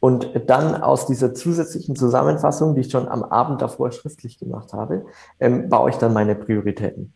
Und 0.00 0.30
dann 0.46 0.82
aus 0.82 1.06
dieser 1.06 1.32
zusätzlichen 1.32 1.96
Zusammenfassung, 1.96 2.74
die 2.74 2.82
ich 2.82 2.90
schon 2.90 3.08
am 3.08 3.22
Abend 3.22 3.62
davor 3.62 3.90
schriftlich 3.90 4.38
gemacht 4.38 4.72
habe, 4.72 5.06
ähm, 5.40 5.68
baue 5.68 5.90
ich 5.90 5.96
dann 5.96 6.12
meine 6.12 6.34
Prioritäten. 6.34 7.14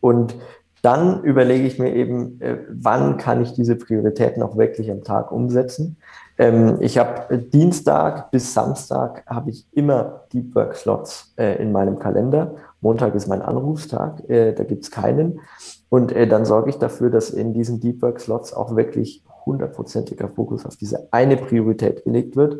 Und 0.00 0.36
dann 0.82 1.22
überlege 1.24 1.66
ich 1.66 1.78
mir 1.78 1.94
eben, 1.94 2.40
äh, 2.40 2.58
wann 2.68 3.16
kann 3.16 3.42
ich 3.42 3.52
diese 3.54 3.76
Prioritäten 3.76 4.42
auch 4.42 4.56
wirklich 4.56 4.90
am 4.90 5.02
Tag 5.02 5.32
umsetzen. 5.32 5.96
Ähm, 6.38 6.76
ich 6.80 6.98
habe 6.98 7.34
äh, 7.34 7.38
Dienstag 7.38 8.30
bis 8.30 8.54
Samstag 8.54 9.24
habe 9.26 9.50
ich 9.50 9.66
immer 9.72 10.22
Deep 10.32 10.54
Work 10.54 10.76
Slots 10.76 11.32
äh, 11.36 11.60
in 11.60 11.72
meinem 11.72 11.98
Kalender. 11.98 12.54
Montag 12.80 13.14
ist 13.16 13.26
mein 13.26 13.42
Anrufstag, 13.42 14.22
da 14.28 14.62
gibt 14.62 14.84
es 14.84 14.92
keinen. 14.92 15.40
Und 15.88 16.14
dann 16.14 16.44
sorge 16.44 16.70
ich 16.70 16.76
dafür, 16.76 17.10
dass 17.10 17.30
in 17.30 17.52
diesen 17.52 17.80
Deep 17.80 18.00
Work 18.02 18.20
Slots 18.20 18.54
auch 18.54 18.76
wirklich 18.76 19.24
hundertprozentiger 19.48 20.28
Fokus 20.28 20.64
auf 20.64 20.76
diese 20.76 21.08
eine 21.10 21.36
Priorität 21.36 22.04
gelegt 22.04 22.36
wird. 22.36 22.58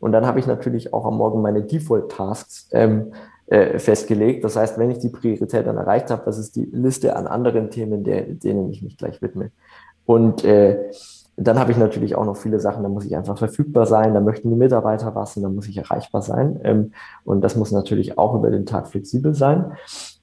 Und 0.00 0.10
dann 0.10 0.26
habe 0.26 0.40
ich 0.40 0.48
natürlich 0.48 0.92
auch 0.92 1.04
am 1.04 1.18
Morgen 1.18 1.40
meine 1.40 1.62
Default 1.62 2.10
Tasks, 2.10 2.68
ähm, 2.72 3.12
äh, 3.50 3.78
festgelegt. 3.78 4.44
Das 4.44 4.56
heißt, 4.56 4.78
wenn 4.78 4.90
ich 4.90 4.98
die 4.98 5.08
Priorität 5.08 5.66
dann 5.66 5.76
erreicht 5.76 6.10
habe, 6.10 6.22
das 6.24 6.38
ist 6.38 6.56
die 6.56 6.68
Liste 6.72 7.16
an 7.16 7.26
anderen 7.26 7.70
Themen, 7.70 8.04
der, 8.04 8.22
denen 8.22 8.70
ich 8.70 8.80
mich 8.82 8.96
gleich 8.96 9.20
widme. 9.20 9.50
Und 10.06 10.44
äh, 10.44 10.90
dann 11.36 11.58
habe 11.58 11.72
ich 11.72 11.78
natürlich 11.78 12.14
auch 12.14 12.24
noch 12.24 12.36
viele 12.36 12.60
Sachen, 12.60 12.82
da 12.82 12.88
muss 12.88 13.06
ich 13.06 13.16
einfach 13.16 13.38
verfügbar 13.38 13.86
sein, 13.86 14.14
da 14.14 14.20
möchten 14.20 14.50
die 14.50 14.56
Mitarbeiter 14.56 15.14
was 15.14 15.36
und 15.36 15.42
da 15.42 15.48
muss 15.48 15.68
ich 15.68 15.76
erreichbar 15.76 16.22
sein. 16.22 16.60
Ähm, 16.62 16.92
und 17.24 17.40
das 17.42 17.56
muss 17.56 17.72
natürlich 17.72 18.18
auch 18.18 18.34
über 18.34 18.50
den 18.50 18.66
Tag 18.66 18.88
flexibel 18.88 19.34
sein. 19.34 19.72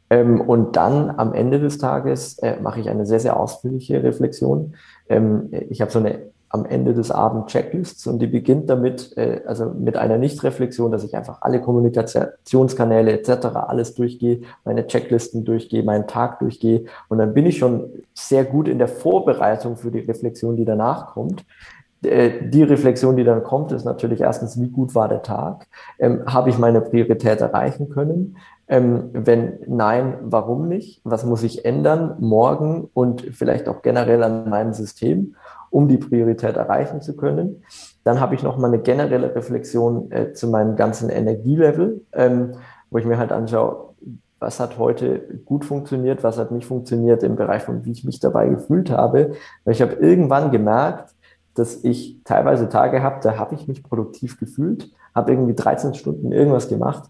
Ähm, 0.10 0.40
und 0.40 0.78
dann 0.78 1.10
am 1.10 1.34
Ende 1.34 1.60
des 1.60 1.80
Tages 1.80 2.38
äh, 2.40 2.62
mache 2.62 2.80
ich 2.80 2.90
eine 2.90 3.06
sehr, 3.06 3.20
sehr 3.20 3.38
ausführliche 3.38 4.04
Reflexion. 4.04 4.76
Ähm, 5.10 5.50
ich 5.70 5.82
habe 5.82 5.92
so 5.92 6.00
eine 6.00 6.30
am 6.50 6.66
Ende 6.66 6.94
des 6.94 7.12
Abends 7.12 7.52
Checklists 7.52 8.08
und 8.08 8.20
die 8.20 8.28
beginnt 8.28 8.70
damit, 8.70 9.16
äh, 9.18 9.42
also 9.46 9.66
mit 9.66 9.98
einer 9.98 10.18
Nichtreflexion, 10.18 10.92
dass 10.92 11.04
ich 11.04 11.16
einfach 11.16 11.42
alle 11.42 11.62
Kommunikationskanäle 11.62 13.12
etc. 13.12 13.48
alles 13.56 13.96
durchgehe, 13.96 14.42
meine 14.64 14.88
Checklisten 14.88 15.46
durchgehe, 15.46 15.84
meinen 15.84 16.08
Tag 16.08 16.40
durchgehe 16.40 16.86
und 17.10 17.18
dann 17.18 17.34
bin 17.34 17.46
ich 17.46 17.58
schon 17.58 17.90
sehr 18.14 18.46
gut 18.46 18.68
in 18.68 18.80
der 18.80 18.88
Vorbereitung 18.88 19.78
für 19.78 19.92
die 19.92 20.00
Reflexion, 20.00 20.56
die 20.56 20.66
danach 20.66 21.08
kommt. 21.08 21.46
Äh, 22.04 22.50
die 22.50 22.64
Reflexion, 22.64 23.18
die 23.18 23.24
dann 23.24 23.44
kommt, 23.44 23.72
ist 23.72 23.86
natürlich 23.86 24.22
erstens, 24.22 24.60
wie 24.62 24.70
gut 24.70 24.94
war 24.94 25.10
der 25.10 25.24
Tag? 25.24 25.68
Ähm, 26.00 26.24
Habe 26.28 26.50
ich 26.50 26.58
meine 26.58 26.82
Priorität 26.82 27.42
erreichen 27.42 27.90
können? 27.90 28.38
Ähm, 28.70 29.10
wenn 29.14 29.60
nein, 29.68 30.18
warum 30.22 30.68
nicht? 30.68 31.02
Was 31.04 31.26
muss 31.26 31.44
ich 31.44 31.66
ändern 31.66 32.18
morgen 32.20 32.90
und 32.94 33.22
vielleicht 33.32 33.68
auch 33.68 33.82
generell 33.82 34.24
an 34.24 34.50
meinem 34.50 34.74
System? 34.74 35.36
Um 35.70 35.88
die 35.88 35.98
Priorität 35.98 36.56
erreichen 36.56 37.02
zu 37.02 37.16
können. 37.16 37.64
Dann 38.04 38.20
habe 38.20 38.36
ich 38.36 38.44
noch 38.44 38.58
mal 38.58 38.68
eine 38.68 38.80
generelle 38.80 39.36
Reflexion 39.36 40.12
äh, 40.12 40.34
zu 40.34 40.48
meinem 40.48 40.76
ganzen 40.76 41.10
Energielevel, 41.10 42.02
ähm, 42.14 42.54
wo 42.90 42.98
ich 42.98 43.06
mir 43.06 43.18
halt 43.18 43.32
anschaue, 43.32 43.94
was 44.40 44.60
hat 44.60 44.78
heute 44.78 45.20
gut 45.46 45.66
funktioniert, 45.66 46.24
was 46.24 46.38
hat 46.38 46.52
nicht 46.52 46.68
funktioniert 46.68 47.24
im 47.24 47.36
Bereich 47.36 47.64
von, 47.64 47.86
wie 47.86 47.92
ich 47.92 48.04
mich 48.04 48.20
dabei 48.20 48.48
gefühlt 48.48 48.92
habe. 48.92 49.34
Weil 49.66 49.74
ich 49.74 49.82
habe 49.82 49.94
irgendwann 49.94 50.52
gemerkt, 50.52 51.16
dass 51.56 51.84
ich 51.84 52.20
teilweise 52.24 52.70
Tage 52.70 53.02
habe, 53.02 53.20
da 53.24 53.38
habe 53.38 53.56
ich 53.56 53.68
mich 53.68 53.82
produktiv 53.82 54.40
gefühlt, 54.40 54.92
habe 55.16 55.32
irgendwie 55.32 55.56
13 55.56 55.96
Stunden 55.96 56.32
irgendwas 56.32 56.70
gemacht 56.70 57.10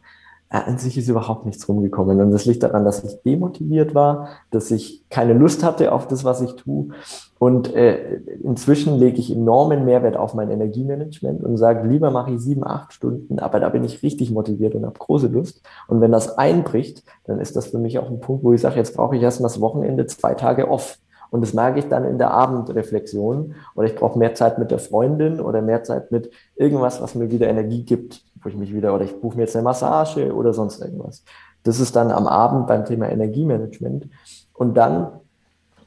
an 0.49 0.77
sich 0.77 0.97
ist 0.97 1.09
überhaupt 1.09 1.45
nichts 1.45 1.67
rumgekommen. 1.67 2.21
Und 2.21 2.31
das 2.31 2.45
liegt 2.45 2.63
daran, 2.63 2.85
dass 2.85 3.03
ich 3.03 3.21
demotiviert 3.23 3.93
war, 3.93 4.29
dass 4.49 4.71
ich 4.71 5.03
keine 5.09 5.33
Lust 5.33 5.63
hatte 5.63 5.91
auf 5.91 6.07
das, 6.07 6.23
was 6.23 6.41
ich 6.41 6.55
tue. 6.55 6.89
Und 7.37 7.73
äh, 7.75 8.21
inzwischen 8.43 8.97
lege 8.97 9.19
ich 9.19 9.31
enormen 9.31 9.83
Mehrwert 9.85 10.15
auf 10.15 10.33
mein 10.33 10.49
Energiemanagement 10.49 11.43
und 11.43 11.57
sage, 11.57 11.87
lieber 11.87 12.11
mache 12.11 12.31
ich 12.31 12.39
sieben, 12.39 12.65
acht 12.65 12.93
Stunden, 12.93 13.39
aber 13.39 13.59
da 13.59 13.69
bin 13.69 13.83
ich 13.83 14.01
richtig 14.01 14.31
motiviert 14.31 14.73
und 14.73 14.85
habe 14.85 14.97
große 14.97 15.27
Lust. 15.27 15.61
Und 15.87 16.01
wenn 16.01 16.11
das 16.11 16.37
einbricht, 16.37 17.03
dann 17.25 17.39
ist 17.39 17.55
das 17.55 17.67
für 17.67 17.77
mich 17.77 17.99
auch 17.99 18.09
ein 18.09 18.21
Punkt, 18.21 18.43
wo 18.43 18.53
ich 18.53 18.61
sage, 18.61 18.77
jetzt 18.77 18.95
brauche 18.95 19.17
ich 19.17 19.21
erstmal 19.21 19.49
das 19.49 19.61
Wochenende 19.61 20.07
zwei 20.07 20.33
Tage 20.33 20.69
off. 20.69 20.97
Und 21.29 21.41
das 21.41 21.53
merke 21.53 21.79
ich 21.79 21.89
dann 21.89 22.05
in 22.05 22.17
der 22.17 22.31
Abendreflexion. 22.31 23.55
Oder 23.75 23.87
ich 23.87 23.95
brauche 23.95 24.17
mehr 24.17 24.33
Zeit 24.33 24.59
mit 24.59 24.71
der 24.71 24.79
Freundin 24.79 25.41
oder 25.41 25.61
mehr 25.61 25.83
Zeit 25.83 26.11
mit 26.11 26.31
irgendwas, 26.55 27.01
was 27.01 27.15
mir 27.15 27.29
wieder 27.31 27.47
Energie 27.47 27.83
gibt, 27.83 28.23
wo 28.41 28.49
ich 28.49 28.55
mich 28.55 28.73
wieder, 28.73 28.93
oder 28.93 29.03
ich 29.03 29.19
buche 29.19 29.37
mir 29.37 29.43
jetzt 29.43 29.55
eine 29.55 29.63
Massage 29.63 30.33
oder 30.33 30.53
sonst 30.53 30.81
irgendwas. 30.81 31.23
Das 31.63 31.79
ist 31.79 31.95
dann 31.95 32.11
am 32.11 32.27
Abend 32.27 32.67
beim 32.67 32.85
Thema 32.85 33.09
Energiemanagement. 33.09 34.07
Und 34.53 34.75
dann, 34.75 35.11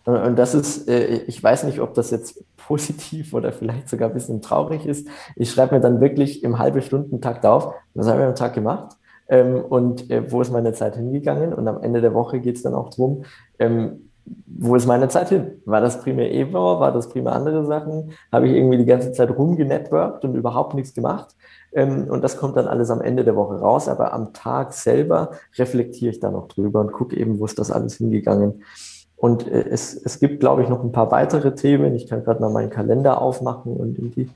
und 0.05 0.37
das 0.39 0.55
ist, 0.55 0.89
äh, 0.89 1.23
ich 1.27 1.43
weiß 1.43 1.65
nicht, 1.65 1.81
ob 1.81 1.95
das 1.95 2.11
jetzt 2.11 2.45
positiv 2.57 3.35
oder 3.35 3.53
vielleicht 3.53 3.89
sogar 3.89 4.09
ein 4.09 4.15
bisschen 4.15 4.43
traurig 4.43 4.87
ist. 4.87 5.09
Ich 5.37 5.51
schreibe 5.51 5.75
mir 5.75 5.81
dann 5.81 6.01
wirklich 6.01 6.43
im 6.45 6.59
halbe 6.59 6.83
Stundentakt 6.83 7.47
auf, 7.47 7.75
was 7.95 8.07
habe 8.07 8.21
ich 8.21 8.27
am 8.27 8.35
Tag 8.35 8.55
gemacht? 8.55 8.97
Ähm, 9.29 9.65
und 9.65 10.11
äh, 10.11 10.31
wo 10.31 10.41
ist 10.41 10.53
meine 10.53 10.73
Zeit 10.73 10.97
hingegangen? 10.97 11.55
Und 11.55 11.67
am 11.69 11.83
Ende 11.83 12.01
der 12.01 12.15
Woche 12.15 12.41
geht 12.41 12.57
es 12.57 12.63
dann 12.63 12.75
auch 12.75 12.91
darum, 12.91 13.25
ähm, 13.59 14.10
wo 14.47 14.77
ist 14.77 14.87
meine 14.87 15.09
Zeit 15.09 15.31
hin? 15.31 15.61
War 15.65 15.81
das 15.81 16.01
primär 16.01 16.31
Ebauer? 16.31 16.81
War 16.81 16.93
das 16.93 17.09
primär 17.09 17.33
andere 17.33 17.65
Sachen? 17.65 18.13
Habe 18.31 18.49
ich 18.49 18.55
irgendwie 18.55 18.79
die 18.79 18.85
ganze 18.85 19.13
Zeit 19.13 19.31
rumgenetworked 19.31 20.25
und 20.25 20.35
überhaupt 20.35 20.75
nichts 20.75 20.95
gemacht? 20.95 21.35
Ähm, 21.73 22.09
und 22.09 22.23
das 22.23 22.37
kommt 22.37 22.57
dann 22.57 22.69
alles 22.69 22.91
am 22.91 23.01
Ende 23.01 23.25
der 23.25 23.37
Woche 23.37 23.59
raus. 23.59 23.89
Aber 23.89 24.13
am 24.13 24.33
Tag 24.33 24.73
selber 24.73 25.31
reflektiere 25.57 26.11
ich 26.11 26.21
da 26.21 26.31
noch 26.31 26.49
drüber 26.49 26.81
und 26.81 26.93
gucke 26.93 27.17
eben, 27.17 27.39
wo 27.41 27.45
ist 27.45 27.59
das 27.59 27.71
alles 27.71 27.97
hingegangen. 27.97 28.63
Und 29.17 29.49
äh, 29.49 29.69
es, 29.69 29.95
es 29.95 30.19
gibt, 30.19 30.41
glaube 30.41 30.63
ich, 30.63 30.69
noch 30.69 30.83
ein 30.83 30.93
paar 30.93 31.11
weitere 31.11 31.55
Themen. 31.55 31.95
Ich 31.95 32.07
kann 32.07 32.25
gerade 32.25 32.41
mal 32.41 32.51
meinen 32.51 32.71
Kalender 32.71 33.21
aufmachen 33.21 33.77
und 33.77 33.99
in 33.99 34.11
die 34.11 34.31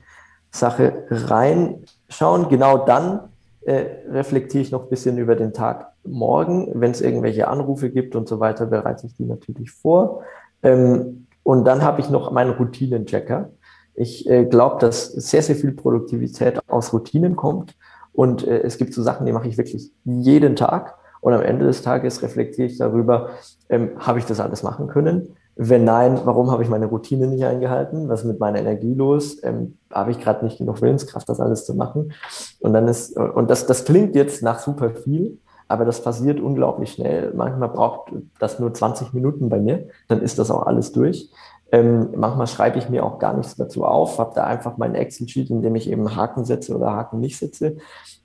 Sache 0.51 1.05
reinschauen. 1.09 2.49
Genau 2.49 2.85
dann 2.85 3.29
äh, 3.61 3.85
reflektiere 4.09 4.61
ich 4.61 4.71
noch 4.71 4.83
ein 4.83 4.89
bisschen 4.89 5.17
über 5.17 5.35
den 5.35 5.53
Tag 5.53 5.91
morgen. 6.07 6.71
Wenn 6.73 6.91
es 6.91 7.01
irgendwelche 7.01 7.47
Anrufe 7.47 7.89
gibt 7.89 8.15
und 8.15 8.27
so 8.27 8.39
weiter, 8.39 8.65
bereite 8.65 9.07
ich 9.07 9.15
die 9.15 9.25
natürlich 9.25 9.71
vor. 9.71 10.23
Ähm, 10.63 11.27
und 11.43 11.65
dann 11.65 11.83
habe 11.83 12.01
ich 12.01 12.09
noch 12.09 12.31
meinen 12.31 12.51
Routinenchecker. 12.51 13.49
Ich 13.93 14.29
äh, 14.29 14.45
glaube, 14.45 14.79
dass 14.79 15.07
sehr, 15.07 15.41
sehr 15.41 15.55
viel 15.55 15.71
Produktivität 15.71 16.59
aus 16.67 16.91
Routinen 16.91 17.35
kommt. 17.35 17.75
Und 18.13 18.47
äh, 18.47 18.61
es 18.61 18.77
gibt 18.77 18.93
so 18.93 19.03
Sachen, 19.03 19.25
die 19.25 19.31
mache 19.31 19.47
ich 19.47 19.57
wirklich 19.57 19.91
jeden 20.03 20.55
Tag. 20.55 20.95
Und 21.21 21.33
am 21.33 21.41
Ende 21.41 21.65
des 21.65 21.81
Tages 21.81 22.21
reflektiere 22.21 22.67
ich 22.67 22.77
darüber, 22.77 23.29
ähm, 23.69 23.91
habe 23.97 24.19
ich 24.19 24.25
das 24.25 24.39
alles 24.39 24.63
machen 24.63 24.87
können? 24.87 25.35
Wenn 25.55 25.85
nein, 25.85 26.19
warum 26.25 26.51
habe 26.51 26.63
ich 26.63 26.69
meine 26.69 26.87
Routine 26.87 27.27
nicht 27.27 27.45
eingehalten? 27.45 28.09
Was 28.09 28.21
ist 28.21 28.27
mit 28.27 28.39
meiner 28.39 28.59
Energie 28.59 28.93
los? 28.93 29.41
Ähm, 29.43 29.77
habe 29.91 30.11
ich 30.11 30.19
gerade 30.19 30.43
nicht 30.43 30.57
genug 30.57 30.81
Willenskraft, 30.81 31.29
das 31.29 31.39
alles 31.39 31.65
zu 31.65 31.75
machen? 31.75 32.11
Und 32.59 32.73
dann 32.73 32.87
ist, 32.87 33.17
und 33.17 33.49
das, 33.49 33.65
das 33.65 33.85
klingt 33.85 34.15
jetzt 34.15 34.43
nach 34.43 34.59
super 34.59 34.91
viel, 34.91 35.39
aber 35.67 35.85
das 35.85 36.01
passiert 36.01 36.39
unglaublich 36.39 36.93
schnell. 36.93 37.33
Manchmal 37.35 37.69
braucht 37.69 38.11
das 38.39 38.59
nur 38.59 38.73
20 38.73 39.13
Minuten 39.13 39.49
bei 39.49 39.59
mir, 39.59 39.87
dann 40.07 40.21
ist 40.21 40.39
das 40.39 40.51
auch 40.51 40.65
alles 40.65 40.91
durch. 40.91 41.29
Ähm, 41.71 42.09
manchmal 42.15 42.47
schreibe 42.47 42.77
ich 42.77 42.89
mir 42.89 43.03
auch 43.03 43.19
gar 43.19 43.35
nichts 43.35 43.55
dazu 43.55 43.85
auf, 43.85 44.19
habe 44.19 44.33
da 44.35 44.45
einfach 44.45 44.77
mein 44.77 44.95
Excel-Sheet, 44.95 45.49
in 45.49 45.61
dem 45.61 45.75
ich 45.75 45.89
eben 45.89 46.15
Haken 46.15 46.45
setze 46.45 46.75
oder 46.75 46.91
Haken 46.91 47.19
nicht 47.19 47.37
setze. 47.37 47.77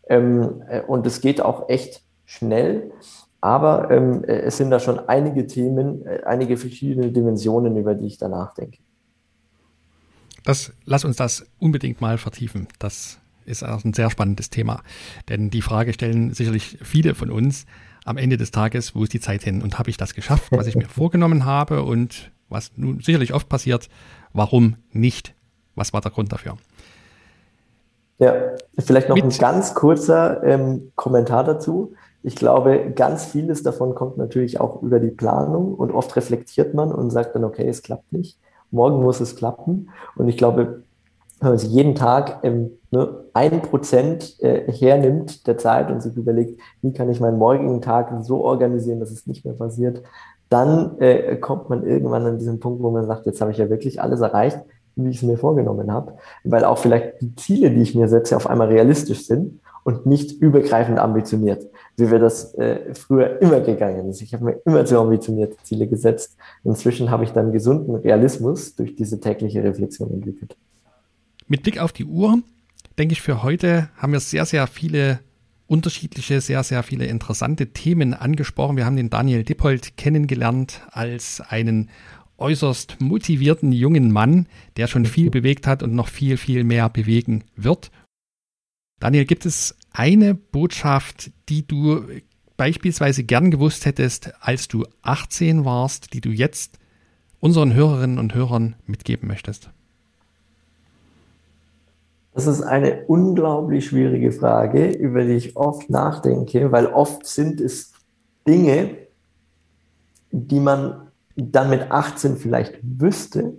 Ähm, 0.08 0.62
äh, 0.68 0.82
und 0.82 1.06
es 1.06 1.20
geht 1.20 1.40
auch 1.40 1.68
echt 1.68 2.02
schnell. 2.26 2.92
Aber 3.40 3.90
ähm, 3.90 4.24
äh, 4.24 4.40
es 4.40 4.58
sind 4.58 4.70
da 4.70 4.78
schon 4.78 4.98
einige 5.08 5.46
Themen, 5.46 6.06
äh, 6.06 6.22
einige 6.24 6.56
verschiedene 6.58 7.10
Dimensionen, 7.10 7.76
über 7.76 7.94
die 7.94 8.06
ich 8.06 8.18
da 8.18 8.28
nachdenke. 8.28 8.78
Das, 10.44 10.72
lass 10.84 11.04
uns 11.04 11.16
das 11.16 11.46
unbedingt 11.58 12.00
mal 12.00 12.18
vertiefen. 12.18 12.68
Das 12.78 13.19
ist 13.50 13.62
auch 13.62 13.84
ein 13.84 13.92
sehr 13.92 14.10
spannendes 14.10 14.50
Thema. 14.50 14.82
Denn 15.28 15.50
die 15.50 15.62
Frage 15.62 15.92
stellen 15.92 16.32
sicherlich 16.32 16.78
viele 16.82 17.14
von 17.14 17.30
uns 17.30 17.66
am 18.04 18.16
Ende 18.16 18.36
des 18.36 18.50
Tages, 18.50 18.94
wo 18.94 19.02
ist 19.02 19.12
die 19.12 19.20
Zeit 19.20 19.42
hin? 19.42 19.62
Und 19.62 19.78
habe 19.78 19.90
ich 19.90 19.96
das 19.96 20.14
geschafft, 20.14 20.50
was 20.50 20.66
ich 20.66 20.76
mir 20.76 20.84
vorgenommen 20.88 21.44
habe? 21.44 21.82
Und 21.82 22.30
was 22.48 22.72
nun 22.76 23.00
sicherlich 23.00 23.34
oft 23.34 23.48
passiert, 23.48 23.88
warum 24.32 24.76
nicht? 24.92 25.34
Was 25.74 25.92
war 25.92 26.00
der 26.00 26.10
Grund 26.10 26.32
dafür? 26.32 26.56
Ja, 28.18 28.34
vielleicht 28.78 29.08
noch 29.08 29.16
Mit 29.16 29.24
ein 29.24 29.38
ganz 29.38 29.74
kurzer 29.74 30.42
ähm, 30.42 30.92
Kommentar 30.94 31.42
dazu. 31.42 31.94
Ich 32.22 32.36
glaube, 32.36 32.92
ganz 32.94 33.24
vieles 33.24 33.62
davon 33.62 33.94
kommt 33.94 34.18
natürlich 34.18 34.60
auch 34.60 34.82
über 34.82 35.00
die 35.00 35.10
Planung 35.10 35.74
und 35.74 35.90
oft 35.90 36.14
reflektiert 36.16 36.74
man 36.74 36.92
und 36.92 37.10
sagt 37.10 37.34
dann, 37.34 37.44
okay, 37.44 37.66
es 37.66 37.82
klappt 37.82 38.12
nicht. 38.12 38.38
Morgen 38.70 39.02
muss 39.02 39.20
es 39.20 39.36
klappen. 39.36 39.88
Und 40.16 40.28
ich 40.28 40.36
glaube, 40.36 40.82
wenn 41.40 41.48
man 41.48 41.58
sich 41.58 41.70
jeden 41.70 41.94
Tag 41.94 42.40
ähm, 42.42 42.72
ne, 42.90 43.24
ein 43.32 43.62
Prozent 43.62 44.40
äh, 44.42 44.70
hernimmt 44.70 45.46
der 45.46 45.56
Zeit 45.58 45.90
und 45.90 46.02
sich 46.02 46.14
überlegt, 46.16 46.60
wie 46.82 46.92
kann 46.92 47.10
ich 47.10 47.20
meinen 47.20 47.38
morgigen 47.38 47.80
Tag 47.80 48.12
so 48.22 48.44
organisieren, 48.44 49.00
dass 49.00 49.10
es 49.10 49.26
nicht 49.26 49.44
mehr 49.44 49.54
passiert, 49.54 50.02
dann 50.50 50.98
äh, 50.98 51.36
kommt 51.36 51.70
man 51.70 51.84
irgendwann 51.84 52.26
an 52.26 52.38
diesen 52.38 52.60
Punkt, 52.60 52.82
wo 52.82 52.90
man 52.90 53.06
sagt, 53.06 53.24
jetzt 53.26 53.40
habe 53.40 53.52
ich 53.52 53.58
ja 53.58 53.70
wirklich 53.70 54.02
alles 54.02 54.20
erreicht, 54.20 54.60
wie 54.96 55.10
ich 55.10 55.16
es 55.16 55.22
mir 55.22 55.38
vorgenommen 55.38 55.92
habe, 55.92 56.14
weil 56.44 56.64
auch 56.64 56.78
vielleicht 56.78 57.22
die 57.22 57.34
Ziele, 57.36 57.70
die 57.70 57.82
ich 57.82 57.94
mir 57.94 58.08
setze, 58.08 58.36
auf 58.36 58.48
einmal 58.48 58.68
realistisch 58.68 59.26
sind 59.26 59.60
und 59.84 60.04
nicht 60.04 60.42
übergreifend 60.42 60.98
ambitioniert, 60.98 61.66
wie 61.96 62.10
wir 62.10 62.18
das 62.18 62.54
äh, 62.54 62.92
früher 62.94 63.40
immer 63.40 63.60
gegangen 63.60 64.10
ist. 64.10 64.20
Ich 64.20 64.34
habe 64.34 64.44
mir 64.44 64.60
immer 64.66 64.84
zu 64.84 64.98
ambitionierte 64.98 65.56
Ziele 65.62 65.86
gesetzt. 65.86 66.36
Inzwischen 66.64 67.10
habe 67.10 67.24
ich 67.24 67.32
dann 67.32 67.52
gesunden 67.52 67.94
Realismus 67.94 68.74
durch 68.74 68.94
diese 68.94 69.20
tägliche 69.20 69.62
Reflexion 69.62 70.10
entwickelt. 70.10 70.56
Mit 71.50 71.64
Blick 71.64 71.80
auf 71.80 71.92
die 71.92 72.04
Uhr, 72.04 72.44
denke 72.96 73.12
ich, 73.12 73.22
für 73.22 73.42
heute 73.42 73.90
haben 73.96 74.12
wir 74.12 74.20
sehr, 74.20 74.46
sehr 74.46 74.68
viele 74.68 75.18
unterschiedliche, 75.66 76.40
sehr, 76.40 76.62
sehr 76.62 76.84
viele 76.84 77.06
interessante 77.06 77.72
Themen 77.72 78.14
angesprochen. 78.14 78.76
Wir 78.76 78.86
haben 78.86 78.94
den 78.94 79.10
Daniel 79.10 79.42
Dippold 79.42 79.96
kennengelernt 79.96 80.80
als 80.92 81.40
einen 81.40 81.90
äußerst 82.38 83.00
motivierten 83.00 83.72
jungen 83.72 84.12
Mann, 84.12 84.46
der 84.76 84.86
schon 84.86 85.04
viel 85.06 85.28
bewegt 85.28 85.66
hat 85.66 85.82
und 85.82 85.92
noch 85.92 86.06
viel, 86.06 86.36
viel 86.36 86.62
mehr 86.62 86.88
bewegen 86.88 87.42
wird. 87.56 87.90
Daniel, 89.00 89.24
gibt 89.24 89.44
es 89.44 89.76
eine 89.90 90.36
Botschaft, 90.36 91.32
die 91.48 91.66
du 91.66 92.06
beispielsweise 92.56 93.24
gern 93.24 93.50
gewusst 93.50 93.86
hättest, 93.86 94.40
als 94.40 94.68
du 94.68 94.86
18 95.02 95.64
warst, 95.64 96.14
die 96.14 96.20
du 96.20 96.30
jetzt 96.30 96.78
unseren 97.40 97.74
Hörerinnen 97.74 98.20
und 98.20 98.36
Hörern 98.36 98.76
mitgeben 98.86 99.26
möchtest? 99.26 99.70
Das 102.40 102.46
ist 102.46 102.62
eine 102.62 103.04
unglaublich 103.06 103.84
schwierige 103.84 104.32
Frage, 104.32 104.88
über 104.92 105.24
die 105.24 105.34
ich 105.34 105.58
oft 105.58 105.90
nachdenke, 105.90 106.72
weil 106.72 106.86
oft 106.86 107.26
sind 107.26 107.60
es 107.60 107.92
Dinge, 108.48 108.96
die 110.30 110.58
man 110.58 111.08
dann 111.36 111.68
mit 111.68 111.90
18 111.90 112.38
vielleicht 112.38 112.78
wüsste, 112.82 113.52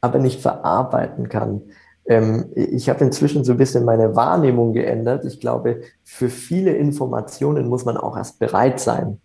aber 0.00 0.20
nicht 0.20 0.40
verarbeiten 0.40 1.28
kann. 1.28 1.62
Ähm, 2.06 2.52
ich 2.54 2.88
habe 2.88 3.04
inzwischen 3.04 3.42
so 3.42 3.50
ein 3.50 3.58
bisschen 3.58 3.84
meine 3.84 4.14
Wahrnehmung 4.14 4.74
geändert. 4.74 5.24
Ich 5.24 5.40
glaube, 5.40 5.80
für 6.04 6.28
viele 6.28 6.76
Informationen 6.76 7.66
muss 7.66 7.84
man 7.84 7.96
auch 7.96 8.16
erst 8.16 8.38
bereit 8.38 8.78
sein. 8.78 9.20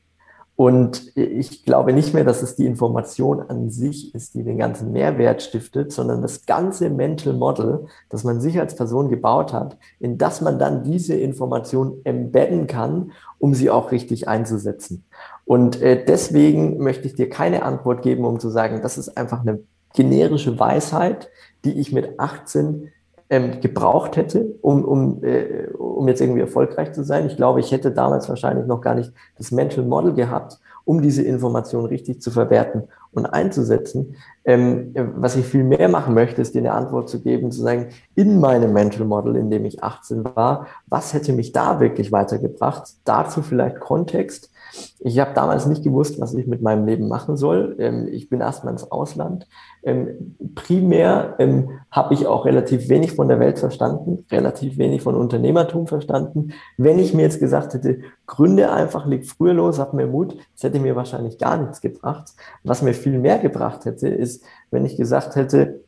Und 0.58 1.12
ich 1.18 1.66
glaube 1.66 1.92
nicht 1.92 2.14
mehr, 2.14 2.24
dass 2.24 2.42
es 2.42 2.56
die 2.56 2.66
Information 2.66 3.42
an 3.42 3.70
sich 3.70 4.16
ist, 4.16 4.36
die 4.36 4.44
den 4.44 4.58
ganzen 4.58 4.94
Mehrwert 4.94 5.42
stiftet, 5.42 5.92
sondern 5.92 6.22
das 6.22 6.46
ganze 6.46 6.90
Mental 6.90 7.34
Model, 7.34 7.88
das 8.10 8.24
man 8.24 8.40
sich 8.40 8.58
als 8.58 8.76
Person 8.76 9.10
gebaut 9.10 9.52
hat, 9.52 9.78
in 10.00 10.18
das 10.18 10.40
man 10.40 10.58
dann 10.58 10.84
diese 10.84 11.14
Information 11.14 12.00
embedden 12.06 12.68
kann, 12.68 13.12
um 13.38 13.54
sie 13.54 13.70
auch 13.70 13.92
richtig 13.92 14.30
einzusetzen. 14.30 15.04
Und 15.44 15.82
äh, 15.82 16.06
deswegen 16.06 16.78
möchte 16.78 17.08
ich 17.08 17.16
dir 17.16 17.30
keine 17.30 17.64
Antwort 17.64 18.02
geben, 18.02 18.24
um 18.24 18.40
zu 18.40 18.50
sagen, 18.50 18.82
das 18.82 18.98
ist 18.98 19.18
einfach 19.18 19.42
eine 19.42 19.60
generische 19.94 20.58
Weisheit, 20.58 21.30
die 21.66 21.80
ich 21.80 21.92
mit 21.92 22.18
18 22.18 22.92
ähm, 23.30 23.60
gebraucht 23.60 24.18
hätte, 24.18 24.56
um, 24.62 24.86
um, 24.86 25.24
äh, 25.24 25.68
um 25.78 26.08
jetzt 26.08 26.22
irgendwie 26.22 26.42
erfolgreich 26.42 26.94
zu 26.94 27.04
sein. 27.04 27.26
Ich 27.26 27.38
glaube, 27.38 27.60
ich 27.60 27.72
hätte 27.72 27.92
damals 27.92 28.30
wahrscheinlich 28.30 28.68
noch 28.68 28.82
gar 28.82 28.96
nicht 28.96 29.12
das 29.38 29.52
Mental 29.52 29.84
Model 29.84 30.14
gehabt, 30.14 30.60
um 30.84 31.02
diese 31.02 31.24
Information 31.24 31.86
richtig 31.86 32.22
zu 32.22 32.30
verwerten 32.30 32.84
und 33.12 33.26
einzusetzen. 33.26 34.16
Ähm, 34.44 34.92
was 35.16 35.36
ich 35.36 35.46
viel 35.46 35.64
mehr 35.64 35.90
machen 35.90 36.14
möchte, 36.14 36.42
ist 36.42 36.54
dir 36.54 36.60
eine 36.60 36.74
Antwort 36.74 37.10
zu 37.10 37.22
geben, 37.22 37.52
zu 37.52 37.62
sagen, 37.62 37.88
in 38.14 38.40
meinem 38.40 38.74
Mental 38.74 39.06
Model, 39.06 39.36
in 39.36 39.50
dem 39.50 39.66
ich 39.66 39.84
18 39.84 40.24
war, 40.36 40.68
was 40.86 41.14
hätte 41.14 41.34
mich 41.34 41.52
da 41.52 41.80
wirklich 41.80 42.12
weitergebracht? 42.12 42.94
Dazu 43.06 43.42
vielleicht 43.42 43.80
Kontext. 43.80 44.52
Ich 45.00 45.20
habe 45.20 45.34
damals 45.34 45.66
nicht 45.66 45.84
gewusst, 45.84 46.20
was 46.20 46.34
ich 46.34 46.48
mit 46.48 46.62
meinem 46.62 46.86
Leben 46.86 47.08
machen 47.08 47.38
soll. 47.38 47.76
Ähm, 47.80 48.08
ich 48.08 48.30
bin 48.30 48.42
erstmal 48.42 48.74
ins 48.74 48.92
Ausland. 48.92 49.48
Ähm, 49.84 50.36
primär 50.56 51.36
ähm, 51.40 51.70
habe 51.92 52.14
ich 52.14 52.28
auch 52.28 52.46
relativ 52.46 52.90
wenig 52.90 53.14
von 53.14 53.28
der 53.28 53.40
Welt 53.40 53.60
verstanden, 53.60 54.26
relativ 54.32 54.78
wenig 54.78 55.02
von 55.02 55.16
Unternehmertum 55.16 55.88
verstanden. 55.88 56.54
Wenn 56.78 57.00
ich 57.00 57.14
mir 57.14 57.22
jetzt 57.24 57.40
gesagt 57.40 57.74
hätte, 57.74 58.00
gründe 58.26 58.72
einfach, 58.72 59.06
leg 59.06 59.26
früher 59.26 59.54
los, 59.54 59.80
hab 59.80 59.94
mir 59.94 60.08
Mut, 60.08 60.38
das 60.54 60.64
hätte 60.64 60.80
mir 60.80 60.96
wahrscheinlich 60.96 61.38
gar 61.38 61.58
nichts 61.58 61.82
gebracht. 61.82 62.34
Was 62.64 62.82
mir 62.82 62.94
viel 62.94 63.20
mehr 63.20 63.40
gebracht 63.40 63.86
hätte, 63.86 64.08
ist, 64.08 64.44
wenn 64.72 64.86
ich 64.86 64.98
gesagt 64.98 65.36
hätte, 65.36 65.85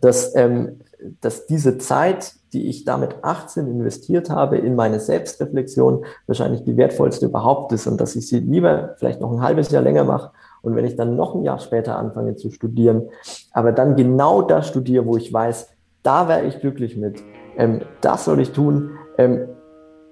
dass, 0.00 0.34
ähm, 0.34 0.80
dass 1.20 1.46
diese 1.46 1.78
Zeit, 1.78 2.34
die 2.52 2.68
ich 2.68 2.84
damit 2.84 3.22
18 3.22 3.66
investiert 3.66 4.30
habe 4.30 4.56
in 4.56 4.74
meine 4.74 5.00
Selbstreflexion, 5.00 6.04
wahrscheinlich 6.26 6.64
die 6.64 6.76
wertvollste 6.76 7.26
überhaupt 7.26 7.72
ist 7.72 7.86
und 7.86 8.00
dass 8.00 8.16
ich 8.16 8.28
sie 8.28 8.40
lieber 8.40 8.94
vielleicht 8.98 9.20
noch 9.20 9.32
ein 9.32 9.42
halbes 9.42 9.70
Jahr 9.70 9.82
länger 9.82 10.04
mache 10.04 10.30
und 10.62 10.74
wenn 10.74 10.84
ich 10.84 10.96
dann 10.96 11.16
noch 11.16 11.34
ein 11.34 11.42
Jahr 11.42 11.58
später 11.58 11.98
anfange 11.98 12.36
zu 12.36 12.50
studieren, 12.50 13.08
aber 13.52 13.72
dann 13.72 13.96
genau 13.96 14.42
das 14.42 14.68
studiere, 14.68 15.06
wo 15.06 15.16
ich 15.16 15.32
weiß, 15.32 15.68
da 16.02 16.28
wäre 16.28 16.44
ich 16.44 16.60
glücklich 16.60 16.96
mit, 16.96 17.22
ähm, 17.56 17.82
das 18.00 18.24
soll 18.24 18.40
ich 18.40 18.52
tun, 18.52 18.92
ähm, 19.18 19.48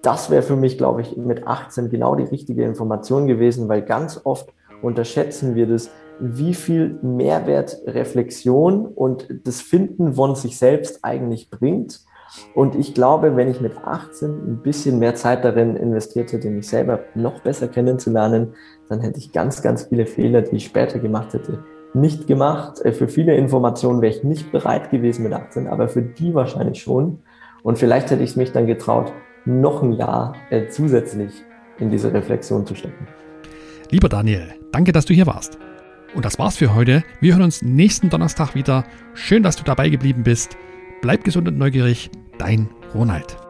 das 0.02 0.30
wäre 0.30 0.42
für 0.42 0.56
mich, 0.56 0.76
glaube 0.76 1.00
ich, 1.00 1.16
mit 1.16 1.46
18 1.46 1.88
genau 1.88 2.14
die 2.14 2.24
richtige 2.24 2.64
Information 2.64 3.26
gewesen, 3.26 3.68
weil 3.68 3.82
ganz 3.82 4.20
oft 4.24 4.52
unterschätzen 4.82 5.54
wir 5.54 5.66
das, 5.66 5.90
wie 6.20 6.54
viel 6.54 6.98
Mehrwert 7.02 7.78
Reflexion 7.86 8.86
und 8.86 9.28
das 9.44 9.60
Finden 9.60 10.14
von 10.14 10.34
sich 10.34 10.58
selbst 10.58 11.00
eigentlich 11.02 11.50
bringt. 11.50 12.00
Und 12.54 12.74
ich 12.74 12.94
glaube, 12.94 13.36
wenn 13.36 13.48
ich 13.48 13.60
mit 13.60 13.76
18 13.78 14.30
ein 14.30 14.62
bisschen 14.62 14.98
mehr 14.98 15.14
Zeit 15.14 15.44
darin 15.44 15.76
investiert 15.76 16.32
hätte, 16.32 16.50
mich 16.50 16.68
selber 16.68 17.00
noch 17.14 17.40
besser 17.40 17.68
kennenzulernen, 17.68 18.54
dann 18.88 19.00
hätte 19.00 19.18
ich 19.18 19.32
ganz, 19.32 19.62
ganz 19.62 19.84
viele 19.84 20.06
Fehler, 20.06 20.42
die 20.42 20.56
ich 20.56 20.64
später 20.64 20.98
gemacht 20.98 21.32
hätte, 21.32 21.62
nicht 21.94 22.26
gemacht. 22.26 22.80
Äh, 22.84 22.92
für 22.92 23.08
viele 23.08 23.36
Informationen 23.36 24.02
wäre 24.02 24.12
ich 24.12 24.24
nicht 24.24 24.50
bereit 24.52 24.90
gewesen 24.90 25.22
mit 25.22 25.32
18, 25.32 25.68
aber 25.68 25.88
für 25.88 26.02
die 26.02 26.34
wahrscheinlich 26.34 26.82
schon. 26.82 27.20
Und 27.62 27.78
vielleicht 27.78 28.10
hätte 28.10 28.22
ich 28.22 28.36
mich 28.36 28.52
dann 28.52 28.66
getraut, 28.66 29.12
noch 29.44 29.82
ein 29.82 29.92
Jahr 29.92 30.34
äh, 30.50 30.68
zusätzlich 30.68 31.32
in 31.78 31.90
diese 31.90 32.12
Reflexion 32.12 32.66
zu 32.66 32.74
stecken. 32.74 33.06
Lieber 33.90 34.08
Daniel, 34.08 34.54
danke, 34.72 34.92
dass 34.92 35.04
du 35.04 35.14
hier 35.14 35.26
warst. 35.26 35.58
Und 36.14 36.24
das 36.24 36.38
war's 36.38 36.56
für 36.56 36.74
heute. 36.74 37.04
Wir 37.20 37.32
hören 37.34 37.42
uns 37.42 37.62
nächsten 37.62 38.08
Donnerstag 38.08 38.54
wieder. 38.54 38.84
Schön, 39.14 39.42
dass 39.42 39.56
du 39.56 39.64
dabei 39.64 39.88
geblieben 39.88 40.22
bist. 40.22 40.56
Bleib 41.02 41.24
gesund 41.24 41.48
und 41.48 41.58
neugierig. 41.58 42.10
Dein 42.38 42.68
Ronald. 42.94 43.43